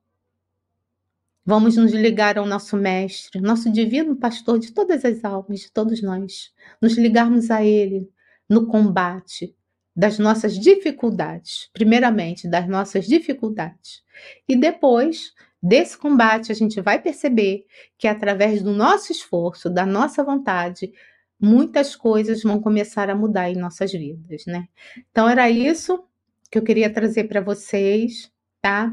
Vamos 1.51 1.75
nos 1.75 1.91
ligar 1.91 2.37
ao 2.37 2.45
nosso 2.45 2.77
Mestre, 2.77 3.41
nosso 3.41 3.69
divino 3.69 4.15
pastor 4.15 4.57
de 4.57 4.71
todas 4.71 5.03
as 5.03 5.21
almas, 5.25 5.59
de 5.59 5.69
todos 5.69 6.01
nós. 6.01 6.49
Nos 6.81 6.97
ligarmos 6.97 7.51
a 7.51 7.61
Ele 7.61 8.09
no 8.47 8.67
combate 8.67 9.53
das 9.93 10.17
nossas 10.17 10.57
dificuldades, 10.57 11.69
primeiramente 11.73 12.47
das 12.47 12.69
nossas 12.69 13.05
dificuldades. 13.05 14.01
E 14.47 14.55
depois 14.55 15.33
desse 15.61 15.97
combate, 15.97 16.53
a 16.53 16.55
gente 16.55 16.79
vai 16.79 17.01
perceber 17.01 17.65
que 17.97 18.07
através 18.07 18.63
do 18.63 18.71
nosso 18.71 19.11
esforço, 19.11 19.69
da 19.69 19.85
nossa 19.85 20.23
vontade, 20.23 20.93
muitas 21.37 21.97
coisas 21.97 22.43
vão 22.43 22.61
começar 22.61 23.09
a 23.09 23.15
mudar 23.15 23.49
em 23.49 23.57
nossas 23.57 23.91
vidas, 23.91 24.45
né? 24.45 24.69
Então 25.11 25.27
era 25.27 25.49
isso 25.49 26.01
que 26.49 26.57
eu 26.57 26.63
queria 26.63 26.89
trazer 26.89 27.25
para 27.25 27.41
vocês, 27.41 28.31
tá? 28.61 28.89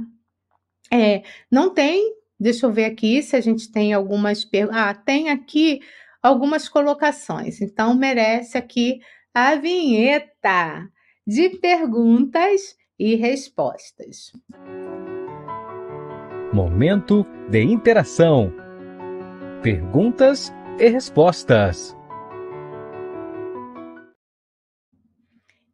É, 0.91 1.23
não 1.49 1.73
tem 1.73 2.18
Deixa 2.39 2.67
eu 2.67 2.73
ver 2.73 2.85
aqui 2.85 3.23
se 3.23 3.35
a 3.35 3.41
gente 3.41 3.71
tem 3.73 3.93
algumas 3.93 4.45
perguntas. 4.45 4.81
Ah, 4.81 4.95
tem 4.95 5.29
aqui 5.29 5.81
algumas 6.23 6.69
colocações. 6.69 7.61
Então, 7.61 7.95
merece 7.95 8.57
aqui 8.57 9.01
a 9.35 9.57
vinheta 9.57 10.89
de 11.27 11.51
perguntas 11.59 12.77
e 12.99 13.15
respostas. 13.17 14.33
Momento 16.53 17.27
de 17.51 17.63
interação. 17.63 18.53
Perguntas 19.63 20.53
e 20.79 20.89
respostas. 20.89 21.98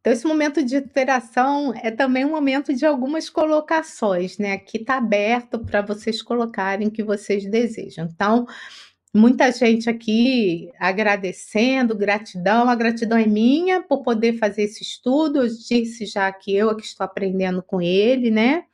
Então, 0.05 0.13
esse 0.13 0.27
momento 0.27 0.63
de 0.63 0.75
interação 0.77 1.73
é 1.81 1.89
também 1.89 2.23
um 2.23 2.29
momento 2.29 2.71
de 2.71 2.85
algumas 2.85 3.27
colocações, 3.27 4.37
né? 4.37 4.51
Aqui 4.51 4.77
está 4.77 4.97
aberto 4.97 5.57
para 5.57 5.81
vocês 5.81 6.21
colocarem 6.21 6.87
o 6.87 6.91
que 6.91 7.01
vocês 7.01 7.43
desejam. 7.49 8.07
Então, 8.13 8.45
muita 9.11 9.51
gente 9.51 9.89
aqui 9.89 10.69
agradecendo, 10.79 11.97
gratidão. 11.97 12.69
A 12.69 12.75
gratidão 12.75 13.17
é 13.17 13.25
minha 13.25 13.81
por 13.81 14.03
poder 14.03 14.37
fazer 14.37 14.65
esse 14.65 14.83
estudo. 14.83 15.41
Eu 15.41 15.47
disse 15.47 16.05
já 16.05 16.31
que 16.31 16.55
eu 16.55 16.69
é 16.69 16.75
que 16.75 16.85
estou 16.85 17.03
aprendendo 17.03 17.63
com 17.63 17.81
ele, 17.81 18.29
né? 18.29 18.65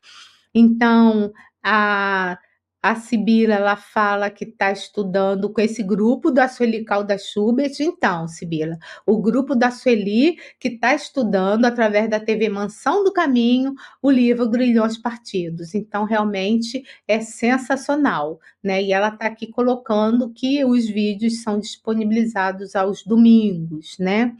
Então, 0.53 1.31
a 1.63 2.37
a 2.81 2.95
Sibila 2.95 3.53
ela 3.53 3.75
fala 3.75 4.29
que 4.29 4.43
está 4.43 4.71
estudando 4.71 5.51
com 5.51 5.61
esse 5.61 5.83
grupo 5.83 6.31
da 6.31 6.47
Sueli 6.47 6.83
Calda 6.83 7.17
Schubert. 7.17 7.73
Então, 7.79 8.27
Sibila, 8.27 8.77
o 9.05 9.21
grupo 9.21 9.55
da 9.55 9.69
Sueli 9.69 10.37
que 10.59 10.69
está 10.69 10.95
estudando 10.95 11.65
através 11.65 12.09
da 12.09 12.19
TV 12.19 12.49
Mansão 12.49 13.03
do 13.03 13.13
Caminho 13.13 13.73
o 14.01 14.09
livro 14.09 14.49
Grilhões 14.49 14.97
Partidos. 14.97 15.75
Então, 15.75 16.05
realmente 16.05 16.83
é 17.07 17.19
sensacional, 17.19 18.39
né? 18.63 18.81
E 18.81 18.91
ela 18.91 19.09
está 19.09 19.27
aqui 19.27 19.47
colocando 19.47 20.31
que 20.33 20.65
os 20.65 20.87
vídeos 20.87 21.43
são 21.43 21.59
disponibilizados 21.59 22.75
aos 22.75 23.03
domingos, 23.03 23.97
né? 23.99 24.35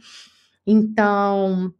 Então, 0.66 1.72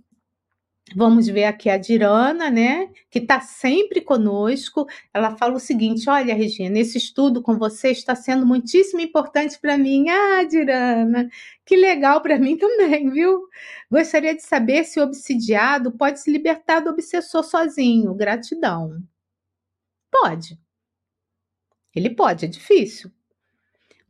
Vamos 0.95 1.26
ver 1.26 1.45
aqui 1.45 1.70
a 1.70 1.76
Dirana, 1.76 2.51
né, 2.51 2.90
que 3.11 3.18
está 3.18 3.40
sempre 3.40 4.01
conosco. 4.01 4.86
Ela 5.12 5.36
fala 5.36 5.55
o 5.55 5.61
seguinte: 5.61 6.09
Olha, 6.09 6.34
Regina, 6.34 6.78
esse 6.78 6.99
estudo 6.99 7.43
com 7.43 7.59
você 7.59 7.90
está 7.90 8.14
sendo 8.14 8.47
muitíssimo 8.47 9.01
importante 9.01 9.59
para 9.61 9.78
mim. 9.78 10.09
Ah, 10.09 10.45
Dirana, 10.45 11.28
que 11.64 11.76
legal 11.76 12.20
para 12.20 12.38
mim 12.38 12.57
também, 12.59 13.11
viu? 13.11 13.49
Gostaria 13.90 14.34
de 14.34 14.43
saber 14.43 14.84
se 14.84 15.01
o 15.01 15.05
obsidiado 15.05 15.93
pode 15.93 16.20
se 16.20 16.30
libertar 16.30 16.80
do 16.80 16.90
obsessor 16.90 17.45
sozinho. 17.45 18.14
Gratidão. 18.14 19.03
Pode. 20.11 20.59
Ele 21.95 22.11
pode, 22.11 22.45
é 22.45 22.49
difícil. 22.49 23.11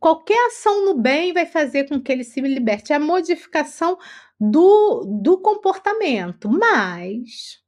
Qualquer 0.03 0.49
ação 0.49 0.85
no 0.85 0.95
bem 0.95 1.33
vai 1.33 1.47
fazer 1.47 1.89
com 1.89 2.01
que 2.01 2.11
ele 2.11 2.25
se 2.25 2.41
liberte. 2.41 2.93
É 2.93 2.97
a 2.97 2.99
modificação 2.99 3.97
do, 4.45 5.05
do 5.05 5.39
comportamento, 5.39 6.49
mas 6.51 7.63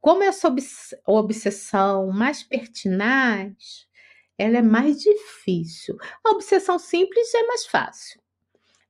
como 0.00 0.22
essa 0.22 0.54
obsessão 1.04 2.12
mais 2.12 2.44
pertinaz, 2.44 3.84
ela 4.38 4.58
é 4.58 4.62
mais 4.62 5.00
difícil. 5.00 5.96
A 6.24 6.30
obsessão 6.30 6.78
simples 6.78 7.34
é 7.34 7.42
mais 7.48 7.66
fácil, 7.66 8.20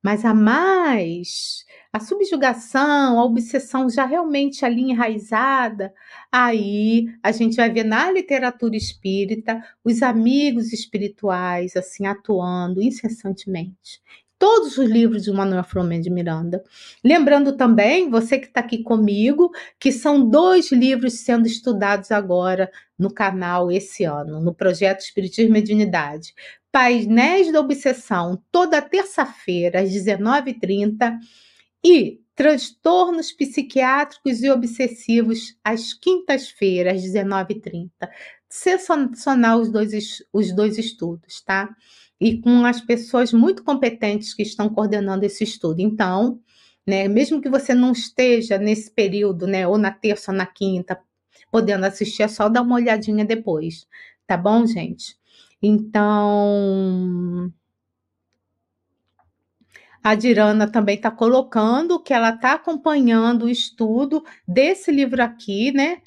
mas 0.03 0.27
a 0.27 0.35
mais 0.35 1.65
a 1.91 2.01
subjugação, 2.01 3.19
a 3.19 3.25
obsessão 3.25 3.89
já 3.89 4.05
realmente 4.05 4.65
ali 4.65 4.83
enraizada, 4.91 5.95
aí 6.31 7.07
a 7.23 7.33
gente 7.33 7.57
vai 7.57 7.71
ver 7.71 7.85
na 7.85 8.11
literatura 8.11 8.77
espírita 8.77 9.63
os 9.83 10.03
amigos 10.03 10.73
espirituais 10.73 11.77
assim 11.77 12.07
atuando 12.07 12.83
incessantemente 12.83 14.03
todos 14.45 14.77
os 14.77 14.91
livros 14.91 15.23
de 15.23 15.33
Manuel 15.33 15.65
Flamengo 15.65 16.03
de 16.03 16.11
Miranda. 16.11 16.63
Lembrando 17.03 17.57
também, 17.57 18.11
você 18.11 18.39
que 18.39 18.49
está 18.49 18.61
aqui 18.61 18.83
comigo, 18.83 19.51
que 19.81 19.91
são 19.91 20.29
dois 20.29 20.71
livros 20.71 21.21
sendo 21.21 21.47
estudados 21.47 22.13
agora 22.13 22.71
no 22.99 23.11
canal 23.11 23.73
esse 23.73 24.05
ano, 24.05 24.43
no 24.43 24.55
projeto 24.55 25.01
Espiritismo 25.01 25.49
e 25.49 25.53
Mediunidade. 25.53 26.35
Painéis 26.71 27.51
da 27.51 27.59
Obsessão, 27.59 28.39
toda 28.53 28.83
terça-feira, 28.83 29.81
às 29.81 29.89
19h30, 29.89 31.19
e 31.83 32.21
Transtornos 32.35 33.33
Psiquiátricos 33.33 34.43
e 34.43 34.51
Obsessivos, 34.51 35.57
às 35.65 35.95
quintas-feiras, 35.95 36.99
às 36.99 37.03
19h30. 37.03 37.89
Sensacional 38.47 39.63
os 39.63 39.73
dois, 39.73 40.23
os 40.31 40.55
dois 40.55 40.77
estudos, 40.77 41.41
tá? 41.41 41.75
E 42.21 42.41
com 42.41 42.65
as 42.65 42.81
pessoas 42.81 43.33
muito 43.33 43.65
competentes 43.65 44.35
que 44.35 44.43
estão 44.43 44.69
coordenando 44.69 45.25
esse 45.25 45.45
estudo. 45.45 45.81
Então, 45.81 46.41
né, 46.87 47.09
mesmo 47.09 47.41
que 47.41 47.49
você 47.49 47.75
não 47.75 47.93
esteja 47.93 48.59
nesse 48.59 48.91
período, 48.91 49.47
né, 49.47 49.67
ou 49.67 49.79
na 49.79 49.91
terça 49.91 50.33
ou 50.33 50.37
na 50.39 50.47
quinta, 50.47 50.99
podendo 51.51 51.85
assistir, 51.85 52.23
é 52.23 52.29
só 52.29 52.49
dar 52.49 52.63
uma 52.63 52.77
olhadinha 52.77 53.25
depois, 53.25 53.87
tá 54.27 54.37
bom, 54.37 54.67
gente? 54.67 55.17
Então, 55.63 57.51
a 60.03 60.15
Dirana 60.15 60.71
também 60.71 60.97
está 60.97 61.11
colocando 61.11 61.99
que 61.99 62.13
ela 62.13 62.31
está 62.31 62.53
acompanhando 62.53 63.45
o 63.45 63.49
estudo 63.49 64.23
desse 64.47 64.91
livro 64.91 65.23
aqui, 65.23 65.73
né? 65.73 66.03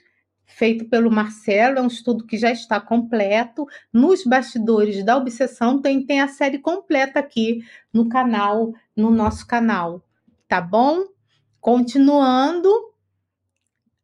Feito 0.47 0.85
pelo 0.85 1.11
Marcelo, 1.11 1.77
é 1.77 1.81
um 1.81 1.87
estudo 1.87 2.25
que 2.25 2.37
já 2.37 2.49
está 2.49 2.79
completo. 2.79 3.67
Nos 3.93 4.23
bastidores 4.23 5.03
da 5.03 5.17
obsessão 5.17 5.79
tem, 5.79 6.03
tem 6.03 6.21
a 6.21 6.27
série 6.27 6.57
completa 6.57 7.19
aqui 7.19 7.63
no 7.93 8.07
canal, 8.07 8.73
no 8.95 9.11
nosso 9.11 9.45
canal, 9.45 10.01
tá 10.47 10.61
bom? 10.61 11.03
Continuando, 11.59 12.69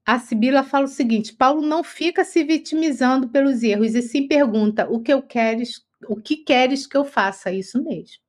a 0.06 0.20
Sibila 0.20 0.64
fala 0.64 0.86
o 0.86 0.90
seguinte: 0.90 1.34
Paulo 1.34 1.62
não 1.62 1.84
fica 1.84 2.26
se 2.26 2.44
vitimizando 2.44 3.30
pelos 3.30 3.64
erros 3.64 3.96
e 3.96 4.02
sim 4.02 4.28
pergunta 4.28 4.88
o 4.90 5.02
que 5.02 5.14
eu 5.14 5.22
queres, 5.22 5.82
o 6.08 6.18
que 6.18 6.38
queres 6.38 6.86
que 6.86 6.98
eu 6.98 7.06
faça 7.06 7.52
isso 7.52 7.82
mesmo. 7.82 8.22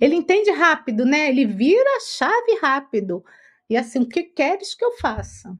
Ele 0.00 0.14
entende 0.14 0.50
rápido, 0.52 1.04
né? 1.04 1.28
Ele 1.28 1.44
vira 1.44 1.96
a 1.96 2.00
chave 2.00 2.58
rápido. 2.62 3.24
E 3.68 3.76
assim, 3.76 3.98
o 3.98 4.08
que 4.08 4.22
queres 4.22 4.72
que 4.74 4.84
eu 4.84 4.92
faça? 4.92 5.58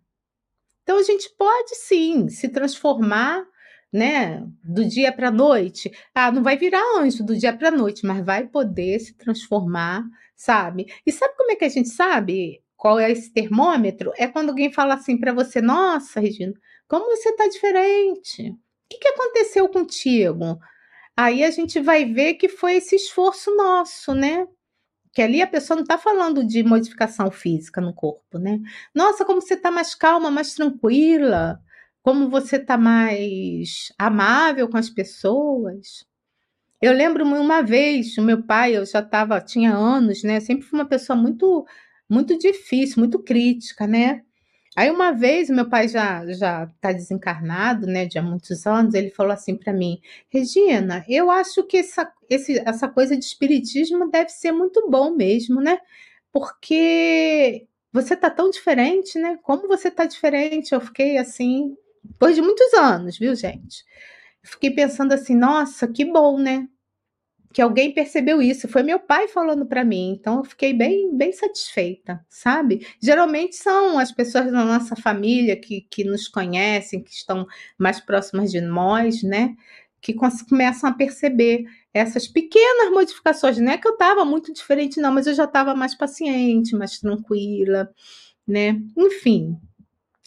Então 0.88 0.96
a 0.96 1.02
gente 1.02 1.28
pode 1.36 1.74
sim 1.74 2.30
se 2.30 2.48
transformar, 2.48 3.44
né, 3.92 4.42
do 4.64 4.86
dia 4.86 5.12
para 5.12 5.28
a 5.28 5.30
noite. 5.30 5.92
Ah, 6.14 6.32
não 6.32 6.42
vai 6.42 6.56
virar 6.56 6.80
anjo 6.96 7.22
do 7.22 7.36
dia 7.36 7.54
para 7.54 7.68
a 7.68 7.70
noite, 7.70 8.06
mas 8.06 8.24
vai 8.24 8.46
poder 8.46 8.98
se 8.98 9.12
transformar, 9.12 10.02
sabe? 10.34 10.86
E 11.04 11.12
sabe 11.12 11.34
como 11.36 11.52
é 11.52 11.56
que 11.56 11.66
a 11.66 11.68
gente 11.68 11.90
sabe 11.90 12.62
qual 12.74 12.98
é 12.98 13.12
esse 13.12 13.30
termômetro? 13.30 14.14
É 14.16 14.26
quando 14.26 14.48
alguém 14.48 14.72
fala 14.72 14.94
assim 14.94 15.18
para 15.18 15.34
você: 15.34 15.60
"Nossa, 15.60 16.20
Regina, 16.20 16.54
como 16.88 17.04
você 17.14 17.28
está 17.28 17.46
diferente? 17.46 18.48
O 18.48 18.56
que, 18.88 18.96
que 18.98 19.08
aconteceu 19.08 19.68
contigo?" 19.68 20.58
Aí 21.14 21.44
a 21.44 21.50
gente 21.50 21.80
vai 21.80 22.06
ver 22.06 22.34
que 22.34 22.48
foi 22.48 22.76
esse 22.76 22.96
esforço 22.96 23.54
nosso, 23.54 24.14
né? 24.14 24.46
Que 25.18 25.22
ali 25.22 25.42
a 25.42 25.48
pessoa 25.48 25.74
não 25.74 25.82
está 25.82 25.98
falando 25.98 26.46
de 26.46 26.62
modificação 26.62 27.28
física 27.28 27.80
no 27.80 27.92
corpo, 27.92 28.38
né? 28.38 28.60
Nossa, 28.94 29.24
como 29.24 29.40
você 29.40 29.54
está 29.54 29.68
mais 29.68 29.92
calma, 29.92 30.30
mais 30.30 30.54
tranquila, 30.54 31.60
como 32.04 32.30
você 32.30 32.54
está 32.54 32.78
mais 32.78 33.92
amável 33.98 34.68
com 34.68 34.76
as 34.76 34.88
pessoas. 34.88 36.06
Eu 36.80 36.92
lembro 36.92 37.24
uma 37.24 37.62
vez, 37.62 38.16
o 38.16 38.22
meu 38.22 38.44
pai, 38.44 38.76
eu 38.76 38.86
já 38.86 39.00
estava, 39.00 39.40
tinha 39.40 39.74
anos, 39.74 40.22
né? 40.22 40.38
Sempre 40.38 40.64
fui 40.64 40.78
uma 40.78 40.86
pessoa 40.88 41.16
muito, 41.16 41.66
muito 42.08 42.38
difícil, 42.38 43.00
muito 43.00 43.18
crítica, 43.20 43.88
né? 43.88 44.22
Aí 44.78 44.92
uma 44.92 45.10
vez, 45.10 45.50
meu 45.50 45.68
pai 45.68 45.88
já 45.88 46.24
já 46.32 46.62
está 46.62 46.92
desencarnado, 46.92 47.84
né, 47.84 48.06
de 48.06 48.16
há 48.16 48.22
muitos 48.22 48.64
anos, 48.64 48.94
ele 48.94 49.10
falou 49.10 49.32
assim 49.32 49.56
para 49.56 49.72
mim, 49.72 50.00
Regina, 50.30 51.04
eu 51.08 51.32
acho 51.32 51.64
que 51.64 51.78
essa, 51.78 52.08
esse, 52.30 52.60
essa 52.60 52.86
coisa 52.88 53.16
de 53.16 53.24
espiritismo 53.24 54.08
deve 54.08 54.30
ser 54.30 54.52
muito 54.52 54.88
bom 54.88 55.10
mesmo, 55.16 55.60
né? 55.60 55.80
Porque 56.32 57.66
você 57.92 58.16
tá 58.16 58.30
tão 58.30 58.50
diferente, 58.50 59.18
né? 59.18 59.36
Como 59.42 59.66
você 59.66 59.90
tá 59.90 60.04
diferente? 60.04 60.72
Eu 60.72 60.80
fiquei 60.80 61.18
assim, 61.18 61.76
depois 62.04 62.36
de 62.36 62.42
muitos 62.42 62.72
anos, 62.74 63.18
viu, 63.18 63.34
gente? 63.34 63.84
fiquei 64.44 64.70
pensando 64.70 65.12
assim, 65.12 65.34
nossa, 65.34 65.88
que 65.88 66.04
bom, 66.04 66.38
né? 66.38 66.68
Que 67.52 67.62
alguém 67.62 67.92
percebeu 67.92 68.42
isso. 68.42 68.68
Foi 68.68 68.82
meu 68.82 68.98
pai 68.98 69.28
falando 69.28 69.66
para 69.66 69.84
mim, 69.84 70.10
então 70.10 70.38
eu 70.38 70.44
fiquei 70.44 70.72
bem, 70.72 71.16
bem 71.16 71.32
satisfeita, 71.32 72.24
sabe? 72.28 72.86
Geralmente 73.00 73.56
são 73.56 73.98
as 73.98 74.12
pessoas 74.12 74.50
da 74.52 74.64
nossa 74.64 74.94
família 74.96 75.56
que, 75.56 75.82
que 75.90 76.04
nos 76.04 76.28
conhecem, 76.28 77.02
que 77.02 77.10
estão 77.10 77.46
mais 77.78 78.00
próximas 78.00 78.50
de 78.50 78.60
nós, 78.60 79.22
né? 79.22 79.54
Que 80.00 80.14
começam 80.48 80.90
a 80.90 80.92
perceber 80.92 81.64
essas 81.92 82.28
pequenas 82.28 82.90
modificações. 82.92 83.58
Não 83.58 83.72
é 83.72 83.78
que 83.78 83.88
eu 83.88 83.92
estava 83.92 84.24
muito 84.24 84.52
diferente, 84.52 85.00
não, 85.00 85.12
mas 85.12 85.26
eu 85.26 85.34
já 85.34 85.44
estava 85.44 85.74
mais 85.74 85.94
paciente, 85.94 86.76
mais 86.76 86.98
tranquila, 86.98 87.90
né? 88.46 88.80
Enfim. 88.96 89.56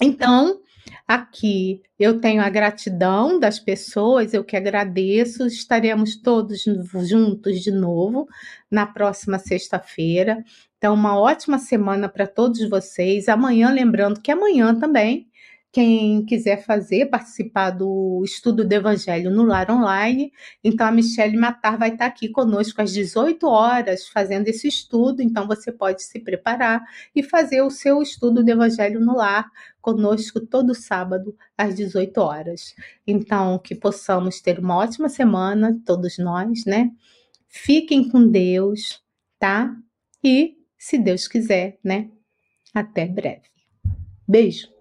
Então, 0.02 0.60
Aqui 1.08 1.82
eu 2.00 2.20
tenho 2.20 2.42
a 2.42 2.50
gratidão 2.50 3.40
das 3.40 3.60
pessoas, 3.60 4.34
eu 4.34 4.44
que 4.44 4.56
agradeço. 4.56 5.46
Estaremos 5.46 6.16
todos 6.16 6.64
juntos 7.08 7.62
de 7.62 7.72
novo 7.72 8.28
na 8.70 8.86
próxima 8.86 9.40
sexta-feira. 9.40 10.44
Então, 10.78 10.94
uma 10.94 11.20
ótima 11.20 11.60
semana 11.60 12.10
para 12.10 12.28
todos 12.28 12.68
vocês. 12.70 13.30
Amanhã, 13.30 13.70
lembrando 13.72 14.22
que 14.22 14.32
amanhã 14.32 14.74
também 14.74 15.31
quem 15.72 16.26
quiser 16.26 16.66
fazer, 16.66 17.06
participar 17.06 17.70
do 17.70 18.22
estudo 18.26 18.68
do 18.68 18.74
Evangelho 18.74 19.32
no 19.32 19.44
Lar 19.44 19.72
Online, 19.72 20.32
então 20.62 20.86
a 20.86 20.92
Michelle 20.92 21.38
Matar 21.38 21.78
vai 21.78 21.94
estar 21.94 22.08
aqui 22.08 22.28
conosco 22.28 22.82
às 22.82 22.92
18 22.92 23.48
horas 23.48 24.08
fazendo 24.08 24.50
esse 24.50 24.68
estudo, 24.68 25.22
então 25.22 25.48
você 25.48 25.72
pode 25.72 26.04
se 26.04 26.20
preparar 26.20 26.84
e 27.16 27.24
fazer 27.24 27.62
o 27.62 27.70
seu 27.70 28.02
estudo 28.02 28.44
do 28.44 28.50
Evangelho 28.52 29.00
no 29.00 29.16
Lar 29.16 29.50
conosco 29.80 30.42
todo 30.42 30.76
sábado 30.76 31.36
às 31.58 31.76
18 31.76 32.18
horas. 32.18 32.76
Então, 33.08 33.58
que 33.58 33.74
possamos 33.74 34.42
ter 34.42 34.60
uma 34.60 34.76
ótima 34.76 35.08
semana, 35.08 35.80
todos 35.86 36.18
nós, 36.18 36.66
né? 36.66 36.92
Fiquem 37.48 38.10
com 38.10 38.28
Deus, 38.28 39.02
tá? 39.40 39.74
E, 40.22 40.58
se 40.78 40.98
Deus 40.98 41.28
quiser, 41.28 41.80
né? 41.82 42.10
Até 42.74 43.06
breve. 43.06 43.50
Beijo! 44.28 44.81